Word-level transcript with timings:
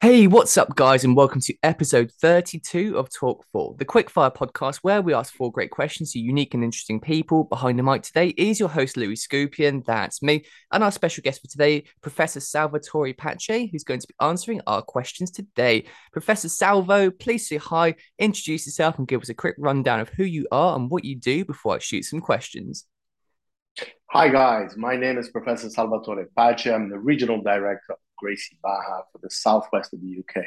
Hey, 0.00 0.28
what's 0.28 0.56
up, 0.56 0.76
guys, 0.76 1.02
and 1.02 1.16
welcome 1.16 1.40
to 1.40 1.54
episode 1.64 2.12
32 2.20 2.96
of 2.96 3.12
Talk 3.12 3.44
4, 3.50 3.74
the 3.80 3.84
quickfire 3.84 4.32
podcast 4.32 4.76
where 4.82 5.02
we 5.02 5.12
ask 5.12 5.34
four 5.34 5.50
great 5.50 5.72
questions 5.72 6.12
to 6.12 6.20
unique 6.20 6.54
and 6.54 6.62
interesting 6.62 7.00
people. 7.00 7.42
Behind 7.42 7.76
the 7.76 7.82
mic 7.82 8.02
today 8.02 8.28
is 8.36 8.60
your 8.60 8.68
host, 8.68 8.96
Louis 8.96 9.16
Skupien, 9.16 9.84
that's 9.84 10.22
me, 10.22 10.44
and 10.70 10.84
our 10.84 10.92
special 10.92 11.22
guest 11.22 11.40
for 11.40 11.48
today, 11.48 11.82
Professor 12.00 12.38
Salvatore 12.38 13.12
Pace, 13.12 13.68
who's 13.72 13.82
going 13.82 13.98
to 13.98 14.06
be 14.06 14.14
answering 14.20 14.60
our 14.68 14.82
questions 14.82 15.32
today. 15.32 15.84
Professor 16.12 16.48
Salvo, 16.48 17.10
please 17.10 17.48
say 17.48 17.56
hi, 17.56 17.96
introduce 18.20 18.66
yourself, 18.66 18.98
and 18.98 19.08
give 19.08 19.20
us 19.20 19.30
a 19.30 19.34
quick 19.34 19.56
rundown 19.58 19.98
of 19.98 20.10
who 20.10 20.22
you 20.22 20.46
are 20.52 20.76
and 20.76 20.92
what 20.92 21.04
you 21.04 21.16
do 21.16 21.44
before 21.44 21.74
I 21.74 21.80
shoot 21.80 22.04
some 22.04 22.20
questions. 22.20 22.84
Hi, 24.10 24.28
guys. 24.28 24.76
My 24.76 24.94
name 24.94 25.18
is 25.18 25.28
Professor 25.28 25.68
Salvatore 25.68 26.28
Pace. 26.36 26.66
I'm 26.66 26.88
the 26.88 27.00
regional 27.00 27.42
director 27.42 27.96
Gracie 28.18 28.58
Barra 28.62 29.04
for 29.12 29.18
the 29.22 29.30
southwest 29.30 29.92
of 29.92 30.00
the 30.00 30.18
UK. 30.20 30.44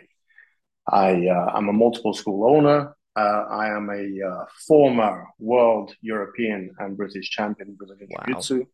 I, 0.92 1.28
uh, 1.28 1.52
I'm 1.54 1.70
a 1.70 1.73
multiple 1.73 2.14
school 2.14 2.45
owner. 2.55 2.95
Uh, 3.16 3.45
I 3.50 3.68
am 3.76 3.90
a 3.90 4.28
uh, 4.28 4.45
former 4.68 5.28
world, 5.40 5.94
European, 6.02 6.72
and 6.80 6.98
British 6.98 7.30
champion 7.30 7.70
in 7.70 7.76
Brazilian 7.76 8.09
wow. 8.09 8.23
Jiu 8.26 8.36
Jitsu. 8.36 8.66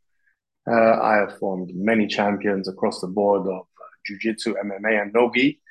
Uh, 0.69 0.99
I 1.01 1.15
have 1.15 1.37
formed 1.39 1.71
many 1.73 2.07
champions 2.07 2.67
across 2.67 3.01
the 3.01 3.07
board 3.07 3.47
of 3.47 3.61
uh, 3.61 3.93
Jiu 4.05 4.19
Jitsu, 4.19 4.55
MMA, 4.55 5.01
and 5.01 5.13
Nogi. 5.13 5.61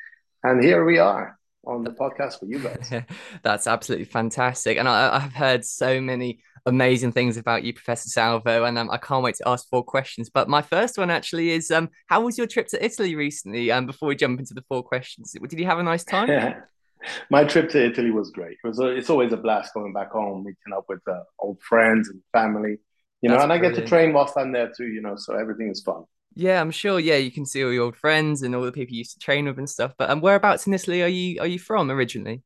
And 0.42 0.62
here 0.62 0.84
we 0.84 0.98
are 0.98 1.38
on 1.66 1.82
the 1.82 1.90
podcast 1.90 2.38
for 2.38 2.46
you 2.46 2.58
guys. 2.58 2.92
That's 3.42 3.66
absolutely 3.66 4.06
fantastic. 4.06 4.78
And 4.78 4.88
I, 4.88 5.16
I've 5.16 5.32
heard 5.32 5.64
so 5.64 6.00
many 6.00 6.40
amazing 6.64 7.12
things 7.12 7.36
about 7.36 7.64
you, 7.64 7.72
Professor 7.72 8.08
Salvo, 8.08 8.64
and 8.64 8.78
um, 8.78 8.90
I 8.90 8.98
can't 8.98 9.22
wait 9.22 9.36
to 9.36 9.48
ask 9.48 9.68
four 9.68 9.84
questions. 9.84 10.30
But 10.30 10.48
my 10.48 10.62
first 10.62 10.98
one 10.98 11.10
actually 11.10 11.50
is, 11.50 11.70
um, 11.70 11.90
how 12.06 12.22
was 12.22 12.38
your 12.38 12.46
trip 12.46 12.66
to 12.68 12.84
Italy 12.84 13.14
recently? 13.14 13.70
Um, 13.70 13.86
before 13.86 14.08
we 14.08 14.16
jump 14.16 14.38
into 14.38 14.54
the 14.54 14.64
four 14.68 14.82
questions, 14.82 15.32
did 15.32 15.58
you 15.58 15.66
have 15.66 15.78
a 15.78 15.82
nice 15.82 16.04
time? 16.04 16.56
my 17.30 17.44
trip 17.44 17.70
to 17.70 17.84
Italy 17.84 18.10
was 18.10 18.30
great. 18.30 18.58
It 18.62 18.66
was 18.66 18.80
a, 18.80 18.86
it's 18.88 19.10
always 19.10 19.32
a 19.32 19.36
blast 19.36 19.74
going 19.74 19.92
back 19.92 20.12
home, 20.12 20.44
meeting 20.44 20.76
up 20.76 20.86
with 20.88 21.00
uh, 21.08 21.20
old 21.38 21.60
friends 21.62 22.08
and 22.08 22.20
family, 22.32 22.78
you 23.22 23.28
know, 23.28 23.36
That's 23.36 23.44
and 23.44 23.52
I 23.52 23.58
get 23.58 23.74
to 23.76 23.86
train 23.86 24.12
whilst 24.12 24.36
I'm 24.36 24.52
there 24.52 24.70
too, 24.76 24.86
you 24.86 25.00
know, 25.00 25.16
so 25.16 25.34
everything 25.34 25.70
is 25.70 25.82
fun. 25.82 26.04
Yeah, 26.38 26.60
I'm 26.60 26.70
sure. 26.70 27.00
Yeah, 27.00 27.16
you 27.16 27.32
can 27.32 27.46
see 27.46 27.64
all 27.64 27.72
your 27.72 27.84
old 27.84 27.96
friends 27.96 28.42
and 28.42 28.54
all 28.54 28.62
the 28.62 28.70
people 28.70 28.92
you 28.92 28.98
used 28.98 29.14
to 29.14 29.18
train 29.18 29.46
with 29.46 29.58
and 29.58 29.68
stuff. 29.68 29.94
But 29.96 30.10
um, 30.10 30.20
whereabouts 30.20 30.66
in 30.66 30.74
Italy 30.74 31.02
are 31.02 31.08
you 31.08 31.40
are 31.40 31.46
you 31.46 31.58
from 31.58 31.90
originally? 31.90 32.42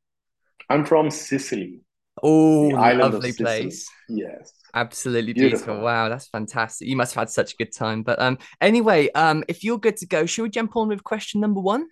I'm 0.70 0.84
from 0.84 1.10
Sicily. 1.10 1.80
Oh, 2.22 2.68
lovely 2.68 3.32
place. 3.32 3.88
Yes. 4.08 4.52
Absolutely 4.74 5.32
beautiful. 5.32 5.66
beautiful. 5.66 5.84
Wow, 5.84 6.08
that's 6.08 6.28
fantastic. 6.28 6.86
You 6.86 6.96
must 6.96 7.14
have 7.14 7.22
had 7.22 7.30
such 7.30 7.54
a 7.54 7.56
good 7.56 7.74
time. 7.74 8.04
But 8.04 8.20
um, 8.20 8.38
anyway, 8.60 9.10
um, 9.12 9.42
if 9.48 9.64
you're 9.64 9.78
good 9.78 9.96
to 9.96 10.06
go, 10.06 10.24
should 10.26 10.44
we 10.44 10.50
jump 10.50 10.76
on 10.76 10.88
with 10.88 11.02
question 11.02 11.40
number 11.40 11.60
one? 11.60 11.86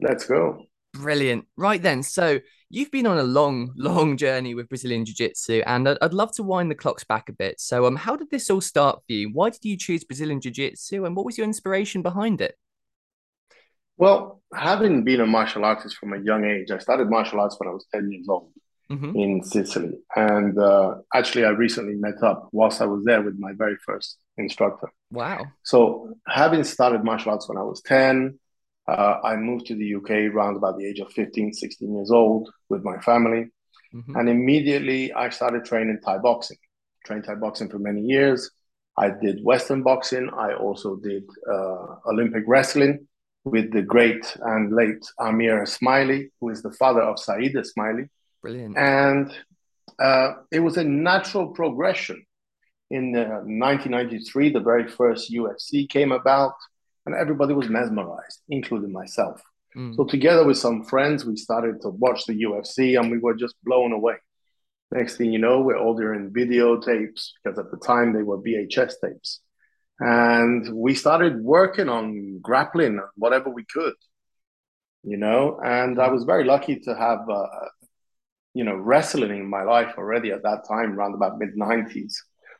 Let's 0.00 0.26
go. 0.26 0.66
Brilliant. 0.94 1.46
Right 1.56 1.82
then. 1.82 2.02
So 2.02 2.40
you've 2.70 2.90
been 2.90 3.06
on 3.06 3.18
a 3.18 3.22
long, 3.22 3.72
long 3.76 4.16
journey 4.16 4.54
with 4.54 4.68
Brazilian 4.68 5.04
Jiu 5.04 5.14
Jitsu, 5.14 5.62
and 5.66 5.88
I'd, 5.88 5.98
I'd, 6.00 6.14
love 6.14 6.32
to 6.36 6.42
wind 6.42 6.70
the 6.70 6.74
clocks 6.74 7.04
back 7.04 7.28
a 7.28 7.32
bit. 7.32 7.60
So, 7.60 7.86
um, 7.86 7.96
how 7.96 8.16
did 8.16 8.30
this 8.30 8.50
all 8.50 8.60
start 8.60 9.00
for 9.06 9.12
you? 9.12 9.30
Why 9.32 9.50
did 9.50 9.64
you 9.64 9.76
choose 9.76 10.04
Brazilian 10.04 10.40
Jiu 10.40 10.50
Jitsu, 10.50 11.04
and 11.04 11.14
what 11.16 11.26
was 11.26 11.36
your 11.36 11.44
inspiration 11.46 12.02
behind 12.02 12.40
it? 12.40 12.56
Well, 13.96 14.42
having 14.52 15.04
been 15.04 15.20
a 15.20 15.26
martial 15.26 15.64
artist 15.64 15.96
from 15.96 16.12
a 16.14 16.18
young 16.18 16.44
age, 16.44 16.70
I 16.70 16.78
started 16.78 17.08
martial 17.08 17.40
arts 17.40 17.56
when 17.58 17.68
I 17.68 17.72
was 17.72 17.86
10 17.92 18.10
years 18.10 18.26
old 18.28 18.50
mm-hmm. 18.90 19.16
in 19.16 19.44
Sicily. 19.44 19.98
And 20.16 20.58
uh, 20.58 20.96
actually, 21.14 21.44
I 21.44 21.50
recently 21.50 21.94
met 21.94 22.22
up 22.22 22.48
whilst 22.50 22.80
I 22.80 22.86
was 22.86 23.04
there 23.04 23.22
with 23.22 23.38
my 23.38 23.52
very 23.52 23.76
first 23.86 24.18
instructor. 24.36 24.88
Wow. 25.12 25.46
So, 25.62 26.14
having 26.26 26.64
started 26.64 27.04
martial 27.04 27.32
arts 27.32 27.48
when 27.48 27.58
I 27.58 27.62
was 27.62 27.82
10, 27.82 28.38
uh, 28.86 29.18
I 29.24 29.36
moved 29.36 29.66
to 29.66 29.74
the 29.74 29.94
UK 29.96 30.32
around 30.34 30.56
about 30.56 30.78
the 30.78 30.86
age 30.86 31.00
of 31.00 31.12
15, 31.12 31.52
16 31.52 31.94
years 31.94 32.10
old 32.10 32.50
with 32.68 32.84
my 32.84 32.98
family. 32.98 33.46
Mm-hmm. 33.94 34.16
And 34.16 34.28
immediately 34.28 35.12
I 35.12 35.30
started 35.30 35.64
training 35.64 36.00
Thai 36.04 36.18
boxing. 36.18 36.58
Trained 37.04 37.24
Thai 37.24 37.36
boxing 37.36 37.70
for 37.70 37.78
many 37.78 38.02
years. 38.02 38.50
I 38.96 39.10
did 39.10 39.42
Western 39.42 39.82
boxing. 39.82 40.30
I 40.36 40.54
also 40.54 40.96
did 40.96 41.24
uh, 41.50 41.96
Olympic 42.06 42.44
wrestling 42.46 43.06
with 43.44 43.72
the 43.72 43.82
great 43.82 44.36
and 44.42 44.74
late 44.74 45.04
Amir 45.18 45.62
Esmaili, 45.62 46.30
who 46.40 46.50
is 46.50 46.62
the 46.62 46.72
father 46.72 47.02
of 47.02 47.18
Saeed 47.18 47.54
Esmaili. 47.54 48.08
Brilliant. 48.42 48.76
And 48.76 49.32
uh, 49.98 50.34
it 50.50 50.60
was 50.60 50.76
a 50.76 50.84
natural 50.84 51.48
progression. 51.48 52.24
In 52.90 53.16
uh, 53.16 53.40
1993, 53.44 54.52
the 54.52 54.60
very 54.60 54.88
first 54.88 55.32
UFC 55.32 55.88
came 55.88 56.12
about, 56.12 56.54
and 57.06 57.14
everybody 57.14 57.54
was 57.54 57.68
mesmerized, 57.68 58.40
including 58.48 58.92
myself. 58.92 59.42
Mm. 59.76 59.96
So, 59.96 60.04
together 60.04 60.44
with 60.44 60.58
some 60.58 60.84
friends, 60.84 61.24
we 61.24 61.36
started 61.36 61.80
to 61.82 61.90
watch 61.90 62.26
the 62.26 62.34
UFC, 62.42 62.98
and 62.98 63.10
we 63.10 63.18
were 63.18 63.34
just 63.34 63.56
blown 63.64 63.92
away. 63.92 64.16
Next 64.92 65.16
thing 65.16 65.32
you 65.32 65.38
know, 65.38 65.60
we're 65.60 65.76
ordering 65.76 66.30
videotapes 66.30 67.30
because 67.42 67.58
at 67.58 67.70
the 67.70 67.78
time 67.84 68.12
they 68.12 68.22
were 68.22 68.38
VHS 68.38 68.94
tapes. 69.02 69.40
And 69.98 70.74
we 70.74 70.94
started 70.94 71.42
working 71.42 71.88
on 71.88 72.40
grappling 72.40 73.00
whatever 73.16 73.50
we 73.50 73.64
could, 73.64 73.94
you 75.02 75.16
know. 75.16 75.60
And 75.64 76.00
I 76.00 76.08
was 76.08 76.24
very 76.24 76.44
lucky 76.44 76.80
to 76.80 76.94
have 76.94 77.28
uh, 77.28 77.46
you 78.54 78.62
know, 78.62 78.76
wrestling 78.76 79.30
in 79.30 79.50
my 79.50 79.64
life 79.64 79.94
already 79.98 80.30
at 80.30 80.44
that 80.44 80.66
time, 80.66 80.96
around 80.96 81.14
about 81.14 81.38
mid 81.38 81.56
90s. 81.56 82.14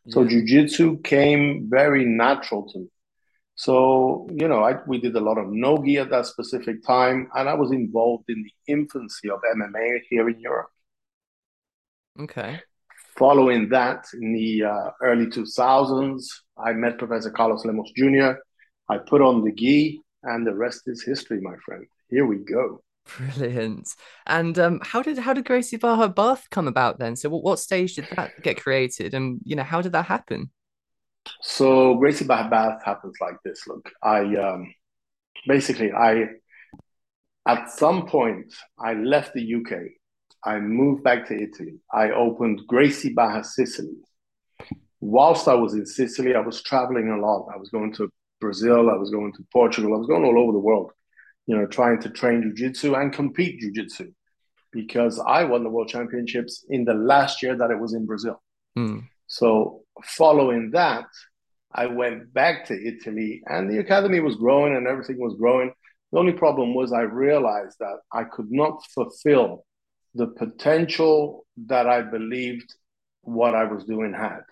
So 0.09 0.23
yeah. 0.23 0.41
jujitsu 0.41 1.03
came 1.03 1.69
very 1.71 2.05
natural 2.05 2.69
to 2.73 2.79
me. 2.81 2.89
So, 3.57 4.29
you 4.33 4.49
know, 4.49 4.65
I, 4.65 4.79
we 4.87 4.99
did 5.01 5.15
a 5.15 5.21
lot 5.21 5.39
of 5.39 5.49
nogi 5.49 5.99
at 5.99 6.11
that 6.11 6.27
specific 6.27 6.85
time, 6.85 7.29
and 7.35 7.49
I 7.49 7.55
was 7.55 7.71
involved 7.71 8.25
in 8.29 8.43
the 8.43 8.73
infancy 8.73 9.31
of 9.31 9.41
MMA 9.57 10.01
here 10.09 10.29
in 10.29 10.41
Europe. 10.41 10.71
Okay. 12.21 12.61
Following 13.17 13.69
that, 13.69 14.07
in 14.13 14.33
the 14.33 14.65
uh, 14.65 14.91
early 15.01 15.27
2000s, 15.27 16.25
I 16.59 16.73
met 16.73 16.99
Professor 16.99 17.31
Carlos 17.31 17.65
Lemos 17.65 17.93
Jr. 17.97 18.33
I 18.89 18.99
put 18.99 19.23
on 19.23 19.45
the 19.45 19.53
gi, 19.53 20.01
and 20.25 20.45
the 20.47 20.55
rest 20.55 20.83
is 20.87 21.05
history, 21.05 21.41
my 21.41 21.55
friend. 21.65 21.87
Here 22.09 22.27
we 22.27 22.39
go. 22.39 22.83
Brilliant. 23.17 23.95
And 24.27 24.59
um, 24.59 24.81
how 24.83 25.03
did 25.03 25.19
how 25.19 25.35
did 25.35 25.45
Gracie 25.45 25.77
Barra 25.77 26.09
Bath 26.09 26.49
come 26.51 26.67
about 26.67 26.99
then? 26.99 27.17
So 27.17 27.29
what, 27.29 27.45
what 27.45 27.59
stage 27.59 27.97
did 27.97 28.09
that 28.17 28.41
get 28.43 28.61
created, 28.61 29.15
and 29.15 29.41
you 29.45 29.57
know 29.57 29.63
how 29.63 29.83
did 29.83 29.93
that 29.93 30.07
happen? 30.07 30.51
So 31.43 31.95
Gracie 31.97 32.25
Barra 32.25 32.49
Bath 32.49 32.85
happens 32.85 33.17
like 33.21 33.37
this. 33.45 33.67
Look, 33.67 33.91
I 34.03 34.35
um, 34.37 34.75
basically 35.47 35.93
I 35.93 36.27
at 37.47 37.71
some 37.71 38.07
point 38.07 38.53
I 38.79 38.95
left 38.95 39.35
the 39.35 39.55
UK. 39.55 39.79
I 40.45 40.59
moved 40.59 41.03
back 41.03 41.27
to 41.29 41.35
Italy. 41.35 41.79
I 41.93 42.11
opened 42.11 42.63
Gracie 42.67 43.15
Barra 43.15 43.43
Sicily. 43.45 43.97
Whilst 45.01 45.49
I 45.49 45.55
was 45.55 45.75
in 45.75 45.87
Sicily, 45.87 46.35
I 46.35 46.41
was 46.41 46.63
traveling 46.63 47.11
a 47.11 47.19
lot. 47.19 47.49
I 47.53 47.57
was 47.57 47.71
going 47.71 47.93
to 47.95 48.11
Brazil. 48.41 48.91
I 48.91 48.95
was 48.95 49.11
going 49.11 49.33
to 49.35 49.45
Portugal. 49.53 49.95
I 49.95 49.99
was 49.99 50.07
going 50.07 50.25
all 50.25 50.39
over 50.39 50.53
the 50.53 50.59
world 50.59 50.93
you 51.47 51.57
know, 51.57 51.67
trying 51.67 52.01
to 52.01 52.11
train 52.11 52.55
jujitsu 52.57 53.01
and 53.01 53.13
compete 53.13 53.63
jujitsu 53.63 54.13
because 54.73 55.21
I 55.21 55.45
won 55.45 55.63
the 55.63 55.71
world 55.71 55.89
championships 55.89 56.65
in 56.69 56.85
the 56.85 56.95
last 56.95 57.43
year 57.43 57.57
that 57.57 57.71
it 57.71 57.79
was 57.79 57.95
in 57.95 58.07
Brazil. 58.07 58.43
Mm. 58.77 59.09
So 59.27 59.84
following 60.03 60.71
that, 60.73 61.07
I 61.73 61.87
went 61.87 62.33
back 62.33 62.67
to 62.67 62.75
Italy 62.75 63.43
and 63.47 63.69
the 63.69 63.79
academy 63.79 64.21
was 64.21 64.37
growing 64.37 64.77
and 64.77 64.87
everything 64.87 65.19
was 65.19 65.35
growing. 65.35 65.73
The 66.13 66.19
only 66.19 66.33
problem 66.33 66.75
was 66.75 66.93
I 66.93 67.03
realized 67.03 67.77
that 67.81 67.99
I 68.13 68.25
could 68.25 68.51
not 68.51 68.85
fulfill 68.95 69.65
the 70.15 70.29
potential 70.29 71.45
that 71.67 71.89
I 71.89 72.03
believed 72.03 72.73
what 73.23 73.55
I 73.55 73.65
was 73.65 73.85
doing 73.85 74.13
had. 74.13 74.43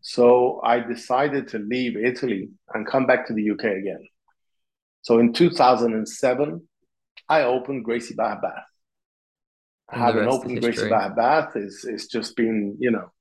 So 0.00 0.60
I 0.64 0.80
decided 0.80 1.48
to 1.48 1.58
leave 1.58 1.96
Italy 1.96 2.48
and 2.74 2.86
come 2.86 3.06
back 3.06 3.26
to 3.28 3.32
the 3.32 3.50
UK 3.52 3.64
again. 3.64 4.04
So 5.02 5.20
in 5.20 5.32
2007, 5.32 6.68
I 7.28 7.42
opened 7.42 7.84
Gracie 7.84 8.14
Barra 8.14 8.40
Bath. 8.40 8.64
Having 9.88 10.26
opened 10.28 10.60
Gracie 10.60 10.88
Barra 10.88 11.14
Bath 11.14 11.54
is 11.54 11.84
is 11.84 12.08
just 12.08 12.34
been 12.36 12.76
you 12.80 12.90
know 12.90 13.12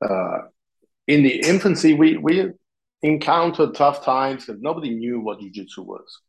uh, 0.00 0.48
in 1.06 1.22
the 1.22 1.40
infancy 1.46 1.94
we 1.94 2.16
we 2.16 2.50
encountered 3.02 3.74
tough 3.74 4.04
times 4.04 4.46
because 4.46 4.62
nobody 4.62 4.90
knew 4.90 5.20
what 5.20 5.40
jiu-jitsu 5.40 5.82
was. 5.82 6.20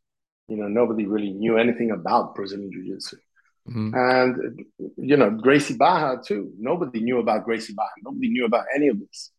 You 0.48 0.58
know, 0.58 0.68
nobody 0.68 1.06
really 1.06 1.32
knew 1.32 1.56
anything 1.56 1.90
about 1.90 2.34
Brazilian 2.34 2.70
jiu-jitsu. 2.70 3.16
Mm-hmm. 3.68 3.94
And 3.94 4.64
you 4.96 5.16
know, 5.16 5.30
Gracie 5.30 5.76
Barra 5.76 6.22
too. 6.22 6.52
Nobody 6.58 7.00
knew 7.00 7.18
about 7.18 7.44
Gracie 7.44 7.74
Barra. 7.74 7.88
Nobody 8.02 8.28
knew 8.28 8.44
about 8.44 8.66
any 8.74 8.88
of 8.88 9.00
this. 9.00 9.32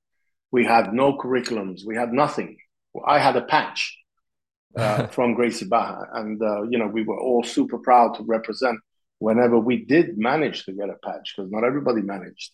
We 0.51 0.65
had 0.65 0.93
no 0.93 1.17
curriculums. 1.17 1.81
We 1.85 1.95
had 1.95 2.11
nothing. 2.13 2.57
I 3.05 3.19
had 3.19 3.35
a 3.35 3.43
patch 3.43 3.97
uh, 4.75 5.07
from 5.15 5.33
Gracie 5.33 5.67
Barra. 5.67 6.09
And, 6.13 6.41
uh, 6.41 6.63
you 6.63 6.77
know, 6.77 6.87
we 6.87 7.03
were 7.03 7.19
all 7.19 7.43
super 7.43 7.77
proud 7.77 8.15
to 8.15 8.23
represent 8.23 8.79
whenever 9.19 9.59
we 9.59 9.85
did 9.85 10.17
manage 10.17 10.65
to 10.65 10.73
get 10.73 10.89
a 10.89 10.95
patch, 11.03 11.33
because 11.35 11.51
not 11.51 11.63
everybody 11.63 12.01
managed. 12.01 12.51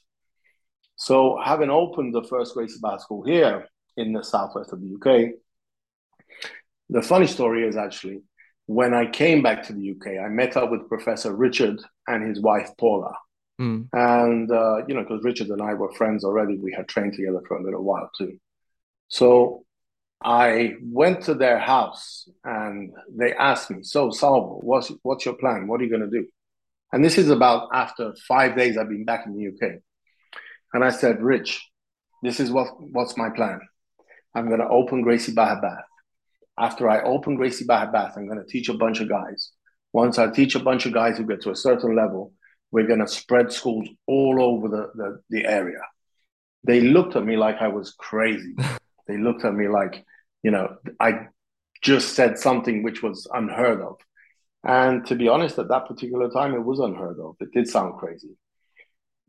So, 0.95 1.39
having 1.43 1.69
opened 1.69 2.13
the 2.13 2.23
first 2.23 2.53
Gracie 2.53 2.79
Barra 2.81 2.99
school 2.99 3.23
here 3.23 3.67
in 3.97 4.13
the 4.13 4.23
southwest 4.23 4.73
of 4.73 4.81
the 4.81 4.95
UK, 4.95 5.31
the 6.89 7.01
funny 7.01 7.27
story 7.27 7.67
is 7.67 7.75
actually 7.75 8.21
when 8.65 8.93
I 8.93 9.05
came 9.05 9.41
back 9.41 9.63
to 9.63 9.73
the 9.73 9.91
UK, 9.91 10.23
I 10.23 10.29
met 10.29 10.55
up 10.55 10.71
with 10.71 10.87
Professor 10.87 11.35
Richard 11.35 11.81
and 12.07 12.27
his 12.27 12.41
wife 12.41 12.69
Paula. 12.79 13.13
Mm. 13.59 13.87
And, 13.93 14.51
uh, 14.51 14.85
you 14.87 14.95
know, 14.95 15.01
because 15.01 15.23
Richard 15.23 15.47
and 15.49 15.61
I 15.61 15.73
were 15.73 15.91
friends 15.93 16.23
already, 16.23 16.57
we 16.57 16.73
had 16.73 16.87
trained 16.87 17.13
together 17.13 17.41
for 17.47 17.57
a 17.57 17.63
little 17.63 17.83
while 17.83 18.09
too. 18.17 18.37
So 19.09 19.65
I 20.23 20.75
went 20.81 21.23
to 21.23 21.33
their 21.33 21.59
house 21.59 22.27
and 22.43 22.91
they 23.13 23.33
asked 23.33 23.69
me, 23.69 23.83
So, 23.83 24.09
Salvo, 24.09 24.59
what's, 24.63 24.91
what's 25.03 25.25
your 25.25 25.35
plan? 25.35 25.67
What 25.67 25.81
are 25.81 25.83
you 25.83 25.89
going 25.89 26.09
to 26.09 26.21
do? 26.21 26.25
And 26.93 27.03
this 27.03 27.17
is 27.17 27.29
about 27.29 27.69
after 27.73 28.13
five 28.27 28.55
days 28.55 28.77
I've 28.77 28.89
been 28.89 29.05
back 29.05 29.25
in 29.25 29.35
the 29.35 29.47
UK. 29.47 29.81
And 30.73 30.83
I 30.83 30.89
said, 30.89 31.21
Rich, 31.21 31.69
this 32.23 32.39
is 32.39 32.51
what, 32.51 32.67
what's 32.79 33.17
my 33.17 33.29
plan. 33.29 33.59
I'm 34.35 34.47
going 34.47 34.59
to 34.59 34.67
open 34.67 35.01
Gracie 35.01 35.33
Barra 35.33 35.61
Bath. 35.61 35.85
After 36.57 36.89
I 36.89 37.01
open 37.01 37.35
Gracie 37.35 37.65
Barra 37.65 37.91
Bath, 37.91 38.13
I'm 38.15 38.27
going 38.27 38.39
to 38.39 38.45
teach 38.45 38.69
a 38.69 38.73
bunch 38.73 38.99
of 38.99 39.09
guys. 39.09 39.51
Once 39.91 40.17
I 40.17 40.27
teach 40.31 40.55
a 40.55 40.59
bunch 40.59 40.85
of 40.85 40.93
guys 40.93 41.17
who 41.17 41.25
get 41.25 41.41
to 41.41 41.51
a 41.51 41.55
certain 41.55 41.95
level, 41.95 42.33
we're 42.71 42.87
going 42.87 42.99
to 42.99 43.07
spread 43.07 43.51
schools 43.51 43.87
all 44.07 44.41
over 44.41 44.67
the, 44.67 44.91
the, 44.95 45.21
the 45.29 45.45
area. 45.45 45.79
They 46.63 46.81
looked 46.81 47.15
at 47.15 47.25
me 47.25 47.37
like 47.37 47.57
I 47.61 47.67
was 47.67 47.91
crazy. 47.91 48.55
they 49.07 49.17
looked 49.17 49.45
at 49.45 49.53
me 49.53 49.67
like, 49.67 50.03
you 50.41 50.49
know, 50.49 50.77
I 50.99 51.27
just 51.83 52.15
said 52.15 52.39
something 52.39 52.81
which 52.81 53.03
was 53.03 53.27
unheard 53.31 53.81
of. 53.81 53.97
And 54.63 55.05
to 55.07 55.15
be 55.15 55.27
honest, 55.27 55.59
at 55.59 55.67
that 55.67 55.87
particular 55.87 56.29
time, 56.29 56.53
it 56.53 56.63
was 56.63 56.79
unheard 56.79 57.19
of. 57.19 57.35
It 57.41 57.51
did 57.51 57.67
sound 57.67 57.99
crazy. 57.99 58.29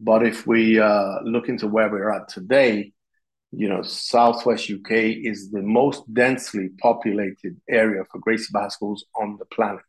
But 0.01 0.27
if 0.27 0.47
we 0.47 0.81
uh, 0.81 1.21
look 1.23 1.49
into 1.49 1.69
where 1.69 1.91
we're 1.91 2.11
at 2.11 2.29
today, 2.29 2.93
you 3.53 3.69
know, 3.69 3.83
Southwest 3.83 4.71
UK 4.71 4.91
is 4.91 5.51
the 5.51 5.63
most 5.63 6.03
densely 6.13 6.71
populated 6.81 7.57
area 7.69 8.03
for 8.11 8.19
Gracie 8.19 8.53
schools 8.69 9.05
on 9.17 9.37
the 9.39 9.45
planet. 9.47 9.83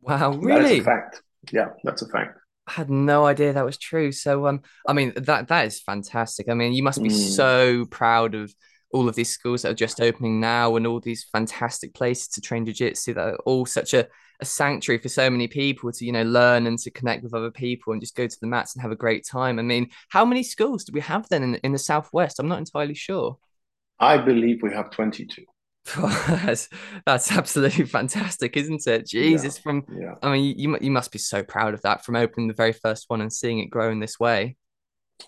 Wow, 0.00 0.32
really? 0.32 0.62
That's 0.62 0.80
a 0.80 0.84
fact. 0.84 1.22
Yeah, 1.52 1.68
that's 1.84 2.02
a 2.02 2.08
fact. 2.08 2.38
I 2.66 2.72
had 2.72 2.90
no 2.90 3.26
idea 3.26 3.52
that 3.52 3.64
was 3.64 3.78
true. 3.78 4.12
So, 4.12 4.46
um, 4.46 4.62
I 4.86 4.92
mean, 4.92 5.12
that 5.16 5.48
that 5.48 5.66
is 5.66 5.80
fantastic. 5.80 6.48
I 6.48 6.54
mean, 6.54 6.72
you 6.72 6.82
must 6.82 7.02
be 7.02 7.08
mm. 7.08 7.12
so 7.12 7.84
proud 7.86 8.34
of 8.34 8.54
all 8.92 9.08
of 9.08 9.14
these 9.14 9.30
schools 9.30 9.62
that 9.62 9.70
are 9.70 9.74
just 9.74 10.00
opening 10.00 10.40
now 10.40 10.76
and 10.76 10.86
all 10.86 11.00
these 11.00 11.24
fantastic 11.24 11.94
places 11.94 12.28
to 12.28 12.40
train 12.40 12.64
jiu-jitsu 12.64 13.14
that 13.14 13.28
are 13.28 13.38
all 13.46 13.64
such 13.64 13.94
a, 13.94 14.06
a 14.40 14.44
sanctuary 14.44 14.98
for 14.98 15.08
so 15.08 15.30
many 15.30 15.46
people 15.46 15.92
to 15.92 16.04
you 16.04 16.12
know 16.12 16.22
learn 16.22 16.66
and 16.66 16.78
to 16.78 16.90
connect 16.90 17.22
with 17.22 17.34
other 17.34 17.50
people 17.50 17.92
and 17.92 18.02
just 18.02 18.16
go 18.16 18.26
to 18.26 18.40
the 18.40 18.46
mats 18.46 18.74
and 18.74 18.82
have 18.82 18.92
a 18.92 18.96
great 18.96 19.26
time. 19.26 19.58
I 19.58 19.62
mean 19.62 19.88
how 20.08 20.24
many 20.24 20.42
schools 20.42 20.84
do 20.84 20.92
we 20.92 21.00
have 21.00 21.28
then 21.28 21.42
in, 21.42 21.54
in 21.56 21.72
the 21.72 21.78
southwest? 21.78 22.38
I'm 22.38 22.48
not 22.48 22.58
entirely 22.58 22.94
sure. 22.94 23.38
I 23.98 24.16
believe 24.16 24.62
we 24.62 24.72
have 24.72 24.90
22 24.90 25.44
that's, 25.96 26.68
that's 27.06 27.32
absolutely 27.32 27.86
fantastic 27.86 28.56
isn't 28.56 28.86
it? 28.86 29.06
Jesus 29.06 29.56
yeah, 29.56 29.62
from 29.62 29.84
yeah. 29.98 30.14
i 30.22 30.30
mean 30.30 30.54
you, 30.58 30.76
you 30.80 30.90
must 30.90 31.10
be 31.10 31.18
so 31.18 31.42
proud 31.42 31.72
of 31.72 31.80
that 31.82 32.04
from 32.04 32.16
opening 32.16 32.48
the 32.48 32.54
very 32.54 32.72
first 32.72 33.06
one 33.08 33.22
and 33.22 33.32
seeing 33.32 33.60
it 33.60 33.70
grow 33.70 33.90
in 33.90 33.98
this 33.98 34.20
way 34.20 34.56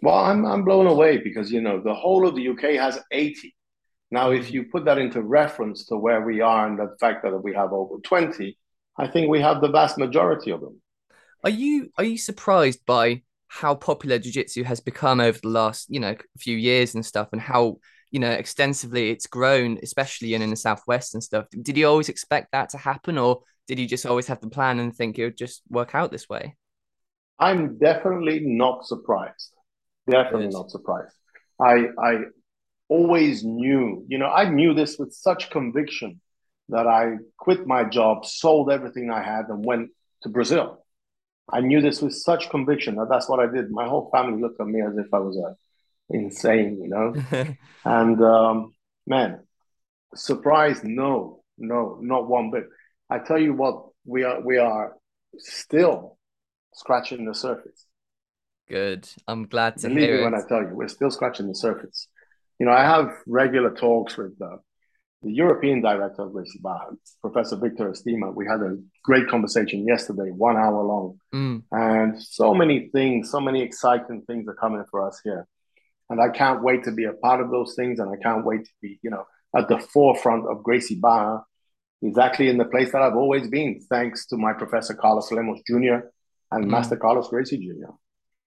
well, 0.00 0.16
I'm 0.16 0.44
I'm 0.44 0.64
blown 0.64 0.86
away 0.86 1.18
because 1.18 1.50
you 1.50 1.60
know 1.60 1.80
the 1.80 1.94
whole 1.94 2.26
of 2.26 2.34
the 2.34 2.48
UK 2.48 2.76
has 2.80 2.98
80. 3.10 3.54
Now, 4.10 4.30
if 4.30 4.52
you 4.52 4.64
put 4.64 4.84
that 4.84 4.98
into 4.98 5.22
reference 5.22 5.86
to 5.86 5.96
where 5.96 6.20
we 6.20 6.40
are 6.40 6.66
and 6.66 6.78
the 6.78 6.94
fact 7.00 7.24
that 7.24 7.36
we 7.38 7.54
have 7.54 7.72
over 7.72 7.96
20, 8.04 8.58
I 8.98 9.08
think 9.08 9.28
we 9.28 9.40
have 9.40 9.60
the 9.60 9.70
vast 9.70 9.96
majority 9.96 10.50
of 10.50 10.60
them. 10.60 10.80
Are 11.44 11.50
you 11.50 11.90
are 11.96 12.04
you 12.04 12.18
surprised 12.18 12.84
by 12.86 13.22
how 13.48 13.74
popular 13.74 14.18
jiu-jitsu 14.18 14.64
has 14.64 14.80
become 14.80 15.20
over 15.20 15.38
the 15.38 15.48
last, 15.48 15.86
you 15.90 16.00
know, 16.00 16.16
few 16.38 16.56
years 16.56 16.94
and 16.94 17.04
stuff 17.04 17.28
and 17.32 17.40
how, 17.40 17.76
you 18.10 18.18
know, 18.18 18.30
extensively 18.30 19.10
it's 19.10 19.26
grown, 19.26 19.78
especially 19.82 20.32
in, 20.32 20.40
in 20.40 20.48
the 20.48 20.56
southwest 20.56 21.12
and 21.12 21.22
stuff. 21.22 21.46
Did 21.60 21.76
you 21.76 21.86
always 21.86 22.08
expect 22.08 22.52
that 22.52 22.70
to 22.70 22.78
happen 22.78 23.18
or 23.18 23.42
did 23.68 23.78
you 23.78 23.86
just 23.86 24.06
always 24.06 24.26
have 24.28 24.40
the 24.40 24.48
plan 24.48 24.78
and 24.78 24.94
think 24.94 25.18
it 25.18 25.24
would 25.24 25.36
just 25.36 25.62
work 25.68 25.94
out 25.94 26.10
this 26.10 26.30
way? 26.30 26.56
I'm 27.38 27.76
definitely 27.76 28.40
not 28.40 28.86
surprised. 28.86 29.54
Definitely 30.08 30.48
not 30.48 30.70
surprised. 30.70 31.14
I 31.60 31.86
I 31.98 32.18
always 32.88 33.44
knew, 33.44 34.04
you 34.08 34.18
know, 34.18 34.26
I 34.26 34.48
knew 34.48 34.74
this 34.74 34.98
with 34.98 35.12
such 35.12 35.50
conviction 35.50 36.20
that 36.68 36.86
I 36.86 37.16
quit 37.38 37.66
my 37.66 37.84
job, 37.84 38.26
sold 38.26 38.70
everything 38.70 39.10
I 39.10 39.22
had, 39.22 39.46
and 39.48 39.64
went 39.64 39.90
to 40.22 40.28
Brazil. 40.28 40.84
I 41.50 41.60
knew 41.60 41.80
this 41.80 42.00
with 42.00 42.14
such 42.14 42.50
conviction 42.50 42.96
that 42.96 43.08
that's 43.10 43.28
what 43.28 43.40
I 43.40 43.46
did. 43.52 43.70
My 43.70 43.86
whole 43.86 44.10
family 44.10 44.40
looked 44.40 44.60
at 44.60 44.66
me 44.66 44.80
as 44.80 44.96
if 44.96 45.12
I 45.12 45.18
was 45.18 45.36
uh, 45.36 45.54
insane, 46.10 46.80
you 46.82 46.88
know. 46.88 47.14
and 47.84 48.22
um, 48.22 48.74
man, 49.06 49.40
surprised? 50.14 50.84
No, 50.84 51.42
no, 51.58 51.98
not 52.00 52.28
one 52.28 52.50
bit. 52.50 52.64
I 53.10 53.18
tell 53.18 53.38
you 53.38 53.54
what, 53.54 53.86
we 54.04 54.24
are 54.24 54.40
we 54.40 54.58
are 54.58 54.94
still 55.38 56.18
scratching 56.74 57.24
the 57.24 57.34
surface. 57.34 57.86
Good. 58.72 59.06
I'm 59.28 59.48
glad 59.48 59.76
to 59.80 59.88
Believe 59.88 60.02
hear 60.02 60.14
me 60.14 60.20
it. 60.22 60.24
when 60.24 60.34
I 60.34 60.40
tell 60.48 60.62
you, 60.62 60.70
we're 60.72 60.88
still 60.88 61.10
scratching 61.10 61.46
the 61.46 61.54
surface. 61.54 62.08
You 62.58 62.64
know, 62.64 62.72
I 62.72 62.82
have 62.82 63.12
regular 63.26 63.70
talks 63.70 64.16
with 64.16 64.32
uh, 64.40 64.56
the 65.20 65.30
European 65.30 65.82
director 65.82 66.22
of 66.22 66.32
Gracie 66.32 66.58
Barra, 66.62 66.96
Professor 67.20 67.56
Victor 67.56 67.90
Estima. 67.90 68.34
We 68.34 68.46
had 68.46 68.62
a 68.62 68.78
great 69.04 69.28
conversation 69.28 69.86
yesterday, 69.86 70.30
one 70.30 70.56
hour 70.56 70.82
long. 70.82 71.18
Mm. 71.34 71.64
And 71.70 72.22
so 72.22 72.54
many 72.54 72.88
things, 72.94 73.30
so 73.30 73.40
many 73.40 73.60
exciting 73.60 74.22
things 74.22 74.48
are 74.48 74.54
coming 74.54 74.84
for 74.90 75.06
us 75.06 75.20
here. 75.22 75.46
And 76.08 76.18
I 76.18 76.30
can't 76.30 76.62
wait 76.62 76.84
to 76.84 76.92
be 76.92 77.04
a 77.04 77.12
part 77.12 77.42
of 77.42 77.50
those 77.50 77.74
things. 77.74 78.00
And 78.00 78.08
I 78.08 78.16
can't 78.22 78.46
wait 78.46 78.64
to 78.64 78.70
be, 78.80 78.98
you 79.02 79.10
know, 79.10 79.24
at 79.54 79.68
the 79.68 79.80
forefront 79.80 80.46
of 80.50 80.62
Gracie 80.62 80.98
Barra, 80.98 81.44
exactly 82.00 82.48
in 82.48 82.56
the 82.56 82.64
place 82.64 82.90
that 82.92 83.02
I've 83.02 83.16
always 83.16 83.48
been, 83.48 83.80
thanks 83.90 84.24
to 84.28 84.38
my 84.38 84.54
professor 84.54 84.94
Carlos 84.94 85.30
Lemos 85.30 85.60
Jr. 85.68 86.08
and 86.50 86.64
mm. 86.64 86.68
Master 86.68 86.96
Carlos 86.96 87.28
Gracie 87.28 87.58
Jr. 87.58 87.92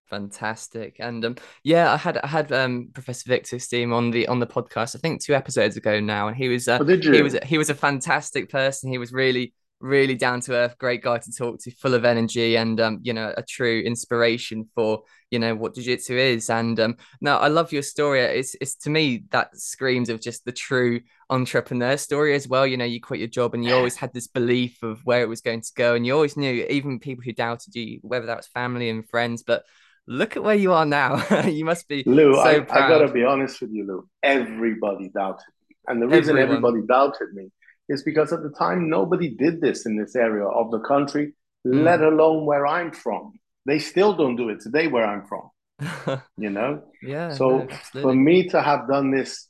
Fantastic. 0.09 0.97
And 0.99 1.25
um, 1.25 1.35
yeah, 1.63 1.91
I 1.91 1.97
had 1.97 2.17
I 2.19 2.27
had 2.27 2.51
um, 2.51 2.89
Professor 2.93 3.27
Victor 3.27 3.57
Estima 3.57 3.95
on 3.95 4.11
the 4.11 4.27
on 4.27 4.39
the 4.39 4.47
podcast. 4.47 4.95
I 4.95 4.99
think 4.99 5.23
two 5.23 5.33
episodes 5.33 5.77
ago 5.77 5.99
now, 5.99 6.27
and 6.27 6.37
he 6.37 6.47
was 6.47 6.67
uh, 6.67 6.77
oh, 6.79 6.85
he 6.85 7.21
was 7.23 7.35
he 7.43 7.57
was 7.57 7.69
a 7.69 7.75
fantastic 7.75 8.49
person. 8.49 8.91
He 8.91 8.99
was 8.99 9.11
really 9.11 9.53
really 9.81 10.15
down 10.15 10.39
to 10.41 10.53
earth, 10.53 10.77
great 10.77 11.01
guy 11.03 11.17
to 11.17 11.31
talk 11.31 11.59
to, 11.59 11.71
full 11.71 11.93
of 11.93 12.05
energy, 12.05 12.55
and 12.55 12.79
um, 12.79 12.99
you 13.03 13.13
know, 13.13 13.33
a 13.35 13.43
true 13.43 13.81
inspiration 13.81 14.69
for 14.75 15.03
you 15.31 15.39
know 15.39 15.55
what 15.55 15.75
jiu-jitsu 15.75 16.15
is. 16.15 16.49
And 16.49 16.79
um, 16.79 16.97
now 17.21 17.37
I 17.37 17.47
love 17.47 17.71
your 17.71 17.81
story. 17.81 18.21
It's 18.21 18.55
it's 18.61 18.75
to 18.77 18.89
me 18.89 19.23
that 19.31 19.55
screams 19.57 20.09
of 20.09 20.21
just 20.21 20.45
the 20.45 20.51
true 20.51 21.01
entrepreneur 21.29 21.97
story 21.97 22.35
as 22.35 22.47
well. 22.47 22.65
You 22.65 22.77
know, 22.77 22.85
you 22.85 23.01
quit 23.01 23.19
your 23.19 23.27
job 23.29 23.53
and 23.53 23.65
you 23.65 23.73
always 23.73 23.95
had 23.95 24.13
this 24.13 24.27
belief 24.27 24.81
of 24.83 25.01
where 25.03 25.21
it 25.21 25.29
was 25.29 25.41
going 25.41 25.61
to 25.61 25.71
go, 25.75 25.95
and 25.95 26.05
you 26.05 26.13
always 26.13 26.37
knew, 26.37 26.65
even 26.69 26.99
people 26.99 27.23
who 27.23 27.33
doubted 27.33 27.75
you, 27.75 27.99
whether 28.01 28.27
that 28.27 28.37
was 28.37 28.47
family 28.47 28.89
and 28.89 29.09
friends, 29.09 29.43
but 29.43 29.65
look 30.07 30.35
at 30.35 30.43
where 30.43 30.55
you 30.55 30.73
are 30.73 30.85
now. 30.85 31.23
you 31.45 31.65
must 31.65 31.87
be 31.87 32.03
Lou. 32.05 32.33
So 32.33 32.39
I, 32.39 32.59
proud. 32.59 32.83
I 32.83 32.89
gotta 32.89 33.11
be 33.11 33.23
honest 33.23 33.61
with 33.61 33.71
you, 33.71 33.85
Lou. 33.85 34.07
Everybody 34.23 35.09
doubted 35.09 35.45
me, 35.69 35.75
and 35.87 36.01
the 36.01 36.07
reason 36.07 36.37
Everyone. 36.37 36.65
everybody 36.65 36.87
doubted 36.87 37.33
me 37.33 37.51
is 37.89 38.03
because 38.03 38.33
at 38.33 38.41
the 38.41 38.49
time 38.49 38.89
nobody 38.89 39.29
did 39.29 39.61
this 39.61 39.85
in 39.85 39.97
this 39.97 40.15
area 40.15 40.45
of 40.45 40.71
the 40.71 40.79
country, 40.79 41.33
mm. 41.65 41.83
let 41.83 42.01
alone 42.01 42.45
where 42.45 42.65
I'm 42.65 42.91
from. 42.91 43.33
They 43.65 43.79
still 43.79 44.13
don't 44.13 44.35
do 44.35 44.49
it 44.49 44.59
today 44.61 44.87
where 44.87 45.05
I'm 45.05 45.25
from. 45.25 45.49
you 46.37 46.49
know. 46.49 46.83
Yeah. 47.01 47.31
So 47.33 47.67
no, 47.93 48.01
for 48.01 48.13
me 48.13 48.47
to 48.49 48.61
have 48.61 48.87
done 48.87 49.11
this 49.11 49.47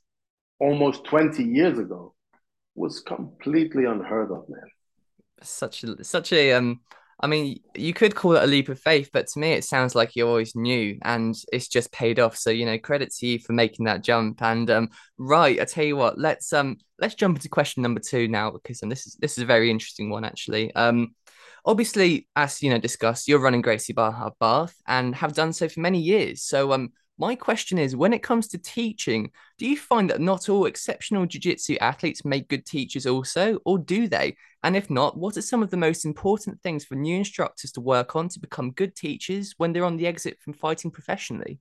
almost 0.60 1.04
20 1.06 1.44
years 1.44 1.78
ago 1.78 2.14
was 2.76 3.00
completely 3.02 3.86
unheard 3.86 4.32
of, 4.32 4.50
man. 4.50 4.70
Such 5.42 5.84
a 5.84 6.04
such 6.04 6.34
a 6.34 6.54
um 6.54 6.82
I 7.20 7.28
mean, 7.28 7.62
you 7.76 7.94
could 7.94 8.14
call 8.14 8.36
it 8.36 8.44
a 8.44 8.48
leap 8.48 8.68
of 8.68 8.80
faith, 8.80 9.10
but 9.14 9.28
to 9.28 9.40
me, 9.40 9.54
it 9.54 9.64
sounds 9.64 9.96
like 9.96 10.16
you 10.16 10.28
always 10.28 10.56
knew, 10.56 10.98
and 11.02 11.36
it's 11.54 11.68
just 11.68 11.92
paid 11.92 12.20
off. 12.20 12.36
So 12.38 12.50
you 12.50 12.66
know, 12.66 12.78
credit 12.78 13.14
to 13.16 13.28
you 13.28 13.40
for 13.40 13.54
making 13.54 13.86
that 13.86 14.04
jump. 14.04 14.42
And 14.42 14.70
um, 14.70 14.90
right, 15.18 15.60
I 15.60 15.66
tell 15.66 15.86
you 15.86 15.96
what, 15.96 16.20
let's 16.20 16.52
um, 16.52 16.78
let's 17.00 17.16
jump 17.16 17.38
into 17.38 17.50
question 17.50 17.84
number 17.84 18.02
two 18.02 18.28
now 18.28 18.52
because 18.52 18.84
um, 18.84 18.90
this 18.90 19.08
is 19.08 19.16
this 19.16 19.38
is 19.38 19.44
a 19.44 19.48
very 19.48 19.72
interesting 19.72 20.10
one 20.10 20.26
actually. 20.26 20.76
Um, 20.76 21.16
obviously, 21.66 22.28
as 22.36 22.62
you 22.62 22.70
know, 22.70 22.80
discussed, 22.80 23.28
you're 23.28 23.40
running 23.40 23.62
Gracie 23.62 23.94
Barra 23.94 24.32
Bath 24.40 24.76
and 24.88 25.16
have 25.16 25.34
done 25.34 25.54
so 25.54 25.70
for 25.70 25.80
many 25.80 26.00
years. 26.00 26.44
So 26.44 26.74
um, 26.74 26.92
my 27.18 27.36
question 27.36 27.78
is 27.78 27.96
when 27.96 28.14
it 28.14 28.24
comes 28.24 28.48
to 28.50 28.58
teaching, 28.58 29.32
do 29.58 29.66
you 29.66 29.78
find 29.78 30.10
that 30.10 30.20
not 30.20 30.50
all 30.50 30.66
exceptional 30.66 31.26
jiu 31.26 31.40
jitsu 31.40 31.78
athletes 31.80 32.26
make 32.26 32.50
good 32.50 32.66
teachers 32.66 33.06
also, 33.06 33.60
or 33.66 33.78
do 33.78 34.08
they? 34.08 34.36
And 34.64 34.76
if 34.76 34.90
not, 34.90 35.18
what 35.18 35.38
are 35.38 35.42
some 35.42 35.64
of 35.64 35.70
the 35.70 35.78
most 35.78 36.06
important 36.06 36.62
things 36.62 36.84
for 36.84 36.96
new 36.96 37.18
instructors 37.18 37.72
to 37.74 37.82
work 37.82 38.16
on 38.16 38.30
to 38.30 38.40
become 38.40 38.72
good 38.72 38.96
teachers 38.96 39.54
when 39.58 39.72
they're 39.72 39.86
on 39.86 39.98
the 39.98 40.08
exit 40.08 40.40
from 40.42 40.54
fighting 40.54 40.92
professionally? 40.92 41.60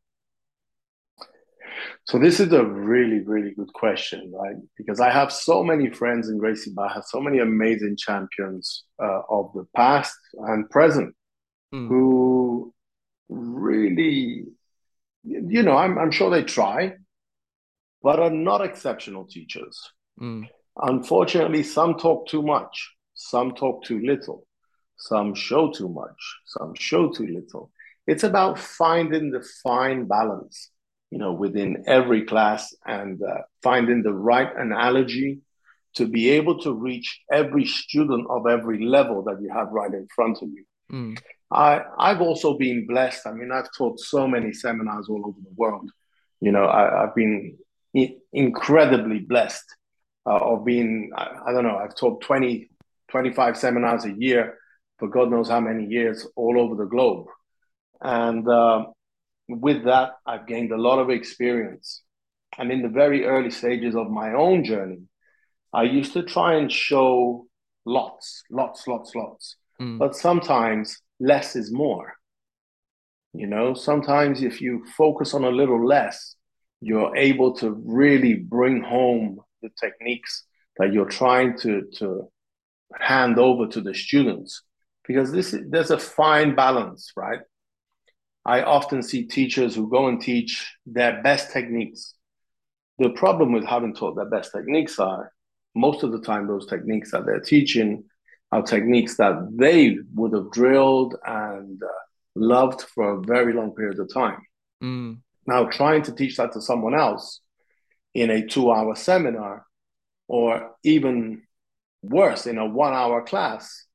So 2.04 2.18
this 2.18 2.40
is 2.40 2.52
a 2.52 2.64
really, 2.64 3.20
really 3.20 3.52
good 3.52 3.72
question, 3.72 4.32
right? 4.34 4.56
Because 4.76 5.00
I 5.00 5.10
have 5.10 5.32
so 5.32 5.62
many 5.62 5.90
friends 5.90 6.28
in 6.28 6.38
Gracie 6.38 6.72
Barra, 6.74 7.02
so 7.06 7.20
many 7.20 7.38
amazing 7.38 7.96
champions 7.96 8.84
uh, 9.02 9.22
of 9.28 9.52
the 9.54 9.66
past 9.76 10.16
and 10.38 10.68
present 10.70 11.14
mm. 11.74 11.88
who 11.88 12.72
really 13.28 14.44
you 15.24 15.62
know, 15.62 15.76
I'm, 15.76 15.98
I'm 15.98 16.10
sure 16.10 16.30
they 16.30 16.42
try, 16.44 16.94
but 18.02 18.20
are 18.20 18.30
not 18.30 18.60
exceptional 18.60 19.24
teachers. 19.24 19.80
Mm. 20.20 20.48
Unfortunately, 20.76 21.62
some 21.62 21.96
talk 21.96 22.28
too 22.28 22.42
much. 22.42 22.90
some 23.14 23.54
talk 23.54 23.84
too 23.84 24.00
little, 24.00 24.46
some 24.96 25.34
show 25.34 25.70
too 25.70 25.88
much, 25.88 26.20
some 26.46 26.74
show 26.74 27.10
too 27.10 27.26
little. 27.26 27.70
It's 28.06 28.24
about 28.24 28.58
finding 28.58 29.30
the 29.30 29.44
fine 29.62 30.06
balance, 30.06 30.70
you 31.10 31.18
know, 31.18 31.32
within 31.32 31.84
every 31.86 32.24
class 32.24 32.74
and 32.84 33.22
uh, 33.22 33.42
finding 33.62 34.02
the 34.02 34.12
right 34.12 34.50
analogy 34.56 35.40
to 35.94 36.06
be 36.06 36.30
able 36.30 36.58
to 36.60 36.72
reach 36.72 37.20
every 37.30 37.64
student 37.64 38.26
of 38.28 38.46
every 38.46 38.84
level 38.84 39.22
that 39.22 39.40
you 39.40 39.48
have 39.52 39.68
right 39.70 39.92
in 39.92 40.08
front 40.14 40.38
of 40.42 40.48
you. 40.48 40.64
Mm. 40.92 41.16
I, 41.54 41.82
I've 41.98 42.20
also 42.20 42.58
been 42.58 42.86
blessed. 42.86 43.26
I 43.26 43.32
mean, 43.32 43.52
I've 43.52 43.68
taught 43.76 44.00
so 44.00 44.26
many 44.26 44.52
seminars 44.52 45.08
all 45.08 45.24
over 45.24 45.38
the 45.40 45.54
world. 45.56 45.90
You 46.40 46.52
know, 46.52 46.66
I, 46.66 47.02
have 47.02 47.14
been 47.14 47.56
I- 47.96 48.16
incredibly 48.32 49.20
blessed 49.20 49.64
uh, 50.26 50.36
of 50.36 50.64
being, 50.64 51.12
I, 51.16 51.28
I, 51.46 51.52
don't 51.52 51.62
know, 51.62 51.76
I've 51.76 51.94
taught 51.94 52.20
20, 52.22 52.68
25 53.10 53.56
seminars 53.56 54.04
a 54.04 54.12
year 54.12 54.58
for 54.98 55.08
God 55.08 55.30
knows 55.30 55.48
how 55.48 55.60
many 55.60 55.86
years 55.86 56.26
all 56.34 56.60
over 56.60 56.74
the 56.74 56.88
globe. 56.88 57.26
And 58.00 58.48
uh, 58.48 58.86
with 59.48 59.84
that, 59.84 60.14
I've 60.26 60.46
gained 60.46 60.72
a 60.72 60.80
lot 60.80 60.98
of 60.98 61.10
experience. 61.10 62.02
And 62.58 62.72
in 62.72 62.82
the 62.82 62.88
very 62.88 63.26
early 63.26 63.50
stages 63.50 63.94
of 63.94 64.10
my 64.10 64.32
own 64.32 64.64
journey, 64.64 65.02
I 65.72 65.84
used 65.84 66.12
to 66.14 66.22
try 66.22 66.54
and 66.54 66.70
show 66.70 67.46
lots, 67.84 68.42
lots, 68.50 68.86
lots, 68.86 69.14
lots. 69.14 69.56
Mm. 69.84 69.98
But 69.98 70.16
sometimes 70.16 71.00
less 71.20 71.56
is 71.56 71.72
more. 71.72 72.14
You 73.32 73.46
know, 73.46 73.74
sometimes 73.74 74.42
if 74.42 74.60
you 74.60 74.84
focus 74.96 75.34
on 75.34 75.44
a 75.44 75.50
little 75.50 75.84
less, 75.84 76.36
you're 76.80 77.16
able 77.16 77.54
to 77.56 77.70
really 77.84 78.34
bring 78.34 78.82
home 78.82 79.40
the 79.62 79.70
techniques 79.80 80.44
that 80.78 80.92
you're 80.92 81.08
trying 81.08 81.58
to, 81.58 81.82
to 81.98 82.28
hand 82.98 83.38
over 83.38 83.66
to 83.66 83.80
the 83.80 83.94
students. 83.94 84.62
Because 85.06 85.32
this 85.32 85.52
is 85.52 85.68
there's 85.68 85.90
a 85.90 85.98
fine 85.98 86.54
balance, 86.54 87.12
right? 87.16 87.40
I 88.46 88.62
often 88.62 89.02
see 89.02 89.26
teachers 89.26 89.74
who 89.74 89.90
go 89.90 90.06
and 90.06 90.20
teach 90.20 90.74
their 90.86 91.22
best 91.22 91.52
techniques. 91.52 92.14
The 92.98 93.10
problem 93.10 93.52
with 93.52 93.64
having 93.64 93.94
taught 93.94 94.16
their 94.16 94.30
best 94.30 94.52
techniques 94.52 94.98
are 94.98 95.32
most 95.74 96.04
of 96.04 96.12
the 96.12 96.20
time 96.20 96.46
those 96.46 96.66
techniques 96.66 97.10
that 97.10 97.26
they're 97.26 97.40
teaching 97.40 98.04
are 98.54 98.62
techniques 98.62 99.16
that 99.16 99.48
they 99.52 99.96
would 100.14 100.32
have 100.32 100.52
drilled 100.52 101.16
and 101.26 101.82
uh, 101.82 101.88
loved 102.36 102.82
for 102.82 103.14
a 103.14 103.20
very 103.20 103.52
long 103.52 103.74
period 103.74 103.98
of 103.98 104.12
time. 104.14 104.40
Mm. 104.80 105.18
Now, 105.44 105.64
trying 105.64 106.02
to 106.02 106.12
teach 106.12 106.36
that 106.36 106.52
to 106.52 106.60
someone 106.60 106.94
else 106.94 107.40
in 108.14 108.30
a 108.30 108.46
two 108.46 108.70
hour 108.70 108.94
seminar 108.94 109.66
or 110.28 110.70
even 110.84 111.42
worse, 112.02 112.46
in 112.46 112.58
a 112.58 112.64
one 112.64 112.94
hour 112.94 113.24
class 113.24 113.86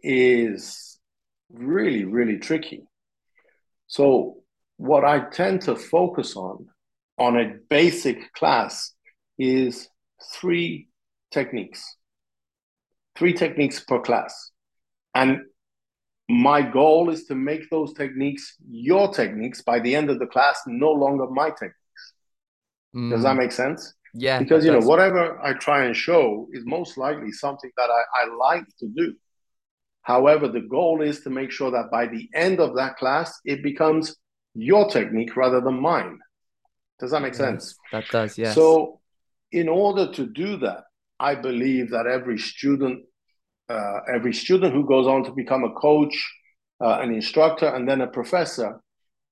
is 0.00 1.00
really, 1.50 2.04
really 2.04 2.38
tricky. 2.38 2.84
So, 3.88 4.36
what 4.76 5.04
I 5.04 5.28
tend 5.28 5.62
to 5.62 5.74
focus 5.74 6.36
on 6.36 6.68
on 7.18 7.36
a 7.36 7.54
basic 7.68 8.32
class 8.32 8.92
is 9.40 9.88
three 10.34 10.88
techniques, 11.32 11.96
three 13.18 13.32
techniques 13.32 13.80
per 13.80 14.00
class. 14.00 14.50
And 15.14 15.40
my 16.28 16.62
goal 16.62 17.10
is 17.10 17.24
to 17.24 17.34
make 17.34 17.68
those 17.70 17.92
techniques 17.94 18.54
your 18.70 19.12
techniques 19.12 19.62
by 19.62 19.80
the 19.80 19.94
end 19.94 20.10
of 20.10 20.18
the 20.18 20.26
class, 20.26 20.60
no 20.66 20.92
longer 20.92 21.26
my 21.26 21.50
techniques. 21.50 21.74
Mm. 22.94 23.10
Does 23.10 23.22
that 23.24 23.36
make 23.36 23.52
sense? 23.52 23.94
Yeah. 24.14 24.38
Because, 24.38 24.64
you 24.64 24.72
know, 24.72 24.86
whatever 24.86 25.38
I 25.42 25.54
try 25.54 25.84
and 25.84 25.96
show 25.96 26.46
is 26.52 26.64
most 26.64 26.96
likely 26.96 27.32
something 27.32 27.70
that 27.76 27.90
I, 27.90 28.22
I 28.22 28.34
like 28.36 28.64
to 28.80 28.88
do. 28.88 29.14
However, 30.02 30.48
the 30.48 30.60
goal 30.60 31.02
is 31.02 31.20
to 31.20 31.30
make 31.30 31.50
sure 31.50 31.70
that 31.70 31.90
by 31.90 32.06
the 32.06 32.28
end 32.34 32.60
of 32.60 32.76
that 32.76 32.96
class, 32.96 33.40
it 33.44 33.62
becomes 33.62 34.16
your 34.54 34.88
technique 34.88 35.36
rather 35.36 35.60
than 35.60 35.80
mine. 35.80 36.18
Does 36.98 37.10
that 37.10 37.20
make 37.20 37.32
yes, 37.32 37.38
sense? 37.38 37.76
That 37.92 38.08
does, 38.10 38.38
yes. 38.38 38.54
So, 38.54 39.00
in 39.52 39.68
order 39.68 40.10
to 40.12 40.26
do 40.26 40.56
that, 40.58 40.84
I 41.20 41.34
believe 41.34 41.90
that 41.90 42.06
every 42.06 42.38
student, 42.38 43.04
uh, 43.68 44.00
every 44.12 44.32
student 44.32 44.74
who 44.74 44.86
goes 44.86 45.06
on 45.06 45.24
to 45.24 45.32
become 45.32 45.64
a 45.64 45.72
coach, 45.72 46.14
uh, 46.80 46.98
an 47.00 47.12
instructor, 47.12 47.66
and 47.66 47.88
then 47.88 48.00
a 48.00 48.06
professor 48.06 48.80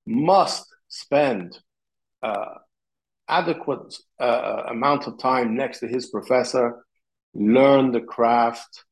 must 0.07 0.67
spend 0.89 1.59
uh, 2.23 2.55
adequate 3.29 3.95
uh, 4.21 4.63
amount 4.69 5.07
of 5.07 5.19
time 5.19 5.57
next 5.57 5.81
to 5.81 5.89
his 5.89 6.07
professor, 6.09 6.85
learn 7.35 7.93
the 7.93 8.01
craft, 8.01 8.85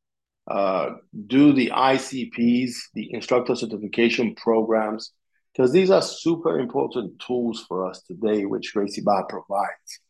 uh, 0.51 0.91
do 1.27 1.53
the 1.53 1.71
ICPs, 1.71 2.73
the 2.95 3.13
instructor 3.13 3.57
certification 3.57 4.35
programs, 4.35 5.13
because 5.53 5.73
these 5.73 5.91
are 5.91 6.03
super 6.03 6.59
important 6.59 7.19
tools 7.21 7.65
for 7.67 7.89
us 7.89 8.03
today, 8.03 8.45
which 8.45 8.75
Gracie 8.75 9.01
Barra 9.01 9.25
provides. 9.29 10.01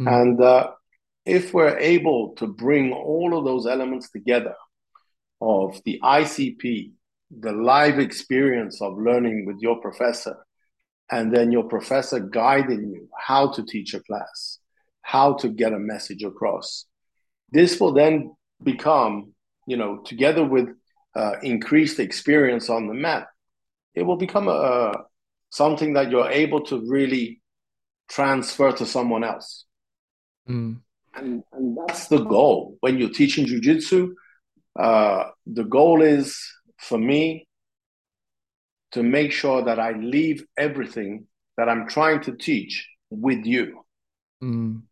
Mm. 0.00 0.20
And 0.20 0.40
uh, 0.40 0.70
if 1.26 1.52
we're 1.52 1.76
able 1.78 2.34
to 2.36 2.46
bring 2.46 2.92
all 2.92 3.36
of 3.36 3.44
those 3.44 3.66
elements 3.66 4.10
together 4.10 4.54
of 5.40 5.80
the 5.84 6.00
ICP, 6.02 6.92
the 7.40 7.52
live 7.52 7.98
experience 7.98 8.80
of 8.80 8.96
learning 8.96 9.44
with 9.44 9.58
your 9.58 9.80
professor, 9.80 10.36
and 11.10 11.34
then 11.34 11.52
your 11.52 11.64
professor 11.64 12.20
guiding 12.20 12.90
you 12.90 13.08
how 13.18 13.50
to 13.52 13.64
teach 13.64 13.92
a 13.94 14.00
class, 14.00 14.58
how 15.02 15.34
to 15.34 15.48
get 15.48 15.72
a 15.72 15.78
message 15.78 16.22
across. 16.22 16.86
This 17.50 17.80
will 17.80 17.92
then 17.92 18.34
become, 18.62 19.32
you 19.66 19.76
know, 19.76 19.98
together 19.98 20.44
with 20.44 20.68
uh, 21.14 21.36
increased 21.42 21.98
experience 21.98 22.70
on 22.70 22.86
the 22.86 22.94
mat, 22.94 23.26
it 23.94 24.02
will 24.02 24.16
become 24.16 24.48
a, 24.48 24.92
something 25.50 25.94
that 25.94 26.10
you're 26.10 26.30
able 26.30 26.60
to 26.60 26.84
really 26.88 27.40
transfer 28.08 28.70
to 28.72 28.86
someone 28.86 29.24
else. 29.24 29.64
Mm. 30.48 30.80
And, 31.16 31.42
and 31.52 31.78
that's 31.86 32.08
the 32.08 32.22
goal. 32.22 32.76
When 32.80 32.98
you're 32.98 33.10
teaching 33.10 33.46
jujitsu, 33.46 34.10
uh, 34.78 35.30
the 35.46 35.64
goal 35.64 36.02
is 36.02 36.38
for 36.78 36.98
me 36.98 37.48
to 38.92 39.02
make 39.02 39.32
sure 39.32 39.62
that 39.62 39.80
I 39.80 39.92
leave 39.92 40.44
everything 40.56 41.26
that 41.56 41.68
I'm 41.68 41.88
trying 41.88 42.20
to 42.22 42.32
teach 42.36 42.86
with 43.10 43.46
you. 43.46 43.80
Mm. 44.42 44.82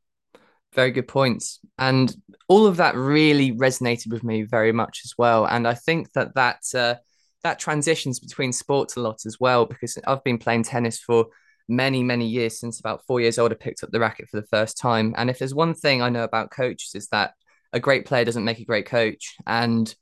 Very 0.73 0.91
good 0.91 1.07
points. 1.07 1.61
And 1.79 2.15
all 2.49 2.67
of 2.67 2.79
that 2.79 2.97
really 2.97 3.53
resonated 3.53 4.11
with 4.11 4.25
me 4.25 4.43
very 4.43 4.73
much 4.73 5.03
as 5.05 5.15
well. 5.17 5.47
And 5.47 5.69
I 5.69 5.75
think 5.75 6.13
that 6.13 6.35
that, 6.35 6.63
uh, 6.75 6.97
that 7.43 7.59
transitions 7.59 8.19
between 8.19 8.53
sports 8.53 8.97
a 8.97 9.01
lot 9.01 9.21
as 9.27 9.39
well, 9.39 9.67
because 9.67 9.99
I've 10.07 10.25
been 10.25 10.39
playing 10.39 10.65
tennis 10.65 10.99
for 10.99 11.27
many, 11.69 12.03
many 12.03 12.27
years 12.27 12.59
since 12.59 12.81
about 12.81 13.05
four 13.07 13.21
years 13.21 13.39
old, 13.39 13.53
I 13.53 13.57
picked 13.57 13.83
up 13.83 13.91
the 13.91 14.01
racket 14.01 14.29
for 14.29 14.41
the 14.41 14.47
first 14.47 14.79
time. 14.79 15.15
And 15.17 15.31
if 15.31 15.39
there's 15.39 15.55
one 15.55 15.75
thing 15.75 16.03
I 16.03 16.11
know 16.11 16.25
about 16.25 16.51
coaches 16.51 16.93
is 16.95 17.09
that 17.09 17.35
a 17.73 17.81
great 17.81 18.07
player 18.07 18.25
doesn't 18.25 18.45
make 18.45 18.61
a 18.61 18.65
great 18.65 18.87
coach. 18.87 19.37
And 19.47 19.95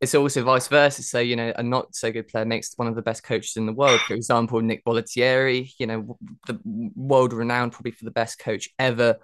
it's 0.00 0.14
also 0.14 0.42
vice 0.42 0.68
versa. 0.68 1.02
So, 1.02 1.20
you 1.20 1.36
know, 1.36 1.52
a 1.54 1.62
not 1.62 1.94
so 1.94 2.10
good 2.10 2.28
player 2.28 2.44
makes 2.44 2.72
one 2.76 2.88
of 2.88 2.96
the 2.96 3.02
best 3.02 3.22
coaches 3.22 3.56
in 3.56 3.66
the 3.66 3.72
world. 3.72 4.00
For 4.00 4.14
example, 4.14 4.60
Nick 4.60 4.84
Bollettieri, 4.84 5.72
you 5.78 5.86
know, 5.86 6.18
the 6.46 6.58
world 6.64 7.32
renowned 7.32 7.72
probably 7.72 7.92
for 7.92 8.04
the 8.04 8.10
best 8.10 8.38
coach 8.38 8.68
ever, 8.78 9.18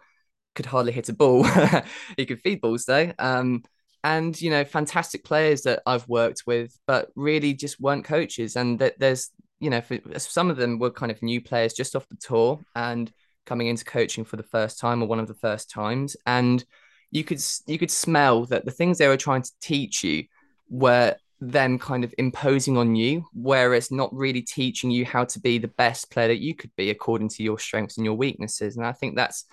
could 0.55 0.67
hardly 0.67 0.93
hit 0.93 1.09
a 1.09 1.13
ball. 1.13 1.45
he 2.17 2.27
could 2.27 2.41
feed 2.43 2.61
balls 2.61 2.85
though. 2.85 3.13
Um, 3.19 3.65
and 4.05 4.41
you 4.41 4.51
know, 4.51 4.65
fantastic 4.65 5.25
players 5.25 5.63
that 5.63 5.83
I've 5.85 6.09
worked 6.09 6.45
with, 6.47 6.79
but 6.87 7.09
really 7.17 7.55
just 7.55 7.81
weren't 7.81 8.05
coaches. 8.05 8.55
And 8.55 8.79
that 8.79 8.99
there's 8.99 9.31
you 9.61 9.71
know, 9.71 9.81
for 9.81 9.99
some 10.19 10.51
of 10.51 10.57
them 10.57 10.79
were 10.79 10.91
kind 10.91 11.13
of 11.13 11.23
new 11.23 11.41
players 11.41 11.75
just 11.75 11.97
off 11.97 12.09
the 12.09 12.17
tour 12.17 12.61
and 12.75 13.13
coming 13.47 13.67
into 13.67 13.85
coaching 13.85 14.25
for 14.25 14.37
the 14.37 14.43
first 14.43 14.79
time 14.79 15.03
or 15.03 15.09
one 15.09 15.19
of 15.19 15.29
the 15.29 15.35
first 15.35 15.71
times, 15.71 16.17
and 16.27 16.65
you 17.11 17.25
could 17.25 17.43
you 17.67 17.79
could 17.79 17.91
smell 17.91 18.45
that 18.47 18.65
the 18.65 18.71
things 18.71 18.99
they 18.99 19.09
were 19.09 19.17
trying 19.17 19.43
to 19.43 19.53
teach 19.61 20.05
you 20.05 20.25
were 20.69 21.17
them 21.41 21.79
kind 21.79 22.05
of 22.05 22.13
imposing 22.19 22.77
on 22.77 22.97
you, 22.97 23.25
whereas 23.33 23.91
not 23.91 24.13
really 24.15 24.43
teaching 24.43 24.91
you 24.91 25.05
how 25.05 25.25
to 25.25 25.41
be 25.41 25.59
the 25.59 25.69
best 25.69 26.11
player 26.11 26.29
that 26.29 26.43
you 26.43 26.55
could 26.55 26.75
be 26.77 26.91
according 26.91 27.29
to 27.29 27.43
your 27.43 27.59
strengths 27.59 27.97
and 27.97 28.05
your 28.05 28.15
weaknesses. 28.15 28.77
And 28.77 28.85
I 28.85 28.93
think 28.93 29.17
that's 29.17 29.45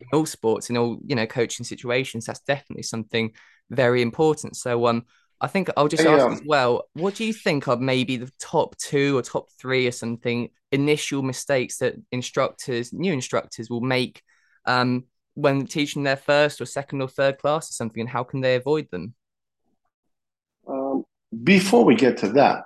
in 0.00 0.06
all 0.12 0.26
sports, 0.26 0.70
in 0.70 0.76
all 0.76 0.98
you 1.04 1.16
know, 1.16 1.26
coaching 1.26 1.64
situations, 1.64 2.26
that's 2.26 2.40
definitely 2.40 2.84
something 2.84 3.32
very 3.70 4.02
important. 4.02 4.56
So 4.56 4.86
um 4.86 5.04
I 5.42 5.48
think 5.48 5.68
I'll 5.76 5.88
just 5.88 6.04
ask 6.06 6.40
as 6.40 6.42
well, 6.46 6.84
what 6.92 7.16
do 7.16 7.24
you 7.24 7.32
think 7.32 7.66
are 7.66 7.76
maybe 7.76 8.16
the 8.16 8.30
top 8.38 8.76
two 8.76 9.18
or 9.18 9.22
top 9.22 9.48
three 9.60 9.88
or 9.88 9.90
something 9.90 10.50
initial 10.70 11.20
mistakes 11.20 11.78
that 11.78 11.96
instructors, 12.12 12.92
new 12.92 13.12
instructors 13.12 13.68
will 13.68 13.80
make 13.80 14.22
um, 14.66 15.06
when 15.34 15.66
teaching 15.66 16.04
their 16.04 16.16
first 16.16 16.60
or 16.60 16.64
second 16.64 17.02
or 17.02 17.08
third 17.08 17.38
class 17.38 17.68
or 17.68 17.72
something, 17.72 18.02
and 18.02 18.08
how 18.08 18.22
can 18.22 18.40
they 18.40 18.54
avoid 18.54 18.88
them? 18.92 19.14
Um, 20.68 21.04
before 21.42 21.84
we 21.84 21.96
get 21.96 22.18
to 22.18 22.28
that, 22.34 22.62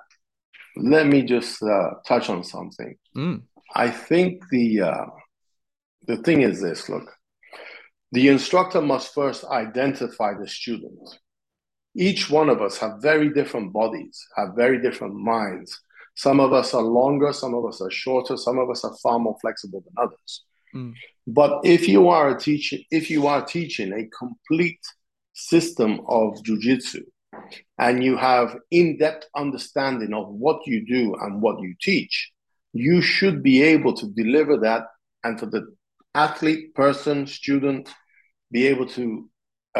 let 0.75 1.07
me 1.07 1.23
just 1.23 1.63
uh, 1.63 1.95
touch 2.07 2.29
on 2.29 2.43
something. 2.43 2.95
Mm. 3.15 3.41
I 3.73 3.89
think 3.89 4.43
the 4.51 4.81
uh, 4.81 5.05
the 6.05 6.17
thing 6.17 6.41
is 6.41 6.61
this: 6.61 6.89
look, 6.89 7.11
the 8.11 8.27
instructor 8.27 8.81
must 8.81 9.15
first 9.15 9.45
identify 9.45 10.35
the 10.35 10.47
student 10.47 10.99
each 11.97 12.29
one 12.29 12.49
of 12.49 12.61
us 12.61 12.77
have 12.77 13.01
very 13.01 13.29
different 13.29 13.73
bodies, 13.73 14.25
have 14.35 14.49
very 14.55 14.81
different 14.81 15.15
minds. 15.15 15.79
Some 16.15 16.39
of 16.39 16.53
us 16.53 16.73
are 16.73 16.83
longer, 16.83 17.33
some 17.33 17.53
of 17.53 17.65
us 17.65 17.81
are 17.81 17.91
shorter, 17.91 18.37
some 18.37 18.57
of 18.59 18.69
us 18.69 18.83
are 18.83 18.95
far 19.03 19.19
more 19.19 19.37
flexible 19.41 19.83
than 19.83 19.93
others. 20.05 20.43
Mm. 20.75 20.93
But 21.25 21.61
if 21.65 21.87
you 21.87 22.09
are 22.09 22.29
a 22.29 22.39
teacher, 22.39 22.77
if 22.91 23.09
you 23.09 23.27
are 23.27 23.45
teaching 23.45 23.93
a 23.93 24.07
complete 24.17 24.79
system 25.33 26.01
of 26.07 26.35
jujitsu, 26.43 27.03
and 27.77 28.03
you 28.03 28.17
have 28.17 28.57
in-depth 28.71 29.27
understanding 29.35 30.13
of 30.13 30.27
what 30.29 30.65
you 30.65 30.85
do 30.85 31.15
and 31.21 31.41
what 31.41 31.59
you 31.61 31.75
teach, 31.81 32.31
you 32.73 33.01
should 33.01 33.43
be 33.43 33.61
able 33.61 33.93
to 33.93 34.07
deliver 34.07 34.57
that 34.57 34.85
and 35.23 35.39
for 35.39 35.45
the 35.47 35.67
athlete, 36.15 36.73
person, 36.73 37.27
student, 37.27 37.89
be 38.51 38.67
able 38.67 38.87
to 38.87 39.29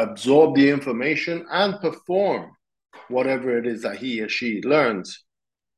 absorb 0.02 0.54
the 0.54 0.68
information 0.68 1.46
and 1.50 1.80
perform 1.80 2.50
whatever 3.08 3.58
it 3.58 3.66
is 3.66 3.82
that 3.82 3.98
he 3.98 4.20
or 4.20 4.28
she 4.28 4.60
learns, 4.62 5.24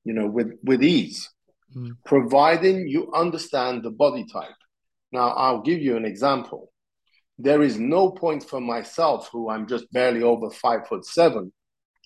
you 0.05 0.13
know, 0.13 0.27
with, 0.27 0.53
with 0.63 0.83
ease, 0.83 1.29
mm. 1.75 1.93
providing 2.05 2.89
you 2.89 3.13
understand 3.13 3.83
the 3.83 3.91
body 3.91 4.27
type. 4.33 4.51
Now, 5.13 5.31
I'll 5.31 5.63
give 5.63 5.81
you 5.81 5.97
an 5.97 6.05
example. 6.05 6.73
There 7.39 7.63
is 7.63 7.79
no 7.79 8.11
point 8.11 8.49
for 8.49 8.61
myself, 8.61 9.29
who 9.33 9.51
I'm 9.51 9.67
just 9.67 9.91
barely 9.93 10.23
over 10.23 10.51
five 10.51 10.87
foot 10.87 11.05
seven, 11.05 11.53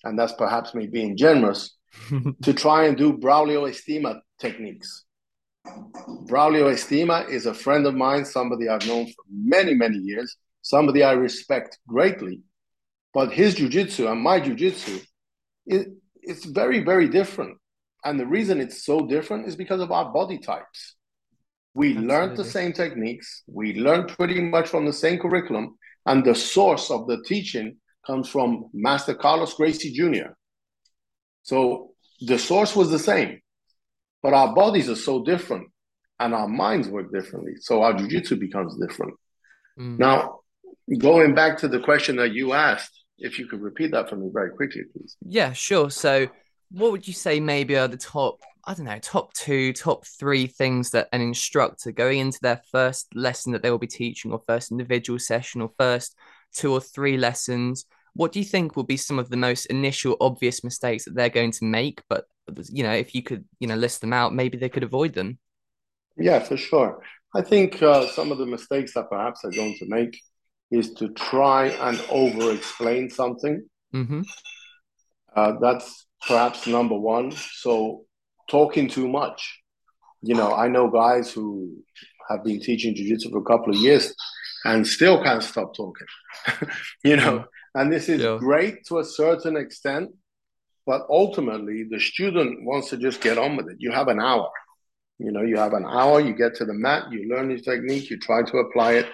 and 0.03 0.17
that's 0.17 0.33
perhaps 0.33 0.73
me 0.73 0.87
being 0.87 1.17
generous, 1.17 1.75
to 2.43 2.53
try 2.53 2.85
and 2.85 2.97
do 2.97 3.13
Braulio 3.13 3.69
Estima 3.69 4.19
techniques. 4.39 5.03
Braulio 5.65 6.71
Estima 6.71 7.27
is 7.29 7.45
a 7.45 7.53
friend 7.53 7.85
of 7.85 7.95
mine, 7.95 8.25
somebody 8.25 8.69
I've 8.69 8.87
known 8.87 9.07
for 9.07 9.23
many, 9.29 9.73
many 9.73 9.97
years, 9.97 10.37
somebody 10.65 11.03
I 11.03 11.11
respect 11.11 11.77
greatly. 11.87 12.41
But 13.13 13.31
his 13.31 13.55
jujitsu 13.55 14.11
and 14.11 14.19
my 14.19 14.41
jujitsu, 14.41 15.05
it, 15.67 15.87
it's 16.21 16.43
very, 16.43 16.83
very 16.83 17.07
different. 17.07 17.57
And 18.03 18.19
the 18.19 18.25
reason 18.25 18.59
it's 18.59 18.83
so 18.83 19.05
different 19.05 19.47
is 19.47 19.55
because 19.55 19.79
of 19.79 19.91
our 19.91 20.11
body 20.11 20.39
types. 20.39 20.95
We 21.75 21.89
Absolutely. 21.89 22.07
learned 22.07 22.37
the 22.37 22.45
same 22.45 22.73
techniques, 22.73 23.43
we 23.47 23.75
learned 23.75 24.09
pretty 24.09 24.41
much 24.41 24.67
from 24.69 24.85
the 24.85 24.93
same 24.93 25.19
curriculum, 25.19 25.77
and 26.05 26.25
the 26.25 26.33
source 26.33 26.89
of 26.89 27.05
the 27.07 27.21
teaching 27.23 27.77
comes 28.07 28.27
from 28.27 28.69
Master 28.73 29.13
Carlos 29.13 29.53
Gracie 29.53 29.93
Jr. 29.93 30.31
So 31.43 31.91
the 32.21 32.39
source 32.39 32.75
was 32.75 32.89
the 32.89 32.99
same, 32.99 33.39
but 34.23 34.33
our 34.33 34.55
bodies 34.55 34.89
are 34.89 34.95
so 34.95 35.23
different 35.23 35.67
and 36.19 36.33
our 36.33 36.47
minds 36.47 36.87
work 36.87 37.11
differently. 37.11 37.53
So 37.59 37.83
our 37.83 37.93
jujitsu 37.93 38.39
becomes 38.39 38.75
different. 38.77 39.13
Mm. 39.79 39.99
Now, 39.99 40.39
going 40.97 41.33
back 41.33 41.57
to 41.59 41.67
the 41.67 41.79
question 41.79 42.15
that 42.17 42.33
you 42.33 42.53
asked, 42.53 42.91
if 43.17 43.39
you 43.39 43.47
could 43.47 43.61
repeat 43.61 43.91
that 43.91 44.09
for 44.09 44.15
me 44.15 44.29
very 44.33 44.51
quickly, 44.51 44.83
please. 44.91 45.15
Yeah, 45.25 45.53
sure. 45.53 45.89
So, 45.89 46.27
what 46.71 46.91
would 46.91 47.07
you 47.07 47.13
say 47.13 47.39
maybe 47.39 47.77
are 47.77 47.87
the 47.87 47.97
top, 47.97 48.41
I 48.65 48.73
don't 48.73 48.85
know, 48.85 48.99
top 48.99 49.33
two, 49.33 49.71
top 49.71 50.05
three 50.05 50.47
things 50.47 50.91
that 50.91 51.07
an 51.13 51.21
instructor 51.21 51.91
going 51.91 52.19
into 52.19 52.39
their 52.41 52.61
first 52.71 53.15
lesson 53.15 53.53
that 53.53 53.63
they 53.63 53.71
will 53.71 53.77
be 53.77 53.87
teaching, 53.87 54.31
or 54.31 54.41
first 54.47 54.71
individual 54.71 55.19
session, 55.19 55.61
or 55.61 55.71
first 55.77 56.15
two 56.53 56.71
or 56.71 56.81
three 56.81 57.17
lessons 57.17 57.85
what 58.15 58.31
do 58.31 58.39
you 58.39 58.45
think 58.45 58.75
will 58.75 58.83
be 58.83 58.97
some 58.97 59.19
of 59.19 59.29
the 59.29 59.37
most 59.37 59.65
initial 59.65 60.15
obvious 60.21 60.63
mistakes 60.63 61.03
that 61.03 61.15
they're 61.15 61.29
going 61.29 61.51
to 61.51 61.65
make? 61.65 62.01
But 62.09 62.25
you 62.69 62.83
know, 62.83 62.93
if 62.93 63.13
you 63.13 63.21
could, 63.21 63.45
you 63.59 63.67
know, 63.67 63.75
list 63.75 64.01
them 64.01 64.13
out, 64.13 64.33
maybe 64.33 64.57
they 64.57 64.69
could 64.69 64.83
avoid 64.83 65.13
them. 65.13 65.37
Yeah, 66.17 66.39
for 66.39 66.55
sure. 66.55 67.03
I 67.35 67.41
think 67.41 67.83
uh, 67.83 68.07
some 68.07 68.31
of 68.31 68.37
the 68.37 68.45
mistakes 68.45 68.93
that 68.93 69.09
perhaps 69.09 69.41
they're 69.41 69.51
going 69.51 69.75
to 69.79 69.85
make 69.87 70.17
is 70.71 70.93
to 70.95 71.09
try 71.09 71.67
and 71.67 72.01
over-explain 72.09 73.09
something. 73.09 73.67
Mm-hmm. 73.93 74.21
Uh, 75.35 75.53
that's 75.61 76.07
perhaps 76.27 76.67
number 76.67 76.97
one. 76.97 77.31
So 77.31 78.05
talking 78.49 78.87
too 78.87 79.07
much. 79.07 79.61
You 80.21 80.35
know, 80.35 80.53
I 80.53 80.67
know 80.67 80.89
guys 80.89 81.31
who 81.31 81.77
have 82.29 82.43
been 82.43 82.59
teaching 82.59 82.95
jiu-jitsu 82.95 83.29
for 83.29 83.39
a 83.39 83.43
couple 83.43 83.73
of 83.73 83.79
years 83.79 84.13
and 84.63 84.87
still 84.87 85.23
can't 85.23 85.43
stop 85.43 85.75
talking. 85.75 86.07
you 87.03 87.15
know, 87.15 87.39
mm. 87.39 87.45
And 87.75 87.91
this 87.91 88.07
is 88.07 88.21
yeah. 88.21 88.37
great 88.39 88.85
to 88.85 88.99
a 88.99 89.03
certain 89.03 89.57
extent, 89.57 90.11
but 90.85 91.05
ultimately 91.09 91.83
the 91.83 91.99
student 91.99 92.63
wants 92.63 92.89
to 92.89 92.97
just 92.97 93.19
get 93.19 93.37
on 93.37 93.57
with 93.57 93.69
it. 93.69 93.75
You 93.79 93.91
have 93.91 94.07
an 94.07 94.21
hour. 94.21 94.49
You 95.19 95.31
know, 95.31 95.41
you 95.41 95.57
have 95.57 95.73
an 95.73 95.85
hour, 95.85 96.21
you 96.21 96.33
get 96.33 96.55
to 96.55 96.65
the 96.65 96.73
mat, 96.73 97.11
you 97.11 97.29
learn 97.29 97.49
the 97.49 97.61
technique, 97.61 98.09
you 98.09 98.17
try 98.17 98.43
to 98.43 98.57
apply 98.57 98.93
it 98.93 99.07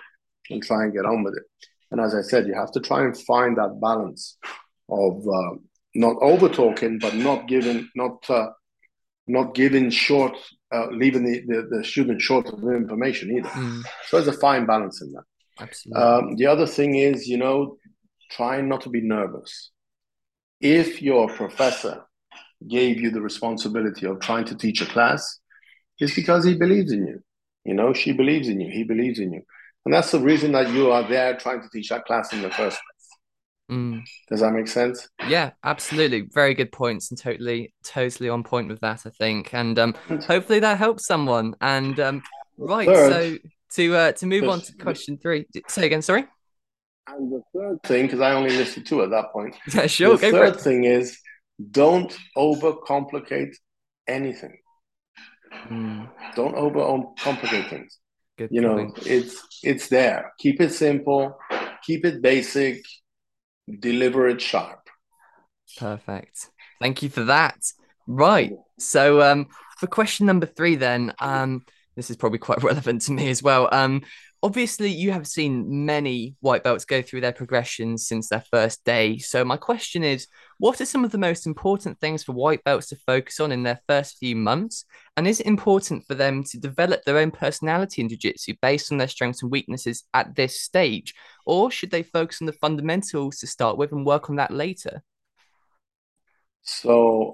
and 0.50 0.64
try 0.64 0.84
and 0.84 0.94
get 0.94 1.06
on 1.06 1.24
with 1.24 1.36
it. 1.36 1.44
And 1.92 2.00
as 2.00 2.16
I 2.16 2.22
said, 2.22 2.48
you 2.48 2.54
have 2.54 2.72
to 2.72 2.80
try 2.80 3.04
and 3.04 3.18
find 3.18 3.58
that 3.58 3.80
balance 3.82 4.38
of 4.90 5.28
uh, 5.28 5.58
not 5.96 6.18
over 6.22 6.50
talking, 6.50 7.00
but 7.00 7.16
not 7.16 7.48
giving, 7.48 7.90
not 7.96 8.30
uh, 8.30 8.50
not 9.28 9.54
giving 9.54 9.90
short, 9.90 10.38
uh, 10.74 10.88
leaving 10.92 11.24
the, 11.24 11.42
the, 11.48 11.78
the, 11.78 11.84
student 11.84 12.22
short 12.22 12.48
of 12.48 12.64
information 12.64 13.38
either. 13.38 13.50
Mm. 13.50 13.84
So 14.08 14.22
there's 14.22 14.36
a 14.36 14.40
fine 14.40 14.66
balance 14.66 15.02
in 15.02 15.12
that. 15.14 15.24
Absolutely. 15.60 16.04
Um, 16.04 16.36
the 16.38 16.48
other 16.48 16.66
thing 16.66 16.96
is, 16.96 17.28
you 17.28 17.38
know, 17.38 17.78
trying 18.32 18.68
not 18.68 18.82
to 18.82 18.90
be 18.90 19.02
nervous. 19.02 19.72
If 20.60 21.02
your 21.02 21.28
professor 21.28 22.06
gave 22.68 23.00
you 23.00 23.12
the 23.12 23.22
responsibility 23.22 24.06
of 24.06 24.20
trying 24.20 24.46
to 24.46 24.56
teach 24.56 24.82
a 24.82 24.86
class, 24.86 25.40
it's 26.00 26.16
because 26.16 26.46
he 26.46 26.56
believes 26.56 26.92
in 26.92 27.06
you. 27.06 27.24
You 27.66 27.76
know, 27.76 27.94
she 27.94 28.12
believes 28.12 28.48
in 28.48 28.60
you, 28.60 28.72
he 28.72 28.84
believes 28.84 29.20
in 29.20 29.34
you. 29.34 29.44
And 29.86 29.94
that's 29.94 30.12
the 30.12 30.20
reason 30.20 30.52
that 30.52 30.72
you 30.72 30.92
are 30.92 31.08
there 31.08 31.36
trying 31.38 31.62
to 31.62 31.70
teach 31.70 31.90
that 31.90 32.06
class 32.06 32.34
in 32.34 32.42
the 32.42 32.50
first 32.50 32.78
place. 32.78 33.02
Mm. 33.72 34.04
Does 34.30 34.42
that 34.42 34.52
make 34.54 34.68
sense? 34.68 35.08
Yeah, 35.28 35.52
absolutely. 35.64 36.22
Very 36.22 36.54
good 36.54 36.72
points 36.72 37.10
and 37.10 37.20
totally, 37.20 37.74
totally 37.84 38.30
on 38.30 38.44
point 38.44 38.68
with 38.68 38.82
that, 38.82 39.06
I 39.06 39.10
think. 39.10 39.54
And 39.54 39.80
um, 39.80 39.96
hopefully 40.28 40.60
that 40.60 40.78
helps 40.78 41.08
someone. 41.08 41.56
And 41.62 42.00
um, 42.00 42.22
right, 42.58 42.88
Third, 42.88 43.12
so 43.12 43.38
to 43.76 43.96
uh, 43.96 44.12
to 44.14 44.26
move 44.26 44.48
on 44.50 44.62
to 44.62 44.74
question 44.74 45.18
three. 45.18 45.46
Say 45.68 45.86
again, 45.86 46.02
sorry. 46.02 46.26
And 47.08 47.32
the 47.32 47.42
third 47.56 47.82
thing, 47.84 48.06
because 48.06 48.20
I 48.20 48.34
only 48.34 48.56
listed 48.56 48.86
two 48.86 49.02
at 49.02 49.10
that 49.10 49.32
point. 49.32 49.56
Yeah, 49.74 49.88
sure. 49.88 50.18
The 50.18 50.32
third 50.32 50.60
thing 50.60 50.84
is 50.84 51.18
don't 51.72 52.16
overcomplicate 52.38 53.56
anything. 54.08 54.58
Mm. 55.70 56.10
Don't 56.36 56.56
overcomplicate 56.56 57.70
things. 57.70 57.98
Good 58.38 58.52
you 58.52 58.62
point. 58.62 58.90
know, 58.90 58.94
it's 59.06 59.60
it's 59.64 59.88
there. 59.90 60.34
Keep 60.40 60.62
it 60.62 60.74
simple, 60.74 61.38
keep 61.84 62.06
it 62.06 62.22
basic, 62.22 62.84
deliver 63.80 64.28
it 64.28 64.42
sharp. 64.42 64.80
Perfect. 65.78 66.50
Thank 66.80 67.02
you 67.04 67.10
for 67.10 67.24
that. 67.26 67.58
Right. 68.08 68.52
So 68.80 69.22
um 69.22 69.48
for 69.78 69.88
question 69.88 70.26
number 70.26 70.46
three 70.46 70.76
then, 70.76 71.14
um 71.20 71.66
this 71.96 72.10
is 72.10 72.18
probably 72.18 72.40
quite 72.40 72.64
relevant 72.64 73.04
to 73.04 73.12
me 73.12 73.30
as 73.30 73.42
well. 73.44 73.70
Um 73.72 74.02
obviously 74.44 74.90
you 74.90 75.12
have 75.12 75.28
seen 75.28 75.86
many 75.86 76.36
white 76.40 76.64
belts 76.64 76.86
go 76.86 77.02
through 77.02 77.22
their 77.22 77.32
progressions 77.32 78.08
since 78.08 78.30
their 78.30 78.44
first 78.52 78.84
day. 78.84 79.18
So 79.20 79.46
my 79.46 79.58
question 79.58 80.04
is 80.04 80.28
what 80.58 80.82
are 80.82 80.86
some 80.86 81.06
of 81.06 81.12
the 81.12 81.18
most 81.18 81.46
important 81.46 82.00
things 82.00 82.24
for 82.24 82.34
white 82.34 82.64
belts 82.64 82.88
to 82.88 82.96
focus 83.06 83.40
on 83.40 83.52
in 83.52 83.64
their 83.64 83.80
first 83.88 84.18
few 84.18 84.36
months? 84.36 84.86
And 85.16 85.28
is 85.28 85.40
it 85.40 85.46
important 85.46 86.06
for 86.08 86.16
them 86.16 86.44
to 86.46 86.60
develop 86.60 87.04
their 87.04 87.18
own 87.18 87.32
personality 87.32 88.02
in 88.02 88.10
jiu-jitsu 88.10 88.56
based 88.62 88.92
on 88.92 88.98
their 88.98 89.08
strengths 89.08 89.44
and 89.44 89.52
weaknesses 89.52 90.04
at 90.14 90.36
this 90.36 90.60
stage? 90.60 91.14
Or 91.46 91.70
should 91.70 91.92
they 91.92 92.04
focus 92.04 92.42
on 92.42 92.48
the 92.48 92.54
fundamentals 92.54 93.38
to 93.40 93.48
start 93.48 93.78
with 93.78 93.92
and 93.92 94.06
work 94.06 94.30
on 94.30 94.38
that 94.38 94.52
later? 94.52 95.04
So 96.64 97.34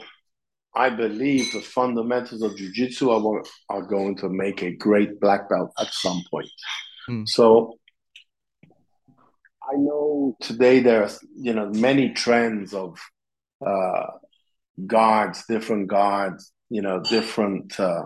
I 0.75 0.89
believe 0.89 1.51
the 1.51 1.61
fundamentals 1.61 2.41
of 2.41 2.57
jiu-jitsu 2.57 3.09
are, 3.09 3.43
are 3.69 3.81
going 3.81 4.17
to 4.17 4.29
make 4.29 4.61
a 4.61 4.75
great 4.75 5.19
black 5.19 5.49
belt 5.49 5.71
at 5.79 5.93
some 5.93 6.21
point. 6.29 6.49
Mm. 7.09 7.27
So 7.27 7.73
I 9.63 9.75
know 9.75 10.35
today 10.41 10.79
there's 10.79 11.19
you 11.35 11.53
know 11.53 11.69
many 11.69 12.13
trends 12.13 12.73
of 12.73 12.99
uh, 13.65 14.07
guards, 14.85 15.43
different 15.47 15.87
guards, 15.87 16.51
you 16.69 16.81
know, 16.81 17.01
different 17.01 17.79
uh, 17.79 18.03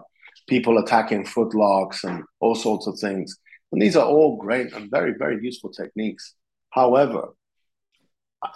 people 0.47 0.77
attacking 0.77 1.25
footlocks 1.25 2.03
and 2.03 2.23
all 2.39 2.55
sorts 2.55 2.87
of 2.87 2.97
things. 2.99 3.37
And 3.71 3.81
these 3.81 3.95
are 3.95 4.05
all 4.05 4.37
great 4.37 4.73
and 4.73 4.89
very, 4.91 5.13
very 5.17 5.43
useful 5.43 5.71
techniques. 5.71 6.35
However, 6.69 7.29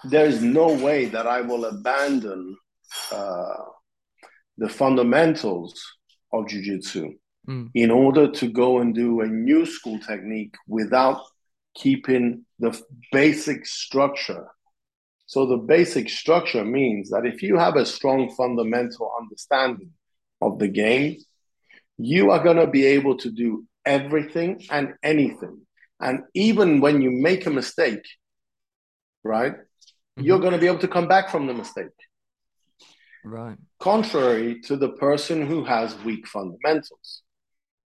there 0.05 0.25
is 0.25 0.41
no 0.41 0.67
way 0.73 1.05
that 1.05 1.27
I 1.27 1.41
will 1.41 1.65
abandon 1.65 2.57
uh, 3.11 3.55
the 4.57 4.69
fundamentals 4.69 5.81
of 6.33 6.45
jujitsu 6.45 7.15
mm. 7.47 7.69
in 7.73 7.91
order 7.91 8.31
to 8.31 8.47
go 8.47 8.79
and 8.79 8.93
do 8.93 9.21
a 9.21 9.27
new 9.27 9.65
school 9.65 9.99
technique 9.99 10.55
without 10.67 11.21
keeping 11.75 12.45
the 12.59 12.79
basic 13.11 13.65
structure. 13.65 14.47
So, 15.27 15.45
the 15.45 15.57
basic 15.57 16.09
structure 16.09 16.63
means 16.63 17.09
that 17.09 17.25
if 17.25 17.41
you 17.41 17.57
have 17.57 17.75
a 17.75 17.85
strong 17.85 18.33
fundamental 18.35 19.11
understanding 19.19 19.91
of 20.41 20.59
the 20.59 20.67
game, 20.67 21.17
you 21.97 22.31
are 22.31 22.43
going 22.43 22.57
to 22.57 22.67
be 22.67 22.85
able 22.85 23.17
to 23.17 23.31
do 23.31 23.65
everything 23.85 24.63
and 24.69 24.93
anything. 25.01 25.61
And 25.99 26.23
even 26.33 26.81
when 26.81 27.01
you 27.01 27.09
make 27.09 27.45
a 27.45 27.49
mistake, 27.49 28.05
right, 29.23 29.53
mm-hmm. 29.53 30.23
you're 30.23 30.39
going 30.39 30.53
to 30.53 30.59
be 30.59 30.67
able 30.67 30.79
to 30.79 30.87
come 30.87 31.07
back 31.07 31.29
from 31.29 31.47
the 31.47 31.53
mistake. 31.53 31.87
Right. 33.23 33.57
Contrary 33.79 34.61
to 34.61 34.75
the 34.77 34.89
person 34.89 35.47
who 35.47 35.63
has 35.65 35.97
weak 36.03 36.27
fundamentals. 36.27 37.23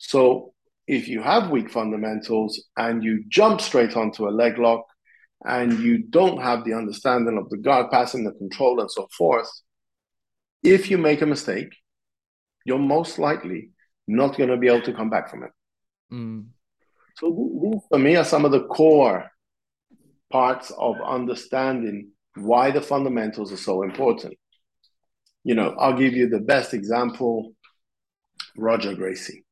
So 0.06 0.52
if 0.86 1.08
you 1.08 1.22
have 1.22 1.50
weak 1.50 1.70
fundamentals 1.70 2.62
and 2.76 3.02
you 3.02 3.24
jump 3.28 3.60
straight 3.60 3.96
onto 3.96 4.28
a 4.28 4.30
leg 4.30 4.58
lock 4.58 4.84
and 5.46 5.78
you 5.78 5.98
don't 5.98 6.40
have 6.42 6.64
the 6.64 6.74
understanding 6.74 7.38
of 7.38 7.48
the 7.48 7.56
guard 7.56 7.90
passing 7.90 8.24
the 8.24 8.32
control 8.32 8.80
and 8.80 8.90
so 8.90 9.08
forth, 9.16 9.48
if 10.62 10.90
you 10.90 10.98
make 10.98 11.22
a 11.22 11.26
mistake, 11.26 11.74
you're 12.66 12.78
most 12.78 13.18
likely 13.18 13.70
not 14.06 14.36
going 14.36 14.50
to 14.50 14.58
be 14.58 14.68
able 14.68 14.82
to 14.82 14.92
come 14.92 15.08
back 15.08 15.30
from 15.30 15.44
it. 15.44 15.50
Mm. 16.12 16.46
So 17.16 17.58
these, 17.62 17.80
for 17.90 17.98
me, 17.98 18.16
are 18.16 18.24
some 18.24 18.44
of 18.44 18.52
the 18.52 18.64
core 18.66 19.30
parts 20.30 20.70
of 20.78 20.96
understanding 21.00 22.10
why 22.36 22.70
the 22.70 22.82
fundamentals 22.82 23.52
are 23.52 23.56
so 23.56 23.82
important. 23.82 24.36
You 25.44 25.54
know, 25.54 25.74
I'll 25.78 25.96
give 25.96 26.12
you 26.12 26.28
the 26.28 26.40
best 26.40 26.74
example 26.74 27.54
Roger 28.56 28.94
Gracie. 28.94 29.43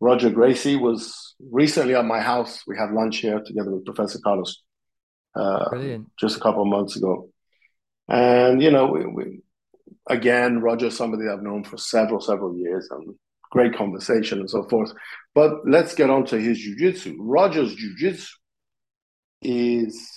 Roger 0.00 0.30
Gracie 0.30 0.76
was 0.76 1.34
recently 1.38 1.94
at 1.94 2.04
my 2.04 2.20
house. 2.20 2.62
We 2.66 2.76
had 2.76 2.90
lunch 2.90 3.18
here 3.18 3.40
together 3.40 3.70
with 3.70 3.84
Professor 3.84 4.18
Carlos 4.18 4.62
uh, 5.34 5.68
just 6.18 6.38
a 6.38 6.40
couple 6.40 6.62
of 6.62 6.68
months 6.68 6.96
ago. 6.96 7.28
And, 8.08 8.62
you 8.62 8.70
know, 8.70 8.86
we, 8.86 9.06
we, 9.06 9.40
again, 10.08 10.60
Roger, 10.60 10.86
is 10.86 10.96
somebody 10.96 11.28
I've 11.28 11.42
known 11.42 11.64
for 11.64 11.76
several, 11.76 12.20
several 12.20 12.56
years, 12.56 12.88
and 12.90 13.14
great 13.50 13.76
conversation 13.76 14.40
and 14.40 14.48
so 14.48 14.66
forth. 14.68 14.92
But 15.34 15.68
let's 15.68 15.94
get 15.94 16.10
on 16.10 16.24
to 16.26 16.40
his 16.40 16.58
jujitsu. 16.58 17.16
Roger's 17.18 17.76
jujitsu 17.76 18.28
is 19.42 20.10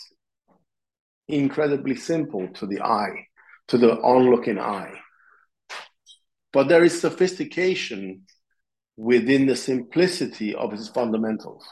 incredibly 1.28 1.96
simple 1.96 2.48
to 2.56 2.66
the 2.66 2.82
eye, 2.82 3.28
to 3.68 3.78
the 3.78 3.98
onlooking 4.02 4.60
eye. 4.60 4.94
But 6.52 6.68
there 6.68 6.84
is 6.84 7.00
sophistication 7.00 8.24
within 8.98 9.46
the 9.46 9.56
simplicity 9.56 10.54
of 10.56 10.72
his 10.72 10.90
fundamentals. 10.90 11.66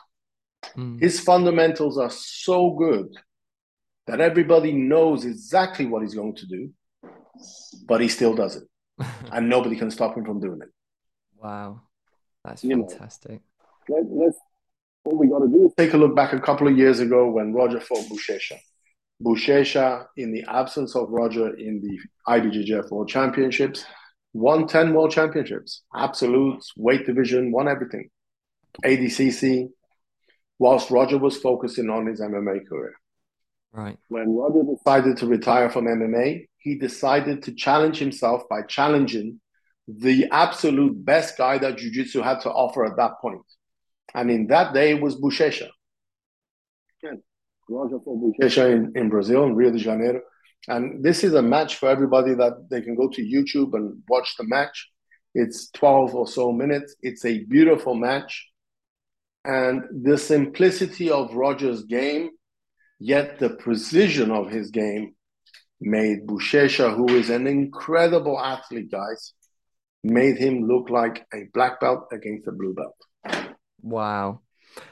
Mm. 0.75 0.99
His 0.99 1.19
fundamentals 1.19 1.97
are 1.97 2.10
so 2.10 2.71
good 2.71 3.07
that 4.07 4.19
everybody 4.19 4.71
knows 4.71 5.25
exactly 5.25 5.86
what 5.86 6.01
he's 6.01 6.15
going 6.15 6.36
to 6.36 6.45
do, 6.47 6.71
but 7.88 8.01
he 8.01 8.07
still 8.07 8.36
does 8.36 8.55
it. 8.55 8.63
and 9.31 9.49
nobody 9.49 9.75
can 9.75 9.91
stop 9.91 10.15
him 10.17 10.25
from 10.25 10.39
doing 10.39 10.60
it. 10.62 10.69
Wow. 11.41 11.81
That's 12.43 12.63
you 12.63 12.71
fantastic. 12.71 13.41
Know, 13.89 14.07
let, 14.12 14.34
what 15.03 15.17
we 15.17 15.27
got 15.27 15.39
to 15.39 15.47
do 15.47 15.67
is 15.67 15.73
take 15.77 15.93
a 15.93 15.97
look 15.97 16.15
back 16.15 16.34
a 16.34 16.39
couple 16.39 16.67
of 16.67 16.77
years 16.77 16.99
ago 16.99 17.29
when 17.29 17.53
Roger 17.53 17.79
fought 17.79 18.05
Buchecha. 18.10 18.57
Buchecha, 19.23 20.07
in 20.17 20.31
the 20.31 20.43
absence 20.47 20.95
of 20.95 21.10
Roger 21.10 21.55
in 21.55 21.81
the 21.81 21.99
IBJJF 22.27 22.89
World 22.89 23.10
Championships, 23.10 23.86
won 24.34 24.67
10 24.67 24.94
World 24.94 25.12
Championships, 25.12 25.84
absolutes, 25.96 26.74
weight 26.76 27.06
division, 27.06 27.52
won 27.52 27.67
everything. 27.67 28.10
ADCC, 28.84 29.70
whilst 30.60 30.91
Roger 30.91 31.17
was 31.17 31.38
focusing 31.38 31.89
on 31.89 32.06
his 32.06 32.22
MMA 32.22 32.67
career. 32.67 32.94
Right. 33.74 33.98
When 34.10 34.36
Roger 34.36 34.63
decided 34.63 35.17
to 35.17 35.28
retire 35.28 35.70
from 35.70 35.86
MMA, 35.86 36.48
he 36.58 36.76
decided 36.76 37.44
to 37.44 37.54
challenge 37.54 37.98
himself 37.98 38.44
by 38.50 38.62
challenging 38.63 39.39
the 39.88 40.28
absolute 40.32 41.04
best 41.04 41.38
guy 41.38 41.58
that 41.58 41.78
Jiu-Jitsu 41.78 42.22
had 42.22 42.41
to 42.41 42.52
offer 42.52 42.86
at 42.86 42.98
that 42.98 43.13
point. 43.22 43.41
And 44.13 44.30
in 44.30 44.48
that 44.48 44.74
day, 44.74 44.91
it 44.91 45.02
was 45.02 45.15
Buchecha. 45.15 45.70
Again, 47.02 47.24
Roger 47.70 48.00
for 48.04 48.15
Buchecha 48.17 48.72
in, 48.72 48.91
in 48.96 49.10
Brazil, 49.10 49.46
in 49.46 49.56
Rio 49.56 49.72
de 49.72 49.78
Janeiro. 49.78 50.22
And 50.67 51.04
this 51.04 51.24
is 51.24 51.34
a 51.34 51.41
match 51.41 51.76
for 51.76 51.89
everybody 51.89 52.34
that 52.36 52.67
they 52.69 52.82
can 52.82 52.95
go 52.95 53.10
to 53.10 53.21
YouTube 53.21 53.74
and 53.74 54.02
watch 54.08 54.36
the 54.38 54.43
match. 54.45 54.89
It's 55.34 55.69
12 55.71 56.13
or 56.13 56.28
so 56.28 56.52
minutes. 56.52 56.95
It's 57.02 57.26
a 57.26 57.43
beautiful 57.45 57.95
match. 57.95 58.47
And 59.43 59.84
the 60.04 60.17
simplicity 60.17 61.10
of 61.10 61.34
Roger's 61.34 61.84
game, 61.84 62.30
yet 63.00 63.39
the 63.39 63.50
precision 63.50 64.30
of 64.30 64.52
his 64.52 64.69
game, 64.69 65.15
made 65.80 66.28
Buchecha, 66.28 66.95
who 66.95 67.10
is 67.15 67.32
an 67.32 67.47
incredible 67.47 68.39
athlete, 68.39 68.91
guys, 68.91 69.34
made 70.04 70.38
him 70.38 70.67
look 70.67 70.89
like 70.89 71.26
a 71.34 71.45
black 71.54 71.80
belt 71.80 72.08
against 72.12 72.47
a 72.47 72.52
blue 72.52 72.76
belt. 72.76 73.56
Wow. 73.82 74.41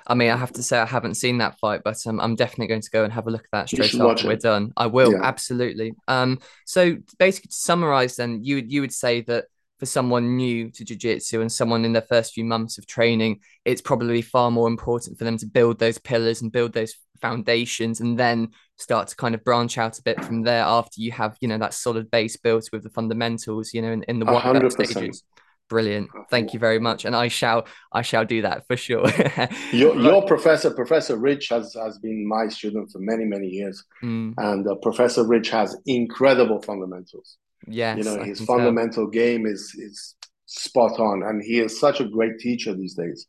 I 0.07 0.13
mean, 0.13 0.29
I 0.29 0.37
have 0.37 0.53
to 0.53 0.63
say 0.63 0.77
I 0.77 0.85
haven't 0.85 1.15
seen 1.15 1.37
that 1.37 1.59
fight, 1.59 1.81
but 1.83 1.97
um, 2.07 2.19
I'm 2.19 2.35
definitely 2.35 2.67
going 2.67 2.81
to 2.81 2.89
go 2.89 3.03
and 3.03 3.13
have 3.13 3.27
a 3.27 3.31
look 3.31 3.43
at 3.43 3.51
that 3.51 3.69
straight 3.69 3.93
after 3.93 4.27
we're 4.27 4.35
done. 4.35 4.73
I 4.75 4.87
will 4.87 5.13
yeah. 5.13 5.21
absolutely. 5.23 5.93
Um, 6.07 6.39
so 6.65 6.97
basically, 7.17 7.49
to 7.49 7.55
summarize, 7.55 8.15
then 8.15 8.43
you 8.43 8.57
you 8.57 8.81
would 8.81 8.93
say 8.93 9.21
that 9.21 9.45
for 9.79 9.85
someone 9.85 10.35
new 10.35 10.69
to 10.71 10.83
jiu-jitsu 10.83 11.39
and 11.39 11.49
someone 11.49 11.85
in 11.85 11.93
their 11.93 12.01
first 12.01 12.33
few 12.33 12.43
months 12.43 12.77
of 12.77 12.85
training, 12.85 13.39
it's 13.63 13.81
probably 13.81 14.21
far 14.21 14.51
more 14.51 14.67
important 14.67 15.17
for 15.17 15.23
them 15.23 15.37
to 15.37 15.45
build 15.45 15.79
those 15.79 15.97
pillars 15.97 16.41
and 16.41 16.51
build 16.51 16.73
those 16.73 16.95
foundations, 17.21 18.01
and 18.01 18.17
then 18.19 18.49
start 18.77 19.07
to 19.07 19.15
kind 19.15 19.35
of 19.35 19.43
branch 19.43 19.77
out 19.77 19.97
a 19.97 20.03
bit 20.03 20.23
from 20.23 20.43
there 20.43 20.63
after 20.63 21.01
you 21.01 21.11
have 21.11 21.37
you 21.41 21.47
know 21.47 21.57
that 21.57 21.73
solid 21.73 22.09
base 22.11 22.35
built 22.37 22.69
with 22.73 22.83
the 22.83 22.89
fundamentals, 22.89 23.73
you 23.73 23.81
know, 23.81 23.91
in, 23.91 24.03
in 24.03 24.19
the 24.19 24.25
one 24.25 24.69
stages. 24.71 25.23
Brilliant. 25.69 26.09
Thank 26.31 26.53
you 26.53 26.59
very 26.59 26.79
much. 26.79 27.05
And 27.05 27.15
I 27.15 27.27
shall 27.27 27.67
I 27.93 28.01
shall 28.01 28.25
do 28.25 28.41
that 28.41 28.65
for 28.65 28.75
sure. 28.75 29.07
your, 29.71 29.95
your 29.95 30.25
professor, 30.25 30.71
Professor 30.71 31.15
Rich, 31.15 31.49
has, 31.49 31.75
has 31.75 31.99
been 31.99 32.27
my 32.27 32.47
student 32.47 32.91
for 32.91 32.97
many, 32.97 33.23
many 33.23 33.47
years. 33.47 33.83
Mm. 34.03 34.33
And 34.37 34.67
uh, 34.67 34.75
Professor 34.81 35.25
Rich 35.25 35.51
has 35.51 35.77
incredible 35.85 36.59
fundamentals. 36.63 37.37
Yes. 37.67 37.99
You 37.99 38.03
know, 38.03 38.23
his 38.23 38.41
fundamental 38.41 39.05
tell. 39.05 39.11
game 39.11 39.45
is 39.45 39.75
is 39.77 40.15
spot 40.47 40.99
on. 40.99 41.21
And 41.21 41.43
he 41.43 41.59
is 41.59 41.79
such 41.79 42.01
a 42.01 42.05
great 42.05 42.39
teacher 42.39 42.73
these 42.73 42.95
days. 42.95 43.27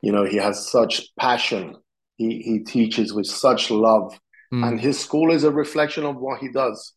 You 0.00 0.12
know, 0.12 0.24
he 0.24 0.36
has 0.36 0.70
such 0.70 1.08
passion. 1.18 1.74
He 2.16 2.40
he 2.40 2.60
teaches 2.60 3.12
with 3.12 3.26
such 3.26 3.68
love. 3.68 4.16
Mm. 4.54 4.66
And 4.66 4.80
his 4.80 4.98
school 4.98 5.32
is 5.32 5.42
a 5.42 5.50
reflection 5.50 6.04
of 6.04 6.16
what 6.16 6.38
he 6.38 6.50
does. 6.52 6.92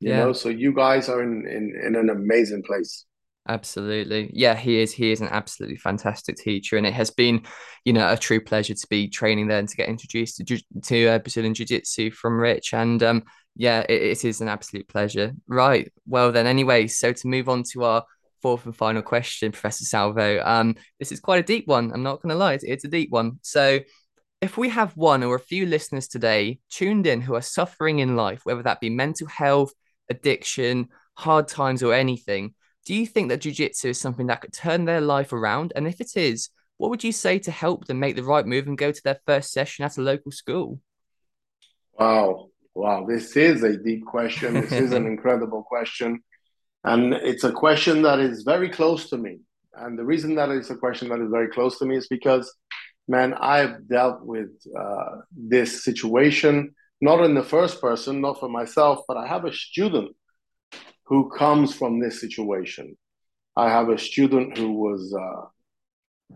You 0.00 0.10
yeah. 0.10 0.24
know, 0.24 0.32
so 0.32 0.48
you 0.48 0.72
guys 0.72 1.08
are 1.08 1.22
in, 1.22 1.44
in, 1.46 1.80
in 1.86 1.96
an 1.96 2.08
amazing 2.08 2.62
place. 2.62 3.04
Absolutely. 3.48 4.30
Yeah, 4.34 4.54
he 4.54 4.78
is. 4.78 4.92
He 4.92 5.10
is 5.10 5.22
an 5.22 5.28
absolutely 5.28 5.78
fantastic 5.78 6.36
teacher. 6.36 6.76
And 6.76 6.86
it 6.86 6.92
has 6.92 7.10
been, 7.10 7.44
you 7.84 7.94
know, 7.94 8.12
a 8.12 8.16
true 8.16 8.42
pleasure 8.42 8.74
to 8.74 8.86
be 8.90 9.08
training 9.08 9.48
there 9.48 9.58
and 9.58 9.68
to 9.68 9.76
get 9.76 9.88
introduced 9.88 10.36
to, 10.36 10.60
to 10.82 11.06
uh, 11.06 11.18
Brazilian 11.18 11.54
Jiu 11.54 11.64
Jitsu 11.64 12.10
from 12.10 12.38
Rich. 12.38 12.74
And 12.74 13.02
um, 13.02 13.24
yeah, 13.56 13.80
it, 13.88 14.02
it 14.02 14.24
is 14.24 14.42
an 14.42 14.48
absolute 14.48 14.86
pleasure. 14.86 15.32
Right. 15.46 15.90
Well, 16.06 16.30
then, 16.30 16.46
anyway, 16.46 16.88
so 16.88 17.12
to 17.12 17.26
move 17.26 17.48
on 17.48 17.62
to 17.72 17.84
our 17.84 18.04
fourth 18.42 18.66
and 18.66 18.76
final 18.76 19.02
question, 19.02 19.50
Professor 19.50 19.84
Salvo, 19.84 20.42
um, 20.44 20.76
this 20.98 21.10
is 21.10 21.18
quite 21.18 21.40
a 21.40 21.46
deep 21.46 21.66
one. 21.66 21.90
I'm 21.92 22.02
not 22.02 22.20
going 22.20 22.30
to 22.30 22.36
lie, 22.36 22.52
it's, 22.52 22.64
it's 22.64 22.84
a 22.84 22.88
deep 22.88 23.10
one. 23.10 23.38
So, 23.42 23.80
if 24.40 24.56
we 24.56 24.68
have 24.68 24.96
one 24.96 25.24
or 25.24 25.34
a 25.34 25.40
few 25.40 25.66
listeners 25.66 26.06
today 26.06 26.60
tuned 26.70 27.08
in 27.08 27.20
who 27.20 27.34
are 27.34 27.42
suffering 27.42 27.98
in 27.98 28.14
life, 28.14 28.42
whether 28.44 28.62
that 28.62 28.80
be 28.80 28.88
mental 28.88 29.26
health, 29.26 29.72
addiction, 30.08 30.90
hard 31.14 31.48
times, 31.48 31.82
or 31.82 31.92
anything, 31.92 32.54
do 32.88 32.94
you 32.94 33.04
think 33.04 33.28
that 33.28 33.42
jiu-jitsu 33.42 33.90
is 33.90 34.00
something 34.00 34.28
that 34.28 34.40
could 34.40 34.54
turn 34.54 34.86
their 34.86 35.02
life 35.02 35.34
around? 35.34 35.74
And 35.76 35.86
if 35.86 36.00
it 36.00 36.16
is, 36.16 36.48
what 36.78 36.88
would 36.88 37.04
you 37.04 37.12
say 37.12 37.38
to 37.40 37.50
help 37.50 37.84
them 37.84 38.00
make 38.00 38.16
the 38.16 38.24
right 38.24 38.46
move 38.46 38.66
and 38.66 38.78
go 38.78 38.90
to 38.90 39.02
their 39.04 39.20
first 39.26 39.52
session 39.52 39.84
at 39.84 39.98
a 39.98 40.00
local 40.00 40.32
school? 40.32 40.80
Wow. 41.98 42.48
Wow. 42.74 43.04
This 43.06 43.36
is 43.36 43.62
a 43.62 43.76
deep 43.76 44.06
question. 44.06 44.54
This 44.54 44.72
is 44.72 44.92
an 44.92 45.06
incredible 45.14 45.64
question. 45.64 46.22
And 46.82 47.12
it's 47.12 47.44
a 47.44 47.52
question 47.52 48.00
that 48.02 48.20
is 48.20 48.42
very 48.42 48.70
close 48.70 49.10
to 49.10 49.18
me. 49.18 49.40
And 49.74 49.98
the 49.98 50.04
reason 50.06 50.34
that 50.36 50.48
it's 50.48 50.70
a 50.70 50.76
question 50.76 51.10
that 51.10 51.20
is 51.20 51.28
very 51.30 51.48
close 51.48 51.78
to 51.80 51.84
me 51.84 51.96
is 51.96 52.08
because, 52.08 52.50
man, 53.06 53.34
I've 53.34 53.86
dealt 53.86 54.24
with 54.24 54.48
uh, 54.74 55.16
this 55.36 55.84
situation, 55.84 56.74
not 57.02 57.22
in 57.22 57.34
the 57.34 57.44
first 57.44 57.82
person, 57.82 58.22
not 58.22 58.40
for 58.40 58.48
myself, 58.48 59.00
but 59.06 59.18
I 59.18 59.26
have 59.26 59.44
a 59.44 59.52
student 59.52 60.16
who 61.08 61.30
comes 61.30 61.74
from 61.74 61.98
this 61.98 62.20
situation. 62.20 62.96
I 63.56 63.70
have 63.70 63.88
a 63.88 63.98
student 63.98 64.58
who 64.58 64.72
was 64.72 65.14
uh, 65.14 65.46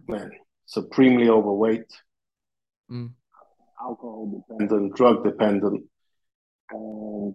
man, 0.08 0.30
supremely 0.66 1.28
overweight, 1.28 1.90
mm. 2.90 3.10
alcohol 3.80 4.44
dependent, 4.48 4.96
drug 4.96 5.22
dependent, 5.24 5.84
and 6.70 7.34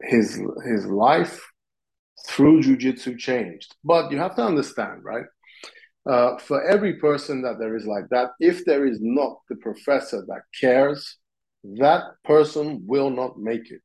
his 0.00 0.40
his 0.64 0.86
life 0.86 1.44
through 2.28 2.62
jujitsu 2.62 3.18
changed. 3.18 3.74
But 3.84 4.12
you 4.12 4.18
have 4.18 4.36
to 4.36 4.44
understand, 4.44 5.02
right? 5.02 5.26
Uh, 6.08 6.38
for 6.38 6.64
every 6.64 6.94
person 6.94 7.42
that 7.42 7.58
there 7.58 7.76
is 7.76 7.86
like 7.86 8.08
that, 8.10 8.30
if 8.40 8.64
there 8.64 8.86
is 8.86 8.98
not 9.00 9.38
the 9.48 9.56
professor 9.56 10.24
that 10.28 10.42
cares, 10.58 11.18
that 11.64 12.02
person 12.24 12.82
will 12.86 13.10
not 13.10 13.38
make 13.38 13.70
it. 13.70 13.82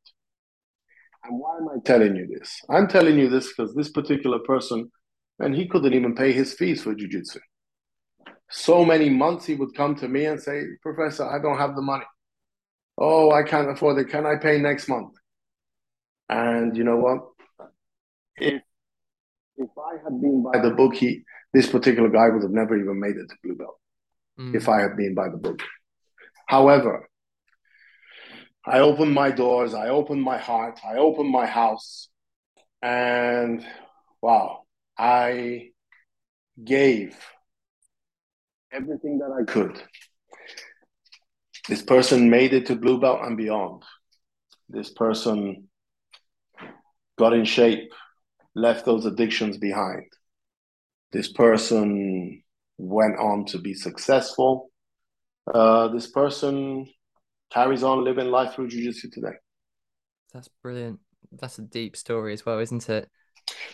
And 1.28 1.40
why 1.40 1.58
am 1.58 1.68
I 1.70 1.80
telling 1.84 2.16
you 2.16 2.28
this? 2.28 2.62
I'm 2.70 2.88
telling 2.88 3.18
you 3.18 3.30
this 3.30 3.50
because 3.50 3.76
this 3.76 3.90
particular 3.90 4.40
person, 4.40 4.90
and 5.40 5.54
he 5.54 5.68
couldn't 5.68 5.94
even 5.94 6.16
pay 6.16 6.32
his 6.32 6.54
fees 6.54 6.84
for 6.84 6.96
jujitsu. 6.96 7.40
So 8.50 8.86
many 8.86 9.10
months 9.10 9.46
he 9.46 9.56
would 9.56 9.76
come 9.76 9.96
to 9.96 10.08
me 10.08 10.26
and 10.26 10.42
say, 10.42 10.64
Professor, 10.82 11.26
I 11.26 11.42
don't 11.42 11.58
have 11.58 11.76
the 11.76 11.82
money. 11.82 12.06
Oh, 12.98 13.32
I 13.32 13.44
can't 13.44 13.70
afford 13.70 14.00
it. 14.00 14.10
Can 14.10 14.26
I 14.26 14.38
pay 14.38 14.58
next 14.60 14.88
month? 14.88 15.14
And 16.30 16.76
you 16.76 16.84
know 16.84 16.98
what? 16.98 17.20
If 18.38 18.62
if 19.58 19.70
I 19.78 20.04
had 20.04 20.22
been 20.22 20.44
by 20.44 20.60
the 20.60 20.72
book, 20.72 20.96
he 20.96 21.24
this 21.54 21.70
particular 21.70 22.10
guy 22.10 22.30
would 22.30 22.44
have 22.44 22.52
never 22.52 22.78
even 22.78 23.00
made 23.00 23.18
it 23.18 23.28
to 23.30 23.36
blue 23.44 23.56
belt. 23.56 23.80
Mm. 24.40 24.56
If 24.56 24.70
I 24.70 24.82
had 24.82 24.96
been 24.96 25.14
by 25.14 25.30
the 25.30 25.38
book. 25.38 25.60
However, 26.48 27.10
I 28.68 28.80
opened 28.80 29.14
my 29.14 29.32
doors, 29.32 29.74
I 29.74 29.88
opened 29.88 30.22
my 30.22 30.38
heart, 30.38 30.82
I 30.86 30.98
opened 30.98 31.30
my 31.30 31.46
house, 31.46 32.10
and 32.82 33.66
wow, 34.22 34.64
I 34.98 35.70
gave 36.62 37.18
everything 38.74 39.20
that 39.20 39.32
I 39.32 39.50
could. 39.50 39.82
This 41.70 41.82
person 41.82 42.30
made 42.30 42.54
it 42.54 42.66
to 42.66 42.76
blue 42.76 43.00
belt 43.00 43.22
and 43.24 43.38
beyond. 43.38 43.84
This 44.68 44.90
person 44.90 45.70
got 47.18 47.32
in 47.32 47.46
shape, 47.46 47.94
left 48.54 48.84
those 48.84 49.06
addictions 49.06 49.58
behind. 49.58 50.04
This 51.14 51.32
person 51.32 52.44
went 52.78 53.18
on 53.18 53.46
to 53.46 53.60
be 53.60 53.74
successful. 53.74 54.72
Uh, 55.54 55.88
this 55.88 56.08
person 56.08 56.88
carries 57.52 57.84
on 57.84 58.04
living 58.04 58.28
life 58.28 58.54
through 58.54 58.70
jiu-jitsu 58.70 59.10
today. 59.12 59.36
That's 60.34 60.50
brilliant. 60.62 61.00
That's 61.32 61.60
a 61.60 61.62
deep 61.62 61.96
story 61.96 62.34
as 62.34 62.46
well, 62.46 62.60
isn't 62.60 62.90
it? 62.90 63.10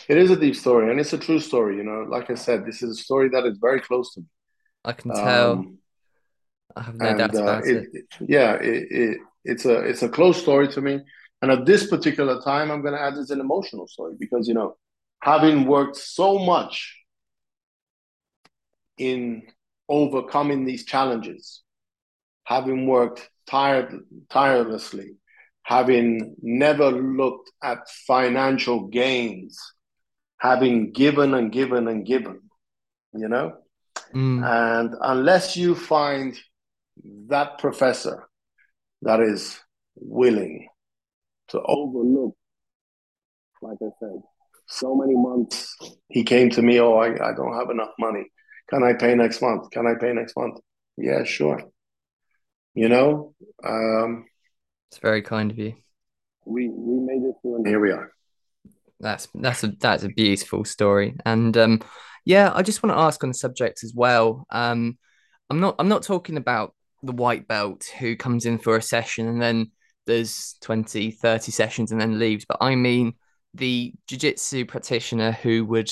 It 0.07 0.17
is 0.17 0.29
a 0.31 0.36
deep 0.36 0.55
story, 0.55 0.91
and 0.91 0.99
it's 0.99 1.13
a 1.13 1.17
true 1.17 1.39
story. 1.39 1.77
You 1.77 1.83
know, 1.83 2.05
like 2.07 2.29
I 2.29 2.36
said, 2.36 2.65
this 2.65 2.83
is 2.83 2.99
a 2.99 3.01
story 3.01 3.29
that 3.29 3.45
is 3.45 3.57
very 3.59 3.79
close 3.81 4.13
to 4.13 4.21
me. 4.21 4.27
I 4.86 4.93
can 4.93 5.12
tell. 5.12 5.51
Um, 5.53 5.77
I 6.75 6.81
have 6.81 6.95
no 6.95 7.09
and, 7.09 7.17
doubt 7.17 7.36
about 7.36 7.63
uh, 7.63 7.67
it, 7.67 7.89
it. 7.93 8.05
Yeah, 8.21 8.53
it, 8.55 8.88
it, 8.91 9.17
it's 9.45 9.65
a 9.65 9.79
it's 9.79 10.03
a 10.03 10.09
close 10.09 10.41
story 10.41 10.67
to 10.69 10.81
me. 10.81 10.99
And 11.41 11.51
at 11.51 11.65
this 11.65 11.88
particular 11.88 12.41
time, 12.41 12.71
I'm 12.71 12.81
going 12.81 12.93
to 12.93 13.01
add 13.01 13.15
as 13.15 13.29
an 13.29 13.39
emotional 13.39 13.88
story 13.88 14.15
because 14.19 14.47
you 14.47 14.53
know, 14.53 14.77
having 15.21 15.65
worked 15.65 15.97
so 15.97 16.39
much 16.39 16.97
in 18.97 19.43
overcoming 19.89 20.65
these 20.65 20.86
challenges, 20.86 21.62
having 22.45 22.88
worked 22.88 23.29
tired 23.47 23.99
tirelessly, 24.29 25.15
having 25.63 26.36
never 26.41 26.91
looked 26.91 27.51
at 27.63 27.89
financial 28.08 28.88
gains, 28.88 29.60
having 30.38 30.91
given 30.91 31.34
and 31.34 31.51
given 31.51 31.88
and 31.88 32.06
given, 32.06 32.41
you 33.13 33.27
know? 33.27 33.53
Mm. 34.13 34.43
And 34.43 34.95
unless 35.01 35.56
you 35.58 35.75
find 35.75 36.38
that 37.27 37.58
professor 37.58 38.27
that 39.01 39.19
is 39.19 39.60
willing 39.95 40.67
to 41.49 41.62
overlook, 41.62 42.36
like 43.62 43.77
I 43.82 43.89
said, 43.99 44.21
so 44.67 44.95
many 44.95 45.15
months, 45.15 45.75
he 46.10 46.23
came 46.23 46.49
to 46.51 46.62
me, 46.62 46.79
oh, 46.79 46.95
I, 46.95 47.13
I 47.13 47.34
don't 47.34 47.53
have 47.53 47.69
enough 47.69 47.91
money. 47.99 48.25
Can 48.69 48.84
I 48.84 48.93
pay 48.93 49.13
next 49.15 49.41
month? 49.41 49.69
Can 49.71 49.88
I 49.88 49.95
pay 49.99 50.13
next 50.13 50.36
month? 50.38 50.60
Yeah, 50.97 51.23
sure. 51.23 51.62
You 52.75 52.89
know, 52.89 53.36
um, 53.63 54.25
it's 54.89 54.99
very 54.99 55.21
kind 55.21 55.51
of 55.51 55.57
you. 55.57 55.73
We 56.45 56.69
we 56.69 56.99
made 56.99 57.23
it 57.27 57.36
through, 57.41 57.57
and 57.57 57.67
here 57.67 57.79
we 57.79 57.91
are. 57.91 58.12
That's 58.99 59.27
that's 59.36 59.63
a 59.63 59.67
that's 59.79 60.03
a 60.03 60.09
beautiful 60.09 60.65
story, 60.65 61.15
and 61.25 61.55
um, 61.57 61.81
yeah, 62.25 62.51
I 62.53 62.62
just 62.62 62.83
want 62.83 62.95
to 62.95 63.01
ask 63.01 63.23
on 63.23 63.29
the 63.29 63.36
subject 63.36 63.83
as 63.83 63.93
well. 63.95 64.45
Um, 64.49 64.97
I'm 65.49 65.59
not 65.59 65.75
I'm 65.79 65.89
not 65.89 66.03
talking 66.03 66.38
about 66.38 66.73
the 67.03 67.12
white 67.12 67.47
belt 67.47 67.86
who 67.99 68.15
comes 68.15 68.45
in 68.45 68.57
for 68.57 68.77
a 68.77 68.81
session 68.81 69.27
and 69.27 69.41
then 69.41 69.71
there's 70.05 70.55
20, 70.62 71.12
30 71.12 71.51
sessions 71.51 71.91
and 71.91 71.99
then 71.99 72.17
leaves, 72.17 72.45
but 72.47 72.57
I 72.62 72.75
mean 72.75 73.13
the 73.53 73.93
jiu-jitsu 74.07 74.65
practitioner 74.65 75.31
who 75.31 75.63
would 75.65 75.91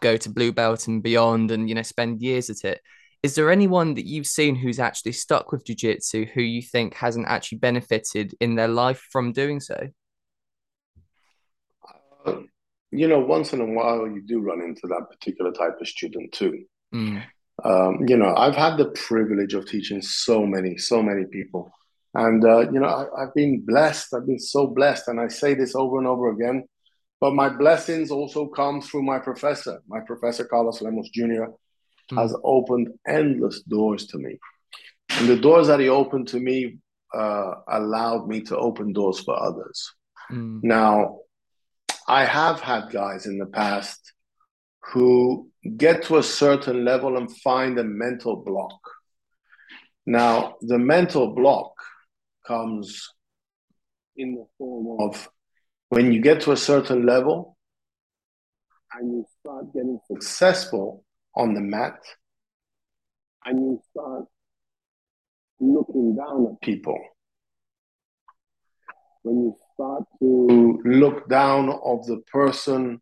go 0.00 0.16
to 0.16 0.30
blue 0.30 0.52
belt 0.52 0.88
and 0.88 1.02
beyond 1.02 1.50
and 1.50 1.68
you 1.68 1.74
know 1.74 1.82
spend 1.82 2.22
years 2.22 2.48
at 2.48 2.64
it 2.64 2.80
is 3.26 3.34
there 3.34 3.50
anyone 3.50 3.94
that 3.94 4.06
you've 4.06 4.26
seen 4.26 4.54
who's 4.54 4.78
actually 4.78 5.10
stuck 5.10 5.50
with 5.50 5.64
jiu-jitsu 5.64 6.26
who 6.26 6.42
you 6.42 6.62
think 6.62 6.94
hasn't 6.94 7.26
actually 7.26 7.58
benefited 7.58 8.34
in 8.40 8.54
their 8.54 8.68
life 8.68 9.02
from 9.10 9.32
doing 9.32 9.58
so 9.58 9.78
uh, 12.26 12.36
you 12.92 13.08
know 13.08 13.18
once 13.18 13.52
in 13.52 13.60
a 13.60 13.72
while 13.78 14.06
you 14.06 14.22
do 14.22 14.38
run 14.40 14.60
into 14.62 14.86
that 14.86 15.06
particular 15.10 15.50
type 15.50 15.76
of 15.80 15.88
student 15.88 16.30
too 16.30 16.64
mm. 16.94 17.20
um, 17.64 17.92
you 18.06 18.16
know 18.16 18.32
i've 18.36 18.54
had 18.54 18.76
the 18.76 18.90
privilege 19.08 19.54
of 19.54 19.66
teaching 19.66 20.00
so 20.00 20.46
many 20.46 20.78
so 20.78 21.02
many 21.02 21.24
people 21.24 21.72
and 22.14 22.44
uh, 22.44 22.60
you 22.70 22.78
know 22.78 22.86
I, 22.86 23.22
i've 23.22 23.34
been 23.34 23.64
blessed 23.66 24.14
i've 24.14 24.26
been 24.26 24.38
so 24.38 24.68
blessed 24.68 25.08
and 25.08 25.20
i 25.20 25.26
say 25.26 25.54
this 25.54 25.74
over 25.74 25.98
and 25.98 26.06
over 26.06 26.30
again 26.30 26.64
but 27.20 27.34
my 27.34 27.48
blessings 27.48 28.10
also 28.10 28.46
come 28.46 28.82
through 28.82 29.02
my 29.02 29.18
professor. 29.18 29.82
My 29.88 30.00
professor, 30.00 30.44
Carlos 30.44 30.82
Lemos 30.82 31.08
Jr., 31.08 31.46
mm. 32.10 32.20
has 32.20 32.34
opened 32.44 32.88
endless 33.06 33.62
doors 33.62 34.06
to 34.08 34.18
me. 34.18 34.38
And 35.10 35.28
the 35.28 35.36
doors 35.36 35.68
that 35.68 35.80
he 35.80 35.88
opened 35.88 36.28
to 36.28 36.40
me 36.40 36.78
uh, 37.14 37.54
allowed 37.68 38.28
me 38.28 38.40
to 38.42 38.56
open 38.56 38.92
doors 38.92 39.20
for 39.20 39.40
others. 39.40 39.92
Mm. 40.30 40.62
Now, 40.62 41.20
I 42.08 42.24
have 42.24 42.60
had 42.60 42.90
guys 42.90 43.26
in 43.26 43.38
the 43.38 43.46
past 43.46 44.12
who 44.92 45.50
get 45.76 46.04
to 46.04 46.18
a 46.18 46.22
certain 46.22 46.84
level 46.84 47.16
and 47.16 47.34
find 47.38 47.78
a 47.78 47.84
mental 47.84 48.36
block. 48.36 48.78
Now, 50.04 50.56
the 50.60 50.78
mental 50.78 51.34
block 51.34 51.72
comes 52.46 53.08
in 54.16 54.36
the 54.36 54.46
form 54.56 55.00
of 55.00 55.28
when 55.88 56.12
you 56.12 56.20
get 56.20 56.42
to 56.42 56.52
a 56.52 56.56
certain 56.56 57.04
level 57.04 57.56
and 58.92 59.10
you 59.12 59.24
start 59.40 59.72
getting 59.72 59.98
successful 60.06 61.04
on 61.36 61.54
the 61.54 61.60
mat. 61.60 61.98
And 63.44 63.58
you 63.60 63.80
start 63.90 64.24
looking 65.60 66.16
down 66.16 66.46
at 66.52 66.60
people. 66.60 66.98
When 69.22 69.36
you 69.36 69.56
start 69.74 70.04
to 70.20 70.80
look 70.84 71.28
down 71.28 71.68
of 71.68 72.06
the 72.06 72.22
person 72.32 73.00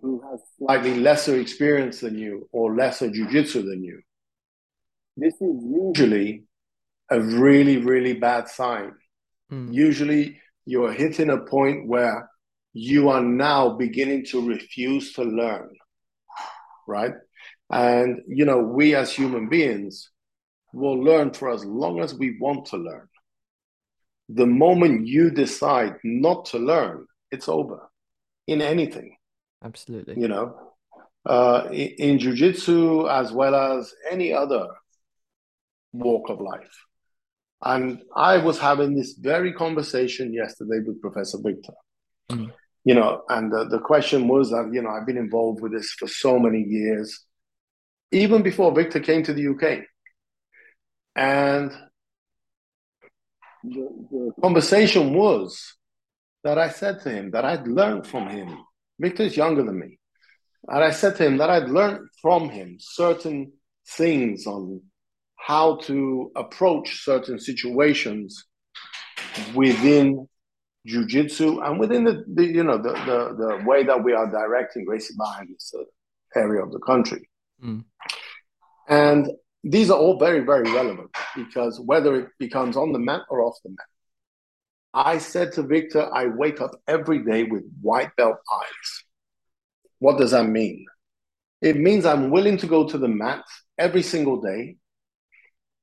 who 0.00 0.22
has 0.30 0.40
slightly 0.58 0.94
lesser 1.00 1.38
experience 1.40 2.00
than 2.00 2.18
you 2.18 2.48
or 2.52 2.74
lesser 2.74 3.08
jujitsu 3.08 3.64
than 3.64 3.82
you. 3.82 4.00
This 5.16 5.34
is 5.34 5.64
usually 5.64 6.44
a 7.10 7.20
really 7.20 7.78
really 7.78 8.14
bad 8.14 8.48
sign. 8.48 8.92
Mm. 9.52 9.74
usually 9.74 10.40
you 10.64 10.84
are 10.84 10.92
hitting 10.92 11.30
a 11.30 11.38
point 11.38 11.86
where 11.86 12.30
you 12.72 13.08
are 13.08 13.22
now 13.22 13.76
beginning 13.76 14.24
to 14.26 14.46
refuse 14.46 15.12
to 15.12 15.22
learn, 15.22 15.70
right? 16.86 17.14
And, 17.70 18.20
you 18.28 18.44
know, 18.44 18.58
we 18.58 18.94
as 18.94 19.12
human 19.12 19.48
beings 19.48 20.10
will 20.72 21.00
learn 21.02 21.32
for 21.32 21.50
as 21.50 21.64
long 21.64 22.00
as 22.00 22.14
we 22.14 22.38
want 22.38 22.66
to 22.66 22.76
learn. 22.76 23.08
The 24.28 24.46
moment 24.46 25.06
you 25.06 25.30
decide 25.30 25.96
not 26.02 26.46
to 26.46 26.58
learn, 26.58 27.06
it's 27.30 27.48
over 27.48 27.90
in 28.46 28.60
anything. 28.60 29.16
Absolutely. 29.62 30.20
You 30.20 30.28
know, 30.28 30.72
uh, 31.26 31.68
in, 31.70 31.88
in 31.98 32.18
jujitsu 32.18 33.10
as 33.10 33.32
well 33.32 33.54
as 33.54 33.92
any 34.10 34.32
other 34.32 34.66
walk 35.92 36.28
of 36.28 36.40
life. 36.40 36.84
And 37.62 38.02
I 38.14 38.38
was 38.38 38.58
having 38.58 38.94
this 38.94 39.14
very 39.14 39.52
conversation 39.52 40.34
yesterday 40.34 40.80
with 40.84 41.00
Professor 41.00 41.38
Victor. 41.42 41.72
Mm. 42.30 42.52
You 42.84 42.94
know, 42.94 43.22
and 43.28 43.50
the, 43.50 43.64
the 43.64 43.78
question 43.78 44.28
was 44.28 44.50
that, 44.50 44.70
you 44.72 44.82
know, 44.82 44.90
I've 44.90 45.06
been 45.06 45.16
involved 45.16 45.62
with 45.62 45.72
this 45.72 45.90
for 45.92 46.06
so 46.06 46.38
many 46.38 46.60
years, 46.60 47.24
even 48.12 48.42
before 48.42 48.74
Victor 48.74 49.00
came 49.00 49.22
to 49.22 49.32
the 49.32 49.48
UK. 49.48 49.84
And 51.16 51.70
the, 53.62 53.88
the 54.10 54.32
conversation 54.42 55.14
was 55.14 55.74
that 56.42 56.58
I 56.58 56.68
said 56.68 57.00
to 57.02 57.10
him 57.10 57.30
that 57.30 57.44
I'd 57.44 57.66
learned 57.66 58.06
from 58.06 58.28
him. 58.28 58.58
Victor's 59.00 59.36
younger 59.36 59.62
than 59.62 59.78
me. 59.78 59.98
And 60.68 60.84
I 60.84 60.90
said 60.90 61.16
to 61.16 61.26
him 61.26 61.38
that 61.38 61.50
I'd 61.50 61.68
learned 61.68 62.08
from 62.20 62.50
him 62.50 62.76
certain 62.78 63.52
things 63.88 64.46
on 64.46 64.82
how 65.36 65.76
to 65.76 66.30
approach 66.36 67.04
certain 67.04 67.38
situations 67.38 68.44
within 69.54 70.28
jujitsu 70.86 71.66
and 71.66 71.80
within 71.80 72.04
the, 72.04 72.24
the, 72.28 72.44
you 72.44 72.62
know 72.62 72.78
the, 72.78 72.92
the 72.92 73.36
the 73.38 73.64
way 73.66 73.84
that 73.84 74.02
we 74.02 74.12
are 74.12 74.30
directing 74.30 74.84
Gracie 74.84 75.14
in 75.40 75.48
this 75.52 75.74
area 76.36 76.62
of 76.62 76.72
the 76.72 76.80
country. 76.80 77.28
Mm. 77.64 77.84
And 78.88 79.30
these 79.62 79.90
are 79.90 79.98
all 79.98 80.18
very, 80.18 80.40
very 80.40 80.70
relevant 80.70 81.10
because 81.34 81.80
whether 81.80 82.14
it 82.16 82.28
becomes 82.38 82.76
on 82.76 82.92
the 82.92 82.98
mat 82.98 83.22
or 83.30 83.42
off 83.42 83.56
the 83.64 83.70
mat. 83.70 83.86
I 84.92 85.18
said 85.18 85.52
to 85.52 85.62
Victor, 85.62 86.08
I 86.14 86.26
wake 86.26 86.60
up 86.60 86.72
every 86.86 87.24
day 87.24 87.44
with 87.44 87.64
white 87.80 88.14
belt 88.16 88.36
eyes. 88.52 89.04
What 89.98 90.18
does 90.18 90.32
that 90.32 90.46
mean? 90.46 90.84
It 91.62 91.76
means 91.76 92.04
I'm 92.04 92.30
willing 92.30 92.58
to 92.58 92.66
go 92.66 92.86
to 92.86 92.98
the 92.98 93.08
mat 93.08 93.44
every 93.78 94.02
single 94.02 94.40
day 94.40 94.76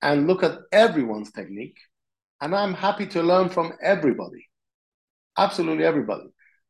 and 0.02 0.28
look 0.28 0.44
at 0.44 0.60
everyone's 0.72 1.32
technique 1.32 1.78
And 2.42 2.56
I'm 2.56 2.74
happy 2.74 3.06
to 3.08 3.24
learn 3.24 3.50
from 3.50 3.74
everybody, 3.82 4.48
absolutely 5.38 5.86
everybody. 5.86 6.26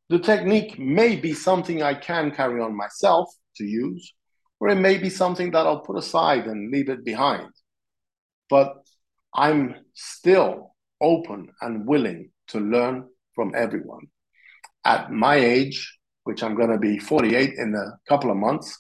The 0.10 0.20
technique 0.20 0.78
may 0.78 1.16
be 1.16 1.34
something 1.34 1.82
I 1.82 1.94
can 1.94 2.32
carry 2.32 2.62
on 2.62 2.76
myself 2.76 3.30
to 3.58 3.64
use, 3.64 4.14
or 4.60 4.70
it 4.70 4.76
may 4.76 4.98
be 4.98 5.10
something 5.10 5.52
that 5.52 5.66
I'll 5.66 5.82
put 5.82 5.98
aside 5.98 6.48
and 6.48 6.72
leave 6.72 6.90
it 6.90 7.06
behind. 7.06 7.50
But 8.50 8.76
I'm 9.34 9.76
still 9.94 10.76
open 11.00 11.50
and 11.62 11.88
willing 11.88 12.32
to 12.50 12.60
learn 12.60 13.08
from 13.34 13.54
everyone. 13.56 14.08
At 14.84 15.12
my 15.12 15.36
age, 15.36 15.98
which 16.24 16.44
I'm 16.44 16.56
going 16.56 16.72
to 16.72 16.78
be 16.78 17.00
48 17.00 17.54
in 17.58 17.74
a 17.74 17.98
couple 18.10 18.32
of 18.32 18.38
months, 18.38 18.78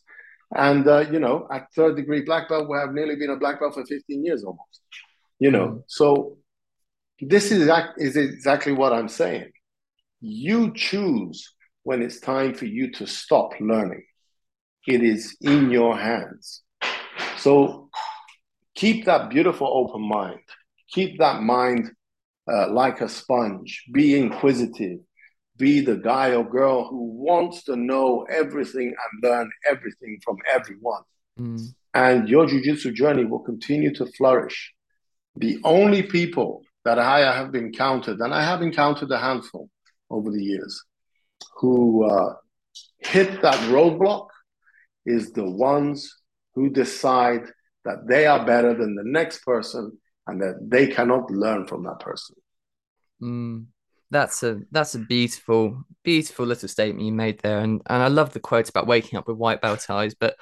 and 0.53 0.85
uh, 0.87 1.05
you 1.11 1.19
know, 1.19 1.47
at 1.51 1.67
third 1.73 1.95
degree 1.95 2.23
black 2.23 2.49
belt, 2.49 2.69
we 2.69 2.77
have 2.77 2.93
nearly 2.93 3.15
been 3.15 3.29
a 3.29 3.37
black 3.37 3.59
belt 3.59 3.73
for 3.73 3.85
15 3.85 4.25
years 4.25 4.43
almost. 4.43 4.81
You 5.39 5.51
know, 5.51 5.83
so 5.87 6.37
this 7.21 7.51
is, 7.51 7.69
is 7.97 8.17
exactly 8.17 8.73
what 8.73 8.93
I'm 8.93 9.07
saying. 9.07 9.51
You 10.21 10.71
choose 10.75 11.51
when 11.81 12.03
it's 12.03 12.19
time 12.19 12.53
for 12.53 12.65
you 12.65 12.91
to 12.91 13.07
stop 13.07 13.53
learning. 13.59 14.03
It 14.87 15.01
is 15.01 15.35
in 15.41 15.71
your 15.71 15.97
hands. 15.97 16.61
So 17.37 17.89
keep 18.75 19.05
that 19.05 19.31
beautiful 19.31 19.67
open 19.67 20.07
mind. 20.07 20.41
Keep 20.91 21.17
that 21.17 21.41
mind 21.41 21.91
uh, 22.51 22.71
like 22.71 23.01
a 23.01 23.09
sponge. 23.09 23.85
Be 23.91 24.15
inquisitive. 24.15 24.99
Be 25.57 25.79
the 25.79 25.97
guy 25.97 26.35
or 26.35 26.47
girl 26.47 26.87
who 26.87 27.03
wants 27.03 27.63
to 27.63 27.75
know 27.75 28.25
everything 28.29 28.87
and 28.87 29.23
learn 29.23 29.49
everything 29.67 30.19
from 30.23 30.37
everyone. 30.53 31.01
Mm. 31.39 31.73
And 31.95 32.29
your 32.29 32.45
jujitsu 32.45 32.93
journey 32.93 33.25
will 33.25 33.39
continue 33.39 33.93
to 33.95 34.05
flourish. 34.05 34.71
The 35.35 35.59
only 35.63 36.03
people 36.03 36.61
that 36.85 36.99
I 36.99 37.19
have 37.19 37.55
encountered, 37.55 38.19
and 38.19 38.33
I 38.33 38.43
have 38.43 38.61
encountered 38.61 39.09
a 39.11 39.17
handful 39.17 39.69
over 40.11 40.31
the 40.31 40.43
years, 40.43 40.83
who 41.57 42.03
uh, 42.03 42.35
hit 42.99 43.41
that 43.41 43.59
roadblock 43.71 44.27
is 45.05 45.31
the 45.31 45.49
ones 45.49 46.21
who 46.53 46.69
decide 46.69 47.41
that 47.85 48.07
they 48.07 48.25
are 48.27 48.45
better 48.45 48.73
than 48.73 48.95
the 48.95 49.03
next 49.03 49.43
person 49.43 49.97
and 50.27 50.41
that 50.41 50.55
they 50.61 50.87
cannot 50.87 51.31
learn 51.31 51.65
from 51.65 51.83
that 51.83 51.99
person. 51.99 52.35
Mm, 53.21 53.65
that's 54.09 54.43
a 54.43 54.59
that's 54.71 54.95
a 54.95 54.99
beautiful 54.99 55.83
beautiful 56.03 56.45
little 56.45 56.69
statement 56.69 57.05
you 57.05 57.11
made 57.11 57.39
there, 57.39 57.59
and 57.59 57.81
and 57.87 58.03
I 58.03 58.07
love 58.07 58.33
the 58.33 58.39
quote 58.39 58.69
about 58.69 58.87
waking 58.87 59.17
up 59.17 59.27
with 59.27 59.37
white 59.37 59.61
belt 59.61 59.89
eyes, 59.89 60.13
but. 60.13 60.35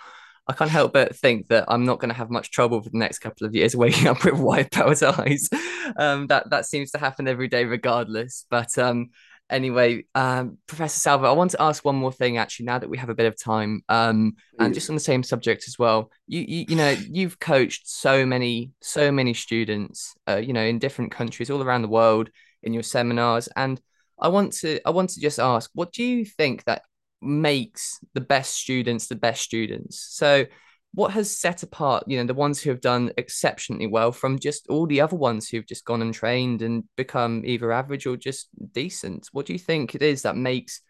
I 0.47 0.53
can't 0.53 0.71
help 0.71 0.93
but 0.93 1.15
think 1.15 1.49
that 1.49 1.65
I'm 1.67 1.86
not 1.86 1.99
going 1.99 2.10
to 2.10 2.17
have 2.17 2.32
much 2.32 2.49
trouble 2.49 2.82
for 2.82 2.89
the 2.89 2.97
next 2.97 3.19
couple 3.19 3.45
of 3.45 3.53
years 3.53 3.75
waking 3.75 4.08
up 4.08 4.25
with 4.25 4.34
white 4.34 4.71
belt 4.71 5.03
eyes. 5.03 5.47
Um, 5.95 6.25
that 6.25 6.49
that 6.49 6.65
seems 6.65 6.89
to 6.91 6.97
happen 6.97 7.27
every 7.27 7.47
day, 7.47 7.65
regardless. 7.65 8.47
But 8.49 8.75
um, 8.79 9.12
anyway, 9.50 10.06
um, 10.16 10.58
Professor 10.68 11.00
Salvo, 11.00 11.26
I 11.26 11.32
want 11.32 11.52
to 11.52 11.62
ask 11.62 11.84
one 11.84 11.96
more 11.96 12.12
thing 12.12 12.38
actually. 12.38 12.68
Now 12.68 12.80
that 12.80 12.90
we 12.90 12.98
have 12.98 13.10
a 13.10 13.16
bit 13.16 13.26
of 13.26 13.42
time, 13.42 13.84
um, 13.90 14.34
and 14.60 14.74
just 14.74 14.90
on 14.90 14.96
the 14.96 15.02
same 15.02 15.24
subject 15.24 15.66
as 15.68 15.78
well, 15.80 16.12
you, 16.28 16.42
you 16.48 16.66
you 16.70 16.76
know 16.76 16.90
you've 16.90 17.40
coached 17.40 17.88
so 17.88 18.26
many 18.26 18.72
so 18.82 19.12
many 19.12 19.34
students, 19.34 20.16
uh, 20.28 20.38
you 20.38 20.54
know, 20.54 20.64
in 20.64 20.80
different 20.80 21.12
countries 21.12 21.50
all 21.50 21.64
around 21.64 21.82
the 21.82 21.88
world 21.88 22.30
in 22.64 22.74
your 22.74 22.84
seminars, 22.84 23.48
and 23.56 23.82
I 24.20 24.28
want 24.28 24.54
to 24.54 24.80
I 24.86 24.92
want 24.92 25.12
to 25.12 25.22
just 25.22 25.40
ask, 25.40 25.70
what 25.74 25.92
do 25.92 26.04
you 26.04 26.26
think 26.26 26.64
that 26.66 26.84
makes 27.22 28.00
the 28.14 28.22
best 28.22 28.56
students 28.56 29.08
the 29.08 29.16
best 29.16 29.42
students? 29.42 30.06
So 30.10 30.46
what 30.93 31.12
has 31.12 31.38
set 31.38 31.62
apart, 31.63 32.04
you 32.08 32.17
know, 32.17 32.25
the 32.25 32.34
ones 32.34 32.62
who 32.62 32.69
have 32.71 32.82
done 32.82 33.12
exceptionally 33.17 33.88
well 33.88 34.12
from 34.12 34.39
just 34.39 34.67
all 34.69 34.88
the 34.88 35.02
other 35.02 35.15
ones 35.15 35.47
who've 35.47 35.67
just 35.67 35.86
gone 35.86 36.02
and 36.02 36.13
trained 36.13 36.62
and 36.62 36.84
become 36.97 37.43
either 37.45 37.71
average 37.71 38.08
or 38.08 38.17
just 38.17 38.49
decent? 38.71 39.30
What 39.32 39.45
do 39.45 39.54
you 39.54 39.60
think 39.60 39.93
it 39.93 40.02
is 40.02 40.23
that 40.23 40.36
makes 40.36 40.82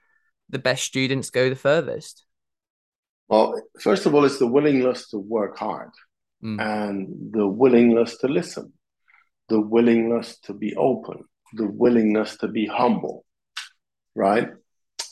the 0.49 0.59
best 0.59 0.83
students 0.83 1.29
go 1.29 1.49
the 1.49 1.55
furthest? 1.55 2.25
Well, 3.27 3.61
first 3.79 4.05
of 4.05 4.15
all, 4.15 4.25
it's 4.25 4.39
the 4.39 4.47
willingness 4.47 5.09
to 5.09 5.19
work 5.19 5.57
hard 5.57 5.91
mm. 6.43 6.59
and 6.59 7.31
the 7.31 7.47
willingness 7.47 8.17
to 8.19 8.27
listen, 8.27 8.73
the 9.49 9.59
willingness 9.59 10.39
to 10.43 10.53
be 10.53 10.75
open, 10.75 11.25
the 11.53 11.67
willingness 11.67 12.37
to 12.37 12.47
be 12.47 12.65
humble, 12.65 13.25
right? 14.15 14.49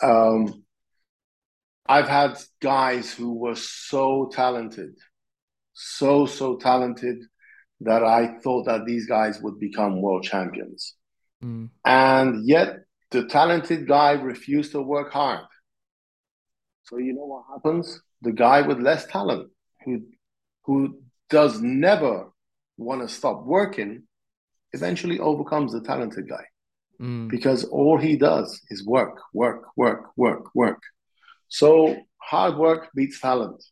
Um, 0.02 0.64
I've 1.90 2.08
had 2.08 2.38
guys 2.62 3.14
who 3.14 3.34
were 3.34 3.56
so 3.56 4.30
talented, 4.32 4.96
so, 5.74 6.26
so 6.26 6.58
talented 6.58 7.24
that 7.82 8.04
I 8.04 8.40
thought 8.40 8.66
that 8.66 8.86
these 8.86 9.08
guys 9.08 9.42
would 9.42 9.60
become 9.60 10.02
world 10.02 10.24
champions. 10.24 10.96
Mm. 11.44 11.70
And 11.86 12.48
yet 12.48 12.80
the 13.12 13.26
talented 13.26 13.88
guy 13.88 14.14
refused 14.14 14.72
to 14.72 14.82
work 14.82 15.12
hard. 15.14 15.46
So 16.84 16.98
you 16.98 17.14
know 17.14 17.26
what 17.26 17.44
happens? 17.50 18.02
The 18.22 18.32
guy 18.32 18.62
with 18.62 18.80
less 18.80 19.06
talent 19.06 19.52
who 19.86 20.04
who 20.64 21.00
does 21.30 21.62
never 21.62 22.30
want 22.78 23.02
to 23.02 23.08
stop 23.08 23.46
working 23.46 24.04
eventually 24.74 25.20
overcomes 25.20 25.74
the 25.74 25.82
talented 25.82 26.28
guy. 26.28 26.46
Mm. 27.00 27.30
Because 27.30 27.64
all 27.66 27.98
he 27.98 28.18
does 28.18 28.62
is 28.70 28.86
work, 28.86 29.20
work, 29.34 29.68
work, 29.76 30.12
work, 30.18 30.56
work. 30.56 30.82
So 31.50 31.98
hard 32.18 32.58
work 32.58 32.90
beats 32.96 33.20
talent. 33.20 33.64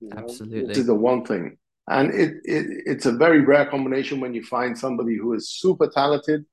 You 0.00 0.10
know? 0.10 0.16
Absolutely. 0.18 0.66
This 0.66 0.78
is 0.78 0.86
the 0.86 0.94
one 0.94 1.24
thing. 1.24 1.58
And 1.88 2.14
it, 2.14 2.34
it 2.44 2.66
it's 2.86 3.06
a 3.06 3.12
very 3.12 3.40
rare 3.40 3.66
combination 3.66 4.20
when 4.20 4.34
you 4.34 4.44
find 4.44 4.78
somebody 4.78 5.16
who 5.16 5.34
is 5.34 5.50
super 5.50 5.88
talented 5.88 6.44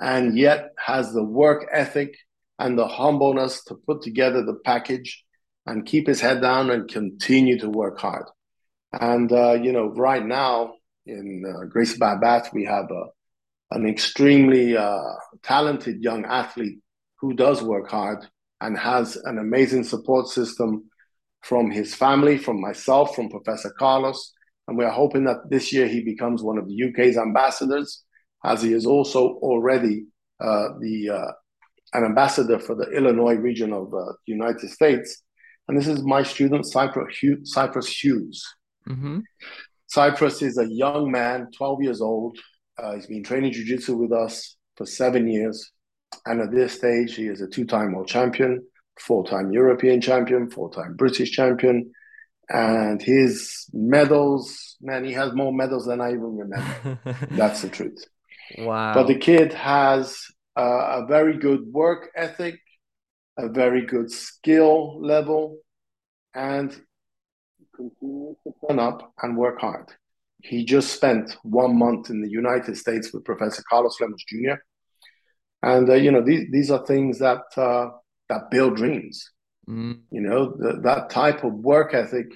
and 0.00 0.38
yet 0.38 0.70
has 0.78 1.12
the 1.12 1.22
work 1.22 1.68
ethic 1.70 2.16
and 2.58 2.78
the 2.78 2.88
humbleness 2.88 3.64
to 3.64 3.74
put 3.74 4.00
together 4.02 4.44
the 4.44 4.58
package 4.64 5.22
and 5.66 5.86
keep 5.86 6.06
his 6.06 6.20
head 6.20 6.40
down 6.40 6.70
and 6.70 6.88
continue 6.88 7.58
to 7.58 7.68
work 7.68 7.98
hard. 7.98 8.24
And 8.92 9.30
uh, 9.30 9.52
you 9.52 9.72
know, 9.72 9.88
right 9.88 10.24
now 10.24 10.74
in 11.06 11.44
uh, 11.46 11.66
Gracie 11.66 11.98
Bath, 11.98 12.52
we 12.54 12.64
have 12.64 12.90
a, 12.90 13.04
an 13.72 13.86
extremely 13.86 14.76
uh, 14.76 15.12
talented 15.42 16.02
young 16.02 16.24
athlete 16.24 16.78
who 17.20 17.34
does 17.34 17.62
work 17.62 17.90
hard 17.90 18.26
and 18.60 18.78
has 18.78 19.16
an 19.16 19.38
amazing 19.38 19.84
support 19.84 20.28
system 20.28 20.84
from 21.42 21.70
his 21.70 21.94
family, 21.94 22.36
from 22.36 22.60
myself, 22.60 23.14
from 23.14 23.30
Professor 23.30 23.70
Carlos. 23.78 24.32
And 24.68 24.76
we 24.76 24.84
are 24.84 24.92
hoping 24.92 25.24
that 25.24 25.48
this 25.48 25.72
year 25.72 25.88
he 25.88 26.02
becomes 26.02 26.42
one 26.42 26.58
of 26.58 26.68
the 26.68 26.84
UK's 26.88 27.16
ambassadors, 27.16 28.04
as 28.44 28.62
he 28.62 28.72
is 28.72 28.86
also 28.86 29.34
already 29.42 30.06
uh, 30.40 30.68
the 30.80 31.10
uh, 31.10 31.32
an 31.92 32.04
ambassador 32.04 32.58
for 32.58 32.74
the 32.74 32.88
Illinois 32.90 33.34
region 33.34 33.72
of 33.72 33.92
uh, 33.92 34.12
the 34.26 34.32
United 34.32 34.70
States. 34.70 35.22
And 35.66 35.76
this 35.76 35.88
is 35.88 36.02
my 36.02 36.22
student, 36.22 36.66
Cyprus, 36.66 37.16
Hughes. 37.18 37.52
Cyprus 37.52 38.02
Hughes. 38.02 38.44
Mm-hmm. 38.88 39.20
Cyprus 39.88 40.40
is 40.42 40.58
a 40.58 40.66
young 40.66 41.10
man, 41.10 41.48
12 41.56 41.82
years 41.82 42.00
old. 42.00 42.38
Uh, 42.78 42.94
he's 42.94 43.06
been 43.06 43.24
training 43.24 43.52
jiu-jitsu 43.52 43.96
with 43.96 44.12
us 44.12 44.56
for 44.76 44.86
seven 44.86 45.28
years. 45.28 45.72
And 46.26 46.40
at 46.40 46.50
this 46.50 46.74
stage, 46.74 47.14
he 47.14 47.26
is 47.26 47.40
a 47.40 47.48
two 47.48 47.64
time 47.64 47.92
world 47.92 48.08
champion, 48.08 48.64
four 48.98 49.26
time 49.26 49.52
European 49.52 50.00
champion, 50.00 50.50
four 50.50 50.70
time 50.70 50.94
British 50.96 51.30
champion. 51.30 51.92
And 52.48 53.00
his 53.00 53.66
medals, 53.72 54.76
man, 54.80 55.04
he 55.04 55.12
has 55.12 55.32
more 55.34 55.52
medals 55.52 55.86
than 55.86 56.00
I 56.00 56.08
even 56.08 56.36
remember. 56.36 56.98
That's 57.30 57.62
the 57.62 57.68
truth. 57.68 58.04
Wow. 58.58 58.94
But 58.94 59.06
the 59.06 59.18
kid 59.18 59.52
has 59.52 60.26
a 60.56 61.06
very 61.06 61.38
good 61.38 61.72
work 61.72 62.10
ethic, 62.16 62.58
a 63.38 63.48
very 63.48 63.86
good 63.86 64.10
skill 64.10 65.00
level, 65.00 65.58
and 66.34 66.70
continues 67.76 68.36
to 68.44 68.52
turn 68.68 68.80
up 68.80 69.12
and 69.22 69.36
work 69.36 69.60
hard. 69.60 69.86
He 70.42 70.64
just 70.64 70.92
spent 70.92 71.36
one 71.44 71.78
month 71.78 72.10
in 72.10 72.20
the 72.20 72.28
United 72.28 72.76
States 72.76 73.12
with 73.12 73.24
Professor 73.24 73.62
Carlos 73.70 73.96
Lemos 74.00 74.24
Jr 74.26 74.60
and 75.62 75.88
uh, 75.88 75.94
you 75.94 76.10
know 76.10 76.22
these 76.22 76.50
these 76.50 76.70
are 76.70 76.84
things 76.86 77.18
that 77.18 77.42
uh, 77.56 77.90
that 78.28 78.50
build 78.50 78.76
dreams. 78.76 79.30
Mm. 79.68 80.00
You 80.10 80.20
know 80.20 80.54
the, 80.56 80.80
that 80.82 81.10
type 81.10 81.44
of 81.44 81.52
work 81.54 81.94
ethic 81.94 82.26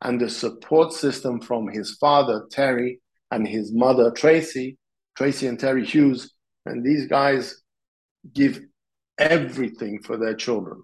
and 0.00 0.20
the 0.20 0.28
support 0.28 0.92
system 0.92 1.40
from 1.40 1.68
his 1.68 1.96
father 1.96 2.46
Terry 2.50 3.00
and 3.30 3.46
his 3.46 3.72
mother 3.72 4.10
Tracy, 4.10 4.78
Tracy 5.16 5.46
and 5.46 5.58
Terry 5.58 5.86
Hughes, 5.86 6.32
and 6.66 6.84
these 6.84 7.06
guys 7.06 7.62
give 8.32 8.60
everything 9.18 10.02
for 10.02 10.16
their 10.16 10.34
children. 10.34 10.82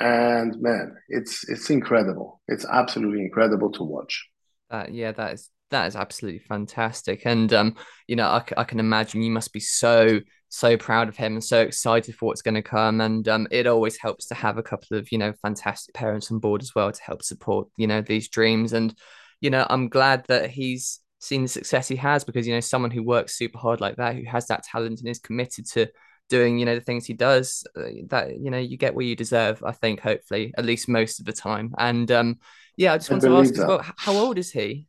And 0.00 0.60
man, 0.60 0.96
it's 1.08 1.48
it's 1.48 1.70
incredible. 1.70 2.40
It's 2.48 2.66
absolutely 2.66 3.20
incredible 3.20 3.70
to 3.72 3.84
watch. 3.84 4.28
Uh, 4.70 4.86
yeah, 4.90 5.12
that 5.12 5.34
is 5.34 5.50
that 5.72 5.86
is 5.86 5.96
absolutely 5.96 6.38
fantastic. 6.38 7.22
And 7.24 7.52
um, 7.52 7.74
you 8.06 8.16
know, 8.16 8.26
I, 8.26 8.44
I 8.56 8.64
can 8.64 8.78
imagine 8.78 9.22
you 9.22 9.30
must 9.30 9.52
be 9.52 9.60
so 9.60 10.20
so 10.48 10.76
proud 10.76 11.08
of 11.08 11.16
him 11.16 11.32
and 11.32 11.42
so 11.42 11.62
excited 11.62 12.14
for 12.14 12.26
what's 12.26 12.42
going 12.42 12.54
to 12.54 12.62
come. 12.62 13.00
And 13.00 13.26
um, 13.26 13.48
it 13.50 13.66
always 13.66 13.96
helps 13.96 14.26
to 14.26 14.34
have 14.34 14.58
a 14.58 14.62
couple 14.62 14.96
of 14.96 15.10
you 15.10 15.18
know 15.18 15.32
fantastic 15.42 15.94
parents 15.94 16.30
on 16.30 16.38
board 16.38 16.62
as 16.62 16.74
well 16.74 16.92
to 16.92 17.02
help 17.02 17.22
support 17.22 17.68
you 17.76 17.86
know 17.86 18.00
these 18.00 18.28
dreams. 18.28 18.72
And 18.72 18.94
you 19.40 19.50
know, 19.50 19.66
I'm 19.68 19.88
glad 19.88 20.24
that 20.28 20.50
he's 20.50 21.00
seen 21.18 21.42
the 21.42 21.48
success 21.48 21.88
he 21.88 21.96
has 21.96 22.24
because 22.24 22.46
you 22.46 22.54
know 22.54 22.60
someone 22.60 22.90
who 22.90 23.02
works 23.02 23.36
super 23.36 23.58
hard 23.58 23.80
like 23.80 23.96
that, 23.96 24.14
who 24.14 24.24
has 24.26 24.46
that 24.46 24.62
talent 24.64 25.00
and 25.00 25.08
is 25.08 25.18
committed 25.18 25.66
to 25.70 25.88
doing 26.28 26.58
you 26.58 26.64
know 26.64 26.74
the 26.74 26.80
things 26.80 27.06
he 27.06 27.14
does, 27.14 27.66
uh, 27.76 27.88
that 28.08 28.38
you 28.38 28.50
know 28.50 28.58
you 28.58 28.76
get 28.76 28.94
what 28.94 29.04
you 29.04 29.16
deserve. 29.16 29.62
I 29.64 29.72
think 29.72 30.00
hopefully 30.00 30.52
at 30.56 30.64
least 30.64 30.88
most 30.88 31.18
of 31.18 31.26
the 31.26 31.32
time. 31.32 31.74
And 31.78 32.10
um, 32.12 32.38
yeah, 32.76 32.92
I 32.92 32.98
just 32.98 33.10
want 33.10 33.22
to 33.22 33.36
ask 33.36 33.54
that. 33.54 33.62
as 33.62 33.66
well, 33.66 33.84
how 33.96 34.12
old 34.12 34.38
is 34.38 34.50
he? 34.50 34.86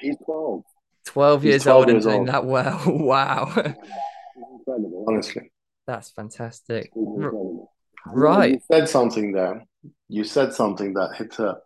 He's 0.00 0.16
twelve. 0.24 0.64
12 1.04 1.44
years 1.44 1.62
12 1.64 1.78
old 1.78 1.88
years 1.88 2.06
and 2.06 2.12
doing 2.12 2.20
old. 2.20 2.28
that 2.28 2.44
well. 2.44 2.80
wow. 2.86 3.46
incredible, 3.46 5.04
honestly. 5.08 5.50
That's 5.86 6.10
fantastic. 6.10 6.92
Right. 8.06 8.52
You 8.52 8.60
said 8.70 8.88
something 8.88 9.32
there. 9.32 9.64
You 10.08 10.24
said 10.24 10.52
something 10.52 10.94
that 10.94 11.14
hit 11.16 11.38
a 11.38 11.56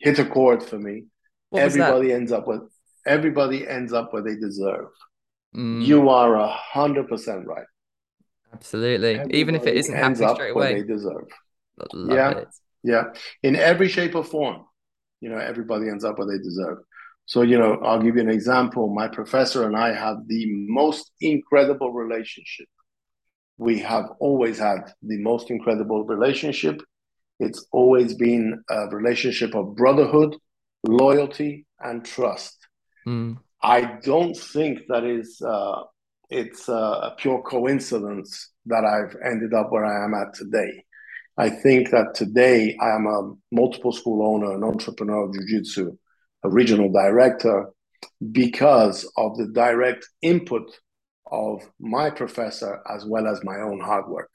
hit 0.00 0.18
a 0.18 0.24
chord 0.24 0.62
for 0.62 0.78
me. 0.78 1.04
What 1.50 1.62
everybody 1.62 2.12
ends 2.12 2.32
up 2.32 2.46
with 2.46 2.62
everybody 3.06 3.66
ends 3.66 3.92
up 3.92 4.12
where 4.12 4.22
they 4.22 4.36
deserve. 4.36 4.88
Mm. 5.54 5.84
You 5.84 6.08
are 6.08 6.34
a 6.36 6.48
hundred 6.48 7.08
percent 7.08 7.46
right. 7.46 7.66
Absolutely. 8.52 9.14
Everybody 9.14 9.38
Even 9.38 9.54
if 9.54 9.66
it 9.66 9.76
isn't 9.76 9.94
happening 9.94 10.34
straight 10.34 10.50
away. 10.50 10.80
they 10.80 10.86
deserve. 10.86 11.28
yeah. 11.92 12.30
It. 12.30 12.48
Yeah. 12.82 13.02
In 13.42 13.56
every 13.56 13.88
shape 13.88 14.14
or 14.14 14.24
form. 14.24 14.64
You 15.20 15.30
know, 15.30 15.38
everybody 15.38 15.88
ends 15.88 16.04
up 16.04 16.18
where 16.18 16.26
they 16.26 16.42
deserve. 16.42 16.78
So, 17.26 17.42
you 17.42 17.58
know, 17.58 17.80
I'll 17.82 18.02
give 18.02 18.16
you 18.16 18.22
an 18.22 18.30
example. 18.30 18.92
My 18.92 19.08
professor 19.08 19.66
and 19.66 19.76
I 19.76 19.94
have 19.94 20.18
the 20.26 20.46
most 20.68 21.10
incredible 21.20 21.92
relationship. 21.92 22.66
We 23.56 23.78
have 23.80 24.06
always 24.18 24.58
had 24.58 24.92
the 25.02 25.18
most 25.22 25.50
incredible 25.50 26.04
relationship. 26.04 26.82
It's 27.40 27.66
always 27.72 28.14
been 28.14 28.62
a 28.68 28.88
relationship 28.88 29.54
of 29.54 29.74
brotherhood, 29.74 30.36
loyalty, 30.86 31.66
and 31.80 32.04
trust. 32.04 32.56
Mm. 33.06 33.38
I 33.62 33.98
don't 34.02 34.36
think 34.36 34.80
that 34.88 35.04
is 35.04 35.40
uh, 35.40 35.82
it's 36.30 36.68
a 36.68 37.14
pure 37.16 37.42
coincidence 37.42 38.50
that 38.66 38.84
I've 38.84 39.16
ended 39.24 39.54
up 39.54 39.70
where 39.70 39.86
I 39.86 40.04
am 40.04 40.14
at 40.14 40.34
today. 40.34 40.84
I 41.36 41.50
think 41.50 41.90
that 41.90 42.14
today 42.14 42.76
I 42.80 42.90
am 42.90 43.06
a 43.06 43.34
multiple 43.50 43.92
school 43.92 44.26
owner, 44.26 44.54
an 44.54 44.62
entrepreneur 44.62 45.24
of 45.24 45.34
jiu-jitsu, 45.34 45.96
regional 46.48 46.90
director, 46.90 47.70
because 48.32 49.10
of 49.16 49.36
the 49.36 49.46
direct 49.46 50.06
input 50.22 50.78
of 51.30 51.62
my 51.80 52.10
professor 52.10 52.80
as 52.88 53.04
well 53.04 53.26
as 53.26 53.42
my 53.42 53.60
own 53.60 53.80
hard 53.80 54.08
work. 54.08 54.30